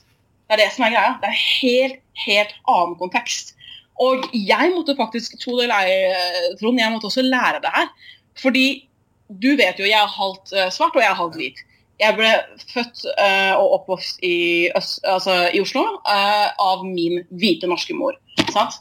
[0.48, 1.14] Det er det som er greia.
[1.20, 3.52] Det er en helt, helt annen kontekst.
[3.98, 7.88] Og jeg måtte faktisk, tro det eller ei, Trond, jeg måtte også lære det her.
[8.38, 8.66] Fordi
[9.28, 11.64] du vet jo, jeg er halvt eh, svart og jeg er halvt hvit.
[11.98, 12.28] Jeg ble
[12.70, 18.14] født uh, og oppvokst i, altså, i Oslo uh, av min hvite norske mor.
[18.52, 18.76] Sant?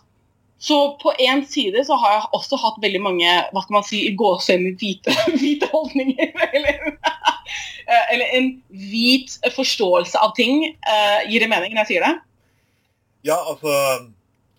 [0.61, 4.03] Så på én side så har jeg også hatt veldig mange hva skal man si,
[4.17, 6.29] gåsehud hvite, hvite holdninger.
[6.57, 6.93] Eller,
[7.87, 10.63] eh, eller en hvit forståelse av ting.
[11.29, 12.13] Gir det mening når jeg sier det?
[13.29, 13.73] Ja, altså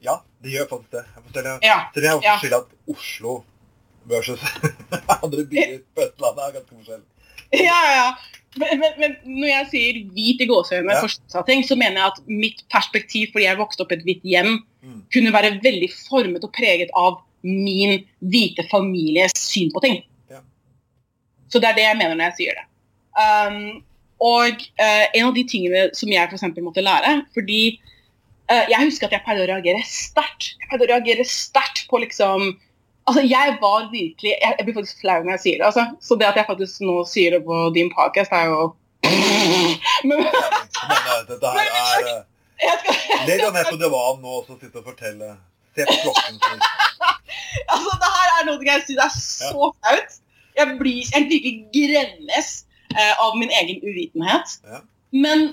[0.03, 1.05] Ja, det gjør faktisk det.
[1.15, 1.79] Jeg forteller, Ja.
[1.95, 2.39] Så det er også Ja.
[2.39, 3.37] skyld at Oslo
[4.09, 4.41] versus
[5.23, 7.07] andre byer på Østlandet er ganske forskjellig.
[7.53, 8.09] Ja, ja.
[8.59, 11.07] Men, men, men når jeg sier hvit i gåseøyne, Ja.
[11.63, 15.03] så mener jeg at mitt perspektiv, fordi jeg vokste opp i et hvitt hjem, Mm.
[15.13, 20.05] kunne være veldig formet og preget av min hvite families syn på ting.
[20.31, 20.39] Ja.
[21.51, 22.65] Så det er det jeg mener når jeg sier det.
[23.19, 23.83] Um,
[24.23, 27.81] og uh, en av de tingene som jeg eksempel måtte lære fordi
[28.49, 30.55] Jeg husker at jeg pleide å reagere sterkt.
[30.57, 32.55] Jeg pleide å reagere sterkt på liksom
[33.09, 35.67] Altså, jeg var virkelig Jeg, jeg blir faktisk flau når jeg sier det.
[35.71, 35.85] altså.
[36.05, 38.75] Så det at jeg faktisk nå sier det på din podcast, er jo
[40.09, 42.25] Men Men eh, dette her er eh,
[43.29, 45.31] Legg deg ned på divanen nå og så sitte og fortelle.
[45.77, 46.41] Se på klokken.
[47.73, 50.17] Altså, det her er noe jeg syns er så flaut.
[50.59, 52.49] Jeg blir jeg virkelig gremmes
[52.93, 54.57] eh, av min egen uvitenhet.
[54.67, 54.81] Ja.
[55.15, 55.53] Men?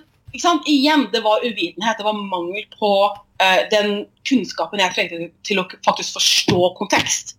[0.65, 1.97] Igjen, det var uvitenhet.
[1.97, 7.35] Det var mangel på uh, den kunnskapen jeg trengte til å faktisk forstå kontekst.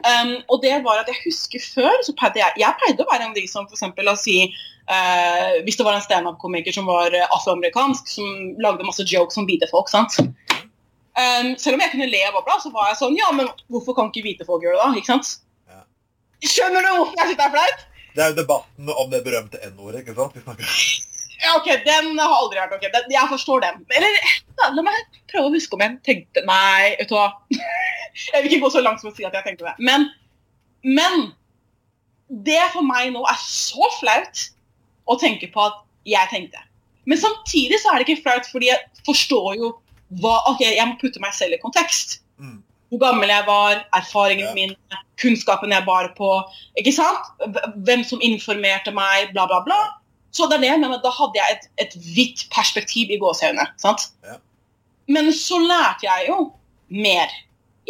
[0.00, 3.26] Um, og det var at jeg husker før så pleide jeg, jeg pleide å være
[3.26, 6.72] en av de som for eksempel, la oss si uh, Hvis det var en standup-komiker
[6.72, 9.92] som var eh, afroamerikansk, som lagde masse jokes om hvite folk.
[9.92, 10.16] sant?
[11.20, 13.98] Um, selv om jeg kunne le av bobla, så var jeg sånn Ja, men hvorfor
[13.98, 15.02] kan ikke hvite folk gjøre det, da?
[15.02, 15.36] Ikke sant?
[15.68, 15.84] Ja.
[16.48, 17.86] Skjønner du hvorfor jeg syns det er flaut?
[18.10, 20.38] Det er jo debatten om det berømte N-ordet, ikke sant?
[20.38, 21.09] Vi snakker
[21.40, 22.86] Ja, ok, Den har aldri vært ok.
[22.92, 23.82] Den, jeg forstår den.
[23.96, 24.16] Eller
[24.76, 27.28] la meg prøve å huske om jeg tenkte Nei, vet du hva.
[28.34, 29.72] Jeg vil ikke gå så langt som å si at jeg tenkte det.
[29.86, 30.08] Men,
[30.82, 31.28] men
[32.44, 34.42] det for meg nå er så flaut
[35.08, 35.78] å tenke på at
[36.10, 36.58] jeg tenkte.
[37.08, 39.70] Men samtidig så er det ikke flaut, fordi jeg forstår jo
[40.20, 42.18] hva Ok, jeg må putte meg selv i kontekst.
[42.42, 42.58] mm.
[42.90, 44.54] Hvor gammel jeg var, erfaringen Ja.
[44.58, 44.74] min,
[45.22, 46.30] kunnskapen jeg bar på.
[46.82, 47.30] ikke sant?
[47.86, 49.78] Hvem som informerte meg, bla, bla, bla.
[50.30, 53.66] Så det er det jeg mener, da hadde jeg et, et hvitt perspektiv i gåseøynene.
[53.82, 54.36] Ja.
[55.10, 56.38] Men så lærte jeg jo
[56.94, 57.32] mer.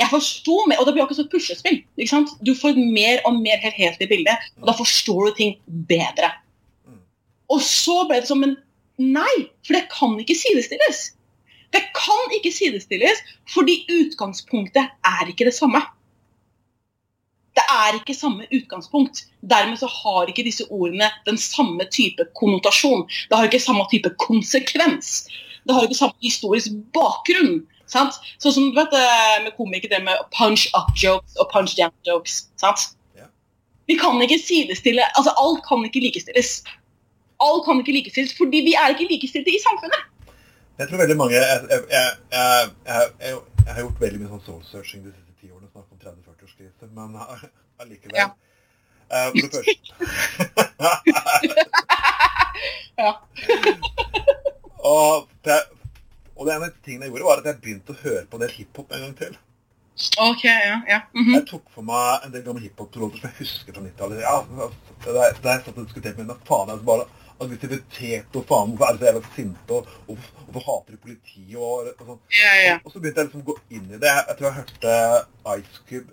[0.01, 1.83] Jeg forsto mer, og det blir akkurat som puslespill.
[1.99, 2.33] ikke sant?
[2.47, 5.55] Du får et mer og mer helhetlig bilde, og da forstår du ting
[5.91, 6.33] bedre.
[6.89, 7.01] Mm.
[7.53, 8.57] Og så ble det som en
[9.01, 9.35] nei,
[9.67, 11.11] for det kan ikke sidestilles.
[11.75, 13.21] Det kan ikke sidestilles,
[13.53, 15.83] fordi utgangspunktet er ikke det samme.
[17.61, 19.27] Det er ikke samme utgangspunkt.
[19.45, 23.05] Dermed så har ikke disse ordene den samme type konnotasjon.
[23.29, 25.27] Det har ikke samme type konsekvens.
[25.67, 27.67] Det har ikke samme historisk bakgrunn.
[27.91, 28.17] Sant?
[28.41, 31.93] Sånn som du vet eh, med komikere, det med punch up jokes og punch down
[32.07, 32.47] jokes.
[32.63, 32.95] Sant?
[33.91, 36.63] Vi kan ikke sidestille altså Alt kan ikke likestilles.
[37.43, 40.07] Alt kan ikke likestilles fordi vi er ikke likestilte i samfunnet.
[40.79, 43.35] Jeg tror veldig mange jeg, jeg, jeg,
[43.67, 45.67] jeg har gjort veldig mye sånn soul-searching de siste ti årene.
[45.75, 45.99] Snakk om
[46.61, 47.17] 30-40-årskrise, men
[47.81, 48.17] allikevel.
[48.17, 48.29] Ja.
[49.11, 49.75] Uh, for det første
[53.01, 53.13] Ja.
[54.91, 55.59] og, det,
[56.37, 58.43] og det ene av tingene jeg gjorde, var at jeg begynte å høre på en
[58.45, 59.35] del hiphop en gang til.
[60.21, 60.77] Ok, ja.
[60.89, 60.99] ja.
[61.17, 61.35] mhm.
[61.39, 64.19] Jeg tok for meg en del gamle hiphop-låter som jeg husker fra 90-tallet.
[64.25, 64.37] Ja,
[65.07, 67.05] da jeg satt jeg og diskuterte med henne, faen, altså bare
[67.41, 71.01] aggressivitet og faen, hvorfor er de så jævla sinte, og, og hvorfor- hvorfor hater de
[71.05, 71.63] politiet, og,
[71.97, 72.23] og sånn.
[72.37, 72.75] ja, ja.
[72.85, 74.15] Og så begynte jeg liksom å gå inn i det.
[74.29, 74.91] Jeg tror jeg hørte
[75.61, 76.11] Ice Cube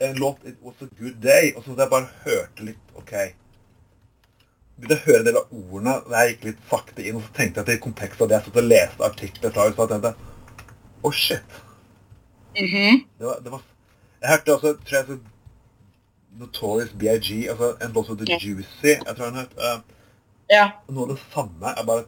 [0.00, 3.12] en låt 'It Was A Good Day', og så jeg bare hørte litt OK.
[4.80, 7.32] Begynte å høre en del av ordene, og jeg gikk litt sakte inn, og så
[7.36, 10.14] tenkte jeg til kontekst av det jeg satt og leste artikler fra USA, og tenkte
[11.02, 11.58] Å, shit.
[12.56, 13.04] Mhm.
[13.18, 13.62] Det var, det var
[14.22, 15.18] Jeg hørte også tror jeg, så
[16.40, 18.38] Notorious BIG, altså en låt som heter Ja.
[18.40, 18.94] Juicy.
[19.06, 19.80] Jeg tror han het uh,
[20.50, 20.70] ja.
[20.88, 21.74] Noe av det samme.
[21.76, 22.04] Jeg bare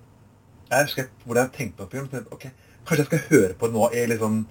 [0.70, 2.10] Jeg husker hvordan jeg tenkte på det.
[2.10, 2.50] tenkte, ok,
[2.86, 4.46] Kanskje jeg skal høre på det nå i liksom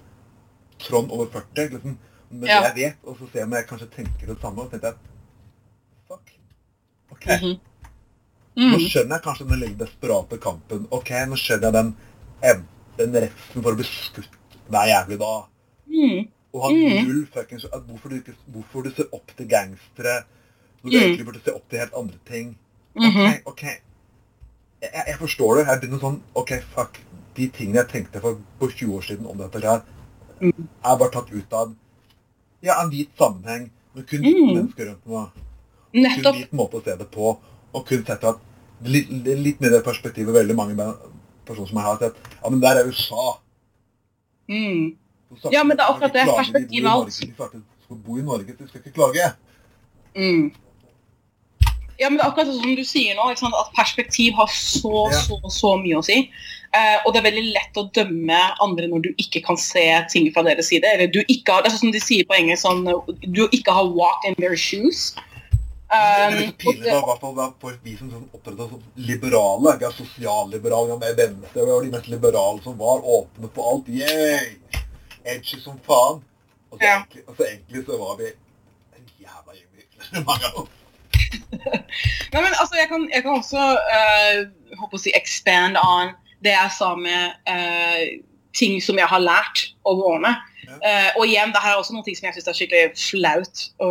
[0.78, 1.98] Trond over 40, liksom,
[2.32, 2.60] med Ja.
[2.62, 4.62] det jeg vet, og så se om jeg kanskje tenker det samme.
[4.62, 4.96] Og tenkte jeg
[6.08, 6.32] Fuck.
[7.10, 7.26] Ok.
[7.26, 7.58] Mhm.
[8.56, 8.86] Nå Mhm.
[8.88, 10.86] skjønner jeg kanskje den lille desperate kampen.
[10.90, 11.96] Ok, nå skjønner jeg den,
[12.98, 14.28] den redselen for å bli skutt
[14.68, 15.44] hver jævlig dag.
[15.88, 16.28] Mm.
[16.54, 17.06] Og ha Mm.
[17.06, 20.24] null fuckings hvorfor, du ikke, hvorfor du ser opp til gangstere
[20.84, 21.02] når du Mm.
[21.02, 22.56] egentlig burde se opp til helt andre ting.
[22.96, 23.26] Mhm.
[23.26, 23.62] Ok, ok.
[23.62, 25.66] Jeg, jeg- jeg forstår det.
[25.66, 26.98] Jeg begynner sånn Ok, fuck.
[27.36, 29.82] De tingene jeg tenkte for, på 20 år siden om dette her,
[30.42, 30.68] Mm.
[30.84, 31.74] er bare tatt ut av
[32.62, 34.54] ja, en hvit sammenheng med kun Mm.
[34.56, 35.28] mennesker rundt meg.
[35.92, 36.36] Kun Nettopp.
[36.36, 37.36] hvit måte å se det på.
[37.74, 38.38] Og kun sett at
[38.84, 40.76] litt, litt mer det perspektivet veldig mange
[41.46, 43.38] personer som jeg har sett Ja, men der er USA.
[44.48, 44.96] Mm.
[45.40, 47.20] Snakker Ja, men det er akkurat de det, perspektivet alt.
[47.20, 49.32] De skal bo i Norge, de skal ikke klage.
[50.14, 50.52] Mm.
[52.00, 55.18] Ja, men det er akkurat sånn som du sier nå, at perspektiv har så, Ja.
[55.20, 56.30] så, så mye å si.
[56.72, 60.30] Eh, og det er veldig lett å dømme andre når du ikke kan se ting
[60.32, 60.88] fra deres side.
[60.88, 62.86] Eller du ikke har, det er sånn som de sier på engelsk, sånn,
[63.36, 65.12] du ikke har walked in their shoes.
[65.12, 65.28] Det
[65.92, 69.74] Um, er pinlig da, hvert fall for vi som sånn opptrådte som liberale.
[69.76, 73.02] Ikke er sosialliberale, er venstre, vi var de mest liberale som var.
[73.04, 73.90] Åpne på alt.
[73.92, 74.54] Yay!
[75.28, 76.22] Edgy som faen.
[76.72, 76.94] Og så, Ja.
[77.02, 80.72] egentlig, og så egentlig så var vi en jævla gjeng mange av oss.
[82.32, 83.60] Nei, men altså, jeg kan, jeg kan også
[84.80, 88.18] håper å si expand on det jeg sa med eh,
[88.56, 90.34] ting som jeg har lært over årene.
[90.62, 90.76] Ja.
[90.78, 93.90] Eh, og igjen, det her er også noe som jeg syns er skikkelig flaut å,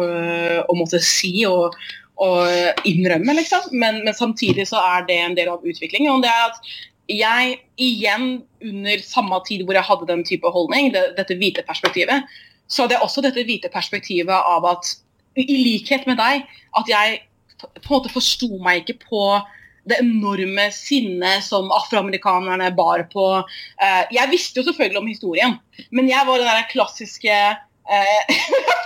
[0.72, 1.76] å måtte si og,
[2.22, 3.72] og innrømme, liksom.
[3.74, 6.14] Men, men samtidig så er det en del av utviklingen.
[6.14, 6.72] Og det er at
[7.12, 8.30] jeg igjen,
[8.62, 12.28] under samme tid hvor jeg hadde den type holdning, det, dette hvite perspektivet,
[12.72, 14.93] så hadde jeg også dette hvite perspektivet av at
[15.39, 16.45] i likhet med deg,
[16.78, 17.22] at jeg
[17.62, 19.26] på en måte forsto meg ikke på
[19.90, 23.26] det enorme sinnet som afroamerikanerne bar på.
[23.82, 25.58] Eh, jeg visste jo selvfølgelig om historien,
[25.90, 27.38] men jeg var den der klassiske
[27.92, 28.22] eh,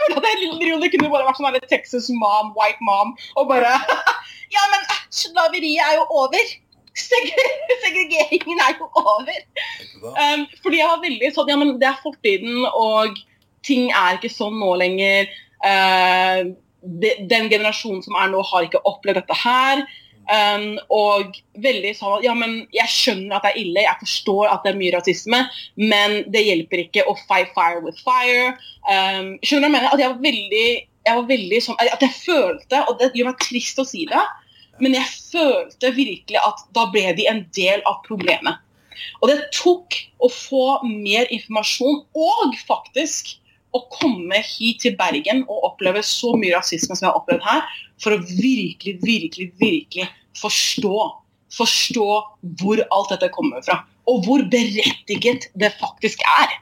[0.05, 3.73] Jeg føler at jeg kunne bare vært sånn Texas mom, white mom, og bare
[4.55, 6.53] Ja, men eh, slaveriet er jo over!
[7.83, 9.39] Segregeringen er jo over!
[10.05, 13.17] Um, fordi jeg var veldig sånn Ja, men det er fortiden, og
[13.67, 15.27] ting er ikke sånn nå lenger.
[15.65, 16.53] Uh,
[16.85, 19.83] de, den generasjonen som er nå, har ikke opplevd dette her.
[20.25, 24.63] Um, og veldig sånn Ja, men jeg skjønner at det er ille, jeg forstår at
[24.65, 25.41] det er mye rasisme,
[25.77, 28.55] men det hjelper ikke å fight fire with fire.
[28.89, 29.91] Um, skjønner du hva jeg mener?
[29.91, 30.65] At jeg var veldig,
[31.05, 34.25] jeg var veldig sånn At jeg følte, og det gjør meg trist å si det,
[34.81, 38.61] men jeg følte virkelig at da ble de en del av problemet.
[39.21, 43.35] Og det tok å få mer informasjon, og faktisk
[43.75, 47.61] å komme hit til Bergen og oppleve så mye rasisme som jeg har opplevd her,
[48.01, 50.07] for å virkelig, virkelig, virkelig
[50.39, 50.95] forstå.
[51.55, 52.07] Forstå
[52.59, 53.81] hvor alt dette kommer fra.
[54.07, 56.61] Og hvor berettiget det faktisk er.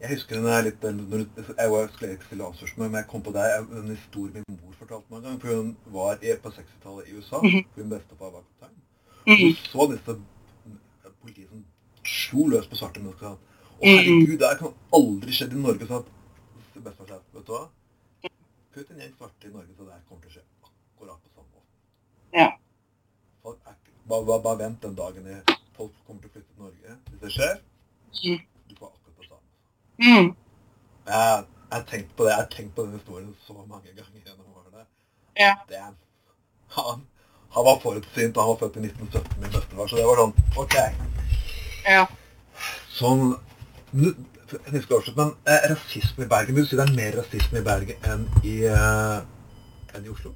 [0.00, 3.32] Jeg husker den er litt, Jeg var skulle egentlig stille avspørsmål, men jeg kom på
[3.32, 5.40] deg, en historie min mor fortalte meg en gang.
[5.40, 7.40] for Hun var på 60-tallet i USA.
[7.42, 7.64] Mhm.
[7.72, 8.76] for Hun bestefar var kaptein.
[9.26, 9.40] Mhm.
[9.40, 10.18] Hun så disse
[11.22, 11.64] politiet som
[12.04, 13.26] slo løs på svarte mennesker.
[13.26, 13.38] og
[13.80, 13.96] Å, Mhm.
[13.98, 15.86] herregud, det her kan aldri skjedd i Norge.
[15.86, 16.06] sånn at
[16.86, 17.64] bestefar sa, vet du hva?
[18.76, 21.50] Putt en gjeng svarte i Norge, så det kommer til å skje akkurat på samme
[21.54, 21.70] måte.
[22.36, 22.48] Ja.
[23.42, 23.76] Folk er,
[24.10, 25.28] bare, bare, bare vent den dagen
[25.76, 26.96] folk kommer til å flytte til Norge.
[27.10, 27.56] Hvis det skjer,
[28.16, 28.40] Mhm.
[28.68, 29.46] du får akkurat det samme.
[29.98, 30.36] Mm.
[31.06, 34.46] Jeg har tenkt på det, jeg har tenkt på den historien så mange ganger gjennom
[34.56, 34.86] årene.
[35.36, 35.54] Ja.
[35.68, 35.96] Damn.
[36.76, 37.06] Han,
[37.50, 40.76] han var forutsynt, han var født i 1917, min bestefar, så det var sånn, ok.
[41.88, 42.06] Ja.
[42.92, 43.36] Sånn,
[44.50, 47.66] du- avslutt, men eh, rasisme i Bergen, vil du si det er mer rasisme i
[47.66, 50.34] Bergen enn i, eh, enn i Oslo?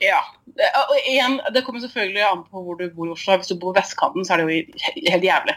[0.00, 0.20] Ja.
[0.56, 3.36] Det, og igjen, det kommer selvfølgelig an på hvor du bor i Oslo.
[3.36, 5.56] Hvis du bor på vestkanten, så er det jo helt jævlig.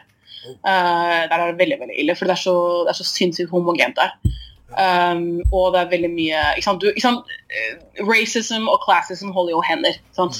[0.51, 3.53] Eh, der er det veldig veldig ille, for det er så, det er så sinnssykt
[3.53, 4.15] homogent der.
[4.73, 6.81] Um, og det er veldig mye ikke sant?
[6.81, 7.33] Du, ikke sant?
[7.53, 7.75] Eh,
[8.07, 9.99] Racism og classism holder jo hender.
[10.17, 10.39] Sant?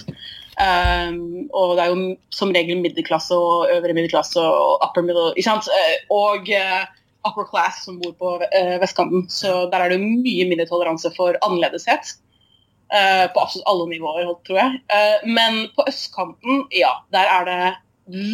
[0.53, 5.47] Um, og det er jo som regel middelklasse og øvre middelklasse og upper middle ikke
[5.47, 5.69] sant?
[5.73, 6.83] Eh, Og uh,
[7.25, 9.25] upper class som bor på uh, vestkanten.
[9.33, 12.15] Så der er det mye mindre toleranse for annerledeshet.
[12.93, 14.81] Uh, på absolutt alle nivåer, tror jeg.
[15.25, 17.61] Men på østkanten, ja, der er det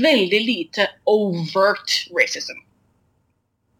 [0.04, 2.58] veldig lite overt racism.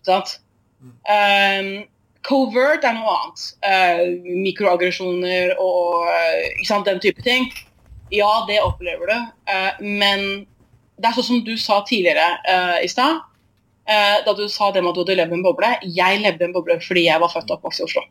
[0.08, 0.38] Sant?
[0.80, 1.84] Um,
[2.24, 4.22] covert er noe annet.
[4.24, 6.08] Mikroaggresjoner og
[6.64, 7.50] sant, den type ting.
[8.14, 9.18] Ja, det opplever du.
[9.50, 10.26] Uh, men
[11.00, 13.22] det er sånn som du sa tidligere uh, i stad.
[13.90, 15.74] Uh, da du sa det med at du hadde levd en boble.
[15.84, 18.06] Jeg levde en boble fordi jeg var født og oppvokst i Oslo.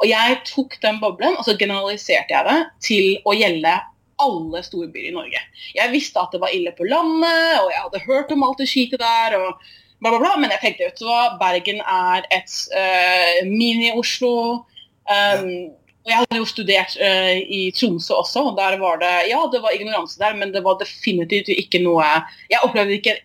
[0.00, 3.74] Og jeg tok den boblen og så generaliserte jeg det til å gjelde
[4.20, 5.42] alle storbyer i Norge.
[5.76, 8.68] Jeg visste at det var ille på landet, og jeg hadde hørt om alt det
[8.68, 9.36] skitet der.
[9.38, 9.60] og
[10.00, 14.64] bla, bla, bla, Men jeg tenkte vet du hva, Bergen er et uh, mini-Oslo.
[15.10, 15.72] Um,
[16.08, 19.74] Jeg hadde jo studert uh, i Tromsø også, og der var det ja, det var
[19.76, 22.06] ignoranse der, men det var definitivt ikke noe
[22.50, 23.18] Jeg opplevde ikke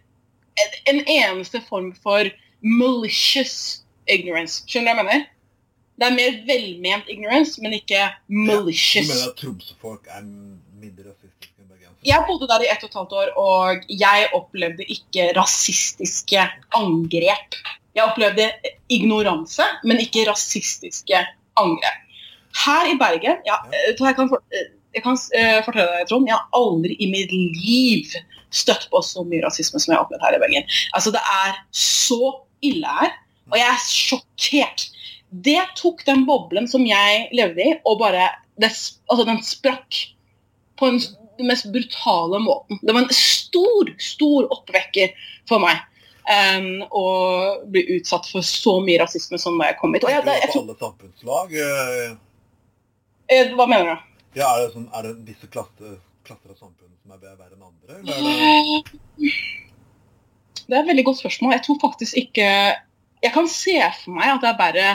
[0.59, 2.27] en, en eneste form for
[2.65, 4.63] malicious ignorance.
[4.67, 5.31] Skjønner du hva jeg mener?
[5.95, 9.07] Det er mer velment ignorance, men ikke malicious.
[9.07, 12.03] Du mener at Tromsø-folk er mindre rasistiske enn bergensere?
[12.09, 17.59] Jeg bodde der i ett og et halvt år, og jeg opplevde ikke rasistiske angrep.
[17.95, 18.49] Jeg opplevde
[18.91, 21.23] ignoranse, men ikke rasistiske
[21.55, 22.04] angrep.
[22.55, 26.27] Her i Bergen ja, eh, Jeg kan, for- eh, jeg kan eh, fortelle deg, Trond,
[26.29, 28.15] jeg har aldri i mitt liv
[28.55, 30.67] støtt på så mye rasisme som jeg har opplevd her i Bergen.
[30.95, 32.21] Altså, Det er så
[32.63, 33.11] ille her,
[33.51, 34.85] og jeg er sjokkert.
[35.45, 38.29] Det tok den boblen som jeg levde i, og bare
[38.61, 38.71] det,
[39.11, 39.97] altså Den sprakk
[40.79, 41.01] på en,
[41.37, 42.79] den mest brutale måten.
[42.81, 45.11] Det var en stor, stor oppvekker
[45.49, 45.83] for meg.
[46.25, 50.07] Um, og bli utsatt for så mye rasisme som da jeg kom hit.
[50.07, 51.51] Og jeg, det, jeg jeg, jeg, samfunnslag?
[53.29, 54.13] Eh, eh, hva mener du?
[54.35, 55.97] Ja, er det, sånn, er det visse klasser,
[56.27, 57.99] klasser av samfunnet som er verre enn andre?
[58.01, 59.35] Eller er det...
[60.65, 61.53] Er et veldig godt spørsmål.
[61.53, 62.47] Jeg tror faktisk ikke
[63.23, 64.85] Jeg kan se for meg at det er bare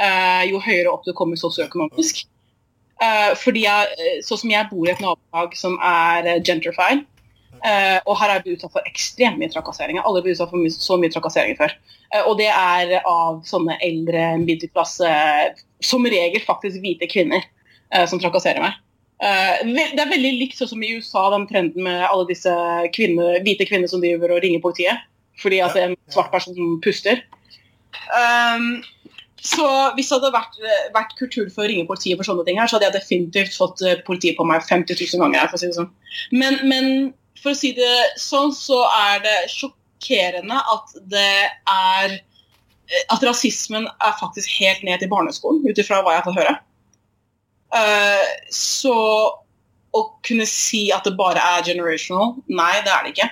[0.00, 2.24] eh, jo høyere opp du kommer sosioøkonomisk.
[3.00, 7.06] Eh, fordi jeg, eh, sånn som jeg bor i et nabolag som er eh, gentrified,
[7.64, 9.96] eh, og her er jeg utsatt for ekstremt mye trakassering.
[9.96, 11.72] Jeg har aldri blitt utsatt for my så mye trakassering før.
[12.12, 15.14] Eh, og det er av sånne eldre middelklasse,
[15.84, 17.59] som regel faktisk hvite kvinner, eh,
[17.90, 18.78] som trakasserer meg.
[19.20, 22.52] Eh, det er veldig likt sånn som i USA, den trenden med alle disse
[22.96, 25.06] kvinner, hvite kvinner som driver og ringer politiet
[25.40, 27.22] fordi at en svart person puster.
[28.12, 28.82] Um,
[29.40, 30.58] så hvis det hadde vært,
[30.92, 33.80] vært kultur for å ringe politiet for sånne ting her, så hadde jeg definitivt fått
[33.88, 35.48] eh, politiet på meg 50 000 ganger.
[35.48, 35.88] for å si det sånn.
[36.36, 36.90] Men, men
[37.40, 43.88] for å si det sånn, så er det sjokkerende at det er eh, At rasismen
[43.88, 46.56] er faktisk helt ned til barneskolen, ut ifra hva jeg har fått høre.
[47.76, 48.96] Eh, så
[49.90, 53.30] å kunne si at det bare er generational, nei, det er det ikke.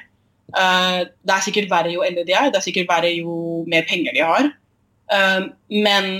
[0.58, 3.86] Eh, det er sikkert verre jo eldre de er, det er sikkert verre jo mer
[3.88, 4.50] penger de har.
[5.14, 5.46] Eh,
[5.86, 6.10] men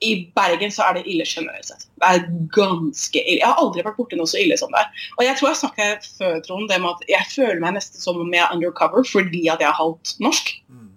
[0.00, 1.84] i Bergen så er det ille generelt sett.
[2.00, 2.22] Det er
[2.56, 3.40] ganske ille.
[3.42, 4.86] Jeg har aldri vært borti noe så ille som det.
[5.18, 8.22] Og jeg tror jeg snakket før, Trond, det med at jeg føler meg nesten som
[8.22, 10.54] om jeg er undercover fordi at jeg er halvt norsk.
[10.72, 10.88] Mm.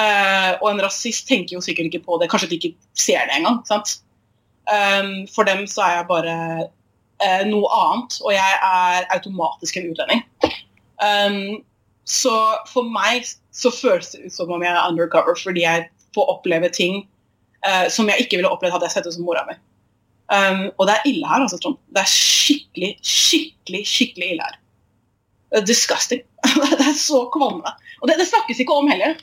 [0.00, 3.36] Eh, og en rasist tenker jo sikkert ikke på det, kanskje de ikke ser det
[3.36, 3.60] engang.
[3.68, 3.98] sant?
[4.70, 6.36] Um, for dem så er jeg bare
[7.22, 10.22] uh, noe annet, og jeg er automatisk en utlending.
[11.02, 11.62] Um,
[12.06, 12.34] så
[12.70, 16.70] for meg så føles det ut som om jeg er undercover fordi jeg får oppleve
[16.74, 17.04] ting
[17.66, 19.58] uh, som jeg ikke ville opplevd hadde jeg sett ut som mora mi.
[20.32, 21.78] Um, og det er ille her, altså, Trond.
[21.92, 24.58] Det er skikkelig, skikkelig, skikkelig ille her.
[25.52, 26.22] Er disgusting.
[26.78, 27.74] det er så kvalmende.
[28.00, 29.18] Og det, det snakkes ikke om heller.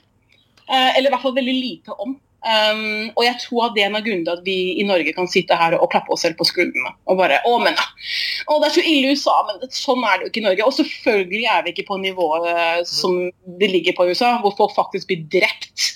[0.70, 2.20] Uh, eller i hvert fall veldig lite om.
[2.40, 5.12] Um, og jeg tror at det er en av grunnene til at vi i Norge
[5.16, 6.94] kan sitte her og klappe oss selv på skuldrene.
[7.12, 10.28] Og bare Å, men å, det er så ille i USA, men sånn er det
[10.28, 10.68] jo ikke i Norge.
[10.68, 13.18] Og selvfølgelig er vi ikke på nivået eh, som
[13.60, 15.90] det ligger på i USA, hvor folk faktisk blir drept.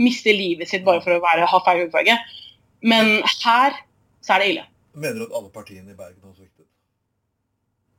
[0.00, 2.16] Mister livet sitt bare for å være, ha feil hudfarge.
[2.86, 3.76] Men her
[4.24, 4.66] så er det ille.
[4.96, 6.45] Mener du at alle partiene i Bergen sviktet?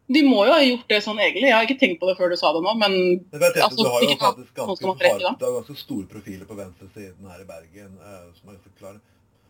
[0.07, 1.49] De må jo ha gjort det sånn egentlig.
[1.49, 3.83] Jeg har ikke tenkt på det før du sa det nå, men Jeg vet, Altså,
[3.83, 7.97] du har jo faktisk ganske, har har, ganske store profiler på venstresiden her i Bergen.
[7.99, 9.01] uh, som er ganske klare.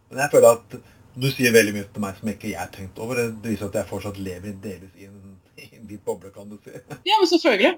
[0.10, 0.78] Men jeg føler at
[1.18, 3.22] du sier veldig mye til meg som ikke jeg har tenkt over.
[3.22, 6.50] Det det viser at jeg fortsatt lever delvis i en, i en hvit boble, kan
[6.50, 6.74] du si.
[7.06, 7.76] Ja, men selvfølgelig.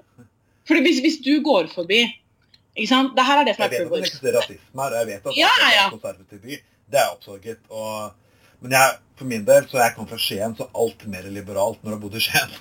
[0.68, 2.00] Fordi hvis, hvis du går forbi
[2.76, 3.12] ikke sant?
[3.16, 5.06] Det her er det som Jeg er vet at det eksisterer rasisme her, og jeg
[5.10, 5.86] vet at Ja, det er ja.
[5.90, 6.58] konservativ by.
[6.90, 7.62] Det er oppsorget.
[7.68, 8.12] Og,
[8.60, 11.90] men jeg, for min del, så jeg kommet fra Skien, så alt mer liberalt når
[11.90, 12.58] du har bodd i Skien.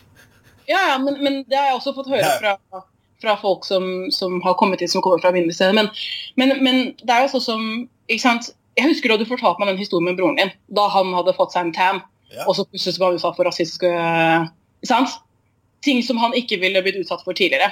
[0.70, 2.84] Ja, ja, men, men det har jeg også fått høre fra,
[3.24, 3.84] fra folk som,
[4.14, 5.74] som har kommet hit som kommer fra mindre steder.
[5.78, 5.90] Men,
[6.38, 7.66] men, men det er jo sånn som
[8.10, 8.52] ikke sant?
[8.78, 10.54] Jeg husker da du fortalte meg den historien med broren din.
[10.78, 12.44] Da han hadde fått seg en tan, Ja.
[12.46, 13.90] og så plutselig var han utsatt for rasistiske
[14.86, 15.16] sant?
[15.82, 17.72] Ting som han ikke ville blitt utsatt for tidligere.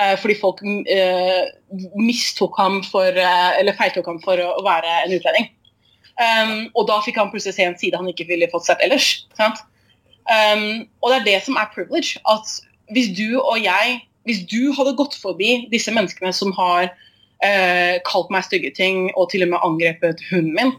[0.00, 1.50] Eh, fordi folk eh,
[2.00, 5.50] mistok ham for eh, Eller feiltok ham for å, å være en utlending.
[6.22, 9.10] Um, og da fikk han plutselig se en side han ikke ville fått sett ellers.
[9.36, 9.60] Sant?
[10.30, 12.20] Um, og det er det som er privilege.
[12.30, 12.46] At
[12.92, 16.92] hvis du og jeg Hvis du hadde gått forbi disse menneskene som har
[17.42, 20.70] uh, kalt meg stygge ting og til og med angrepet hunden min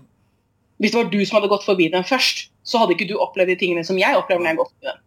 [0.80, 3.52] Hvis det var du som hadde gått forbi dem først, så hadde ikke du opplevd
[3.52, 5.02] de tingene som jeg opplever når jeg går forbi dem.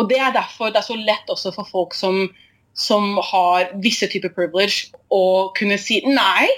[0.00, 2.30] Og det er derfor det er så lett også for folk som,
[2.72, 6.48] som har visse typer privilege, å kunne si nei,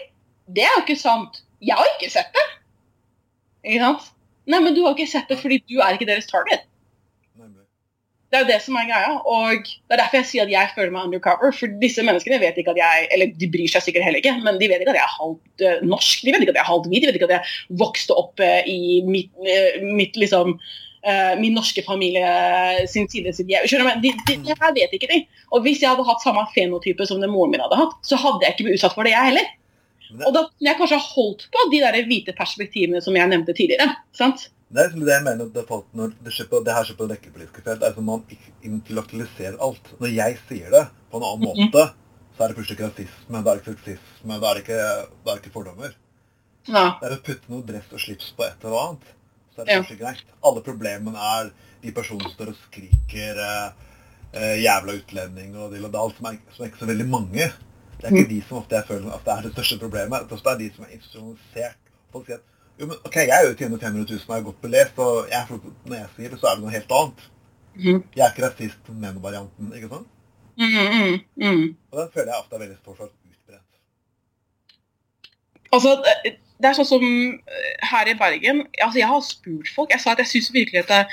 [0.47, 1.43] det er jo ikke sant.
[1.63, 2.47] Jeg har ikke sett det.
[3.67, 4.11] Ikke sant?
[4.51, 6.67] Nei, men du har ikke sett det fordi du er ikke deres target.
[8.33, 9.17] Det er jo det som er greia.
[9.29, 11.53] Og det er derfor jeg sier at jeg føler meg undercover.
[11.53, 14.57] For disse menneskene vet ikke at jeg Eller de bryr seg sikkert heller ikke, men
[14.61, 16.23] de vet ikke at jeg er halvt eh, norsk.
[16.25, 17.05] De vet ikke at jeg er halvt hvit.
[17.05, 20.57] De vet ikke at jeg vokste opp eh, i mitt, eh, mitt liksom
[21.43, 22.29] min norske familie
[22.87, 23.33] sin side.
[23.35, 24.05] Sin, jeg, skjønner du?
[24.05, 25.17] De, de, her vet ikke de.
[25.51, 28.47] Og hvis jeg hadde hatt samme fenotype som den moren min hadde hatt, så hadde
[28.47, 29.49] jeg ikke blitt utsatt for det, jeg heller.
[30.21, 33.55] Og da kunne jeg kanskje ha holdt på de der hvite perspektivene som jeg nevnte
[33.57, 33.97] tidligere.
[34.13, 34.51] sant?
[34.73, 36.85] det er liksom det jeg mener at det, falt når det, skjer på, det her
[36.89, 37.81] skjer på det dekkepolitiske felt.
[37.81, 39.91] Det er som man ikke intellektualiserer alt.
[40.01, 41.67] Når jeg sier det på en annen Mhm.
[41.69, 41.83] måte,
[42.37, 44.81] så er det plutselig ikke rasisme, det er ikke sexisme, det er det ikke,
[45.27, 45.93] da er ikke fordommer.
[46.69, 46.85] Ja.
[47.01, 49.13] Det er å putte noe dress og slips på et eller annet.
[49.55, 49.97] Så er det Ja.
[50.07, 50.25] greit.
[50.43, 51.51] Alle problemene er
[51.83, 53.73] de personene som står og skriker eh,
[54.33, 57.53] eh, 'jævla utlending' og og dall, som er, som er ikke så veldig mange.
[58.03, 60.25] Det er ikke de som ofte jeg føler at det er det største problemet.
[60.31, 61.79] Det er de som er institusjonalisert.
[62.13, 62.49] Folk sier at
[62.81, 65.59] Jo, men ok, Jeg er jo tjener 500 000 og er godt belest, og jeg,
[65.87, 67.27] når jeg sier det, så er det noe helt annet.
[67.77, 67.99] Mhm.
[68.17, 70.09] Jeg er ikke rasist med varianten, ikke sant?
[70.59, 71.77] Mm, mm, mm.
[71.93, 73.77] Og den føler jeg ofte er veldig fortsatt utbredt.
[75.73, 75.91] Altså,
[76.25, 79.91] det- det er sånn som eh, her i Bergen altså Jeg har spurt folk.
[79.91, 81.07] Jeg sa at jeg syns virkelig at jeg,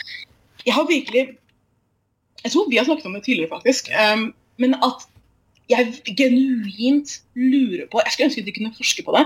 [0.65, 1.37] Jeg har virkelig
[2.43, 3.89] Jeg tror vi har snakket om det tidligere, faktisk.
[3.91, 5.07] Um, men at
[5.69, 9.25] jeg genuint lurer på Jeg skulle ønske vi kunne forske på det.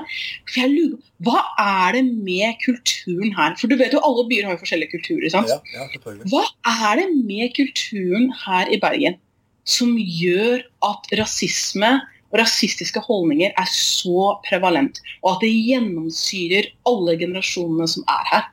[0.50, 3.56] For jeg lurer på, Hva er det med kulturen her?
[3.60, 5.30] For du vet jo alle byer har jo forskjellige kulturer.
[5.32, 5.52] sant?
[5.52, 6.16] Ja, ja.
[6.32, 6.44] Hva
[6.88, 9.20] er det med kulturen her i Bergen
[9.64, 11.94] som gjør at rasisme
[12.34, 18.50] og rasistiske holdninger er så prevalent, og at det gjennomsyrer alle generasjonene som er her?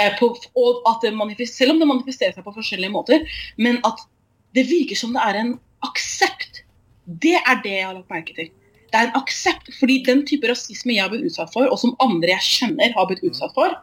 [0.00, 3.26] Eh, på, og at det selv om det manifesterer seg på forskjellige måter,
[3.58, 4.02] men at
[4.56, 5.54] det virker som det er en
[5.86, 6.64] aksept.
[7.10, 8.50] Det er det jeg har lagt merke til.
[8.90, 11.94] Det er en aksept, fordi den type rasisme jeg har blitt utsatt for, og som
[12.02, 13.76] andre jeg kjenner har blitt utsatt for,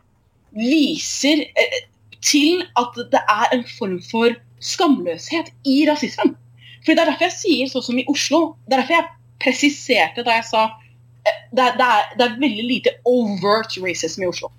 [0.55, 1.77] viser eh,
[2.23, 6.35] til at det er en form for skamløshet i rasismen.
[6.85, 8.41] For Det er derfor jeg sier sånn som i Oslo.
[8.67, 9.09] Det er derfor jeg
[9.43, 14.23] presiserte da jeg sa eh, det er, det er, det er veldig lite overt racism
[14.23, 14.51] i Oslo.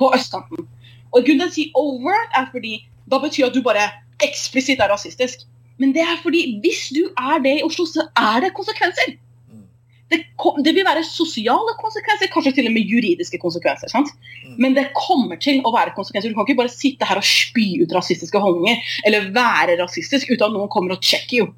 [0.00, 0.68] På østkanten.
[1.14, 2.78] Og grunnen til å si overt er fordi
[3.10, 3.90] da betyr at du bare
[4.24, 5.44] eksplisitt er rasistisk.
[5.82, 9.16] Men det er fordi hvis du er det i Oslo, så er det konsekvenser.
[9.50, 9.64] Mm.
[10.12, 10.20] Det,
[10.66, 13.90] det vil være sosiale konsekvenser, kanskje til og med juridiske konsekvenser.
[13.90, 14.12] sant?
[14.44, 14.54] Mm.
[14.62, 16.30] Men det kommer til å være konsekvenser.
[16.30, 20.46] Du kan ikke bare sitte her og spy ut rasistiske holdninger eller være rasistisk uten
[20.46, 21.50] at noen kommer og sjekker jo.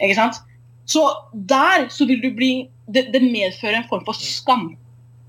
[0.00, 0.42] Ikke sant?
[0.90, 2.52] Så der så vil du bli
[2.90, 4.72] Det, det medfører en form for skam.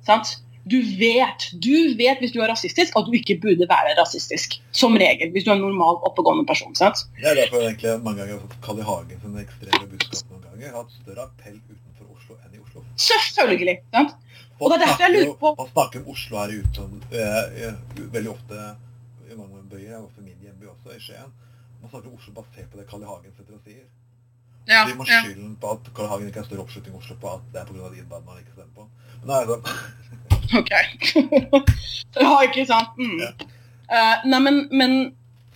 [0.01, 0.39] Sant?
[0.69, 4.59] Du vet, du vet hvis du er rasistisk at du ikke burde være rasistisk.
[4.71, 5.31] Som regel.
[5.33, 6.75] Hvis du er en normal, oppegående person.
[6.75, 7.05] sant?
[7.17, 8.85] Det er derfor egentlig mange ganger har fått Carl I.
[8.85, 12.83] Hagen sine ekstreme budskap noen ganger har hatt større appell utenfor Oslo enn i Oslo.
[12.95, 13.77] Selvfølgelig.
[13.95, 14.13] sant?
[14.61, 16.81] Og det er derfor jeg lurer på- Man snakker om Oslo her ute
[17.17, 17.73] eh,
[18.13, 18.59] veldig ofte
[19.31, 21.31] i mange bøyer, også i min hjemby også, i Skien.
[21.81, 23.09] Man snakker om Oslo basert på det Carl I.
[23.09, 23.87] Hagen sitter og sier.
[24.69, 25.23] Ja, De må ja.
[25.59, 27.89] på at Karl Hagen ikke har større oppslutning i Oslo på at det er pga.
[27.97, 28.87] innvandrerne ikke stemmer på.
[29.21, 29.65] Men da er det sånn
[30.59, 30.71] Ok.
[32.21, 32.97] ja, ikke sant?
[32.99, 33.19] Mm.
[33.21, 33.31] Ja.
[33.91, 34.93] Uh, nei, men, men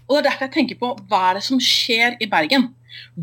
[0.07, 2.69] Og det er derfor jeg tenker på hva er det som skjer i Bergen?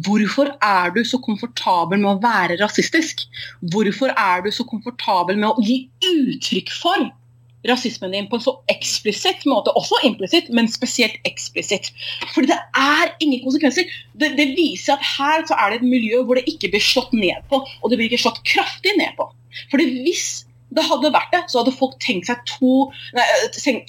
[0.05, 3.25] Hvorfor er du så komfortabel med å være rasistisk?
[3.73, 7.09] Hvorfor er du så komfortabel med å gi uttrykk for
[7.69, 9.73] rasismen din på en så eksplisitt måte?
[9.79, 11.93] Også implisitt, men spesielt eksplisitt.
[12.35, 13.89] Fordi det er ingen konsekvenser.
[14.13, 17.15] Det, det viser at her så er det et miljø hvor det ikke blir slått
[17.17, 19.31] ned på, og det blir ikke slått kraftig ned på.
[19.71, 20.43] Fordi hvis
[20.77, 22.87] det hadde vært det, så hadde folk tenkt seg, to,
[23.17, 23.27] nei,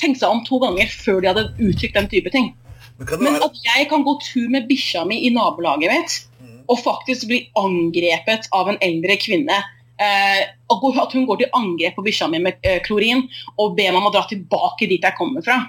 [0.01, 2.51] tenkt seg om to ganger før de hadde uttrykt den type ting.
[2.99, 6.59] Men Men at jeg kan gå tur med bikkja mi i nabolaget mitt, Mm.
[6.67, 9.55] og faktisk bli angrepet av en eldre kvinne
[9.99, 13.23] eh, At hun går til angrep på bikkja mi med eh, klorin
[13.57, 15.59] og ber meg om å dra tilbake dit jeg kommer fra.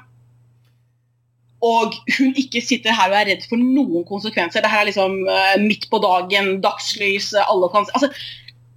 [1.65, 4.65] Og hun ikke sitter her og er redd for noen konsekvenser.
[4.65, 8.11] Det her er liksom eh, midt på dagen, dagslys, alle kan altså,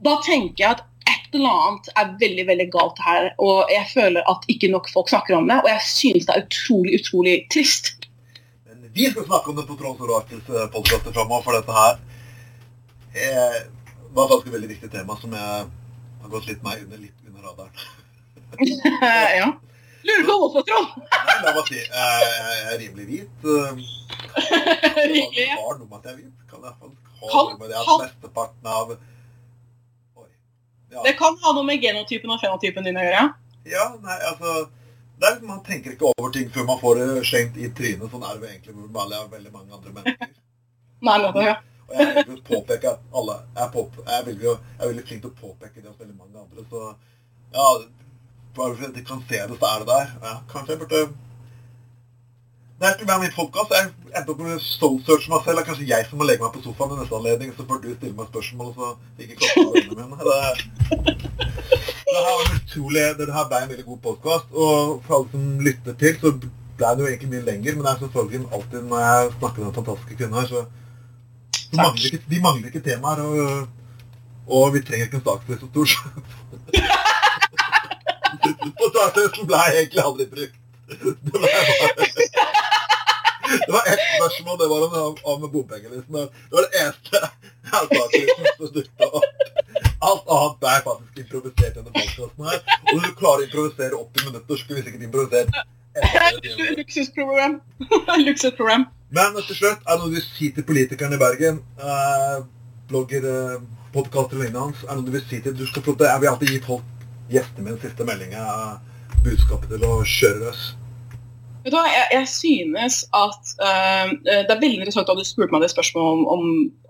[0.05, 3.29] Da tenker jeg at et eller annet er veldig veldig galt her.
[3.43, 5.59] Og jeg føler at ikke nok folk snakker om det.
[5.63, 7.93] Og jeg synes det er utrolig, utrolig trist.
[8.67, 11.99] Men vi skal snakke om det på Trolls Orakels podkaster framover, for dette her
[13.17, 13.61] eh,
[14.13, 15.69] var faktisk et veldig viktig tema som jeg
[16.21, 17.71] har gått litt meg under, litt under radaren.
[19.41, 19.49] ja.
[20.07, 20.95] Lurer på hvorfor, Trond.
[21.27, 23.47] Nei, la meg si, jeg er rimelig hvit.
[25.11, 25.47] Rimelig.
[25.51, 26.33] Har noe med at jeg er hvit.
[26.47, 28.93] Kan jeg ha noe med det at mesteparten av.
[30.91, 33.23] Ja, Det kan ha noe med genotypen og fenotypen din å gjøre.
[33.67, 34.69] ja nei, altså
[35.19, 38.11] det er, Man tenker ikke over ting før man får det slengt i trynet.
[38.11, 40.33] Sånn er det egentlig med veldig, veldig mange andre mennesker.
[41.07, 41.55] Nei, men, ja.
[41.87, 45.31] Og jeg vil påpeke alle jeg, på, jeg, vil jo jeg er veldig flink til
[45.31, 46.65] å påpeke det hos veldig mange andre.
[46.69, 46.83] Så
[47.55, 47.67] ja,
[48.57, 50.13] bare for at de kan se det, så er det der.
[50.23, 51.03] Ja, kanskje jeg burde
[52.79, 53.71] Det er ikke være min podkast.
[53.73, 55.57] Jeg endte opp med å soul-searche meg selv.
[55.57, 57.77] Det er kanskje jeg som må legge meg på sofaen i neste anledning, så får
[57.81, 58.85] du stille meg spørsmål, så
[59.17, 59.49] ikke meg
[59.97, 60.23] vennene mine.
[60.27, 60.37] Det,
[62.05, 65.41] det her var utrolig Det her ble en veldig god podkast, og for alle som
[65.69, 68.99] lytter til, så ble det jo egentlig mye lenger, men det er selvfølgelig alltid når
[69.07, 70.59] jeg snakker med fantastiske kvinner, så
[71.57, 73.33] de mangler ikke, de mangler ikke temaer, og,
[74.53, 75.87] og vi trenger ikke en saksresultor.
[78.77, 80.61] På saksresultoren ble jeg egentlig aldri brukt.
[80.87, 82.36] Det ble bare...
[83.47, 86.15] Det var ett spørsmål, det var om, om bompengelisten.
[86.15, 87.17] og Det var det eneste
[87.69, 89.31] saksresultoren som dukka opp.
[90.09, 92.59] Alt annet er faktisk improvisert gjennom podkasten her.
[92.83, 95.49] Og når du klarer å improvisere 80 minutter, skulle vi sikkert improvisert.
[96.77, 97.59] Luksusprogram.
[98.27, 98.85] Luksusprogram.
[99.17, 101.61] Men til slutt, er det noe du vil si til politikerne i Bergen?
[101.79, 102.37] Eh,
[102.89, 103.61] blogger, eh,
[103.95, 104.83] podkaster og lignende hans.
[104.83, 106.83] Er det noe du vil si til Du skal Jeg vil alltid gi folk
[107.31, 108.33] gjestene mine siste melding.
[108.33, 108.75] eh,
[109.23, 110.67] budskapet til å kjøre løs.
[111.63, 115.53] Vet du hva, jeg, jeg synes at uh, Det er veldig interessant at du spurte
[115.55, 116.43] meg det spørsmålet om, om,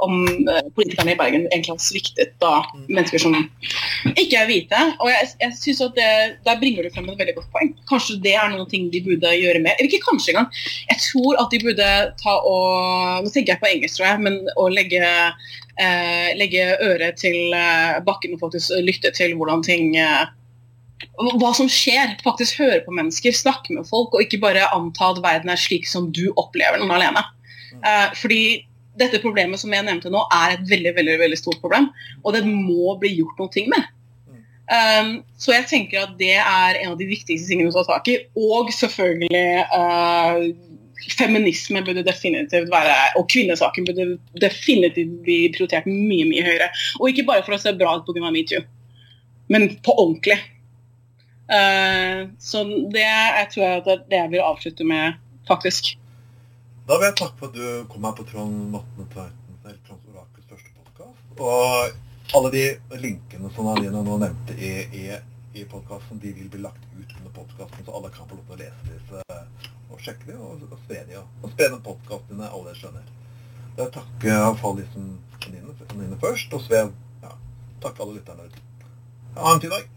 [0.06, 0.16] om
[0.50, 3.36] uh, politikerne i Bergen egentlig har sviktet da mennesker som
[4.14, 4.82] ikke er hvite.
[5.02, 6.10] Og jeg, jeg synes at det,
[6.46, 7.74] Der bringer du frem et veldig godt poeng.
[7.90, 9.78] Kanskje det er noen ting de burde gjøre mer.
[9.78, 10.50] Eller ikke kanskje engang.
[10.92, 11.92] Jeg tror at de burde
[12.22, 15.02] ta og Nå tenker jeg på engelsk, tror jeg, men å legge,
[15.82, 17.56] uh, legge øret til
[18.06, 19.96] bakken og faktisk lytte til hvordan ting
[21.42, 22.16] hva som skjer.
[22.26, 25.90] Faktisk høre på mennesker, snakke med folk, og ikke bare anta at verden er slik
[25.90, 27.24] som du opplever den alene.
[27.78, 28.64] Uh, fordi
[28.98, 31.92] dette problemet som jeg nevnte nå, er et veldig veldig, veldig stort problem,
[32.24, 33.94] og det må bli gjort noe med.
[34.68, 38.10] Um, så jeg tenker at det er en av de viktigste tingene å ta tak
[38.12, 38.18] i.
[38.36, 40.42] Og selvfølgelig uh,
[41.14, 46.68] feminisme burde definitivt være, og kvinnesaken burde definitivt bli prioritert mye mye høyere.
[47.00, 48.32] Og ikke bare for å se bra ut pga.
[48.34, 48.66] metoo,
[49.54, 50.40] men på ordentlig.
[51.48, 55.94] Uh, så det jeg tror jeg at det jeg vil avslutte med, faktisk.
[56.88, 60.12] Da vil jeg takke for at du kom her på Trond Vatne Tveitens eller Trond
[60.12, 61.24] Orakels første podkast.
[61.40, 62.66] Og alle de
[63.00, 65.06] linkene som Aline nå nevnte i, i,
[65.56, 68.58] i podkasten, de vil bli lagt ut under podkasten, så alle kan få lov til
[68.58, 69.24] å lese disse
[69.88, 71.28] og sjekke dem og, og spre dem.
[71.42, 73.12] Og spre den podkastene alle skjønner.
[73.78, 75.12] Da vil jeg iallfall liksom
[75.46, 77.36] venninnene først, og så vil ja,
[77.84, 78.50] takke alle lytterne.
[79.38, 79.97] Ha en fin dag.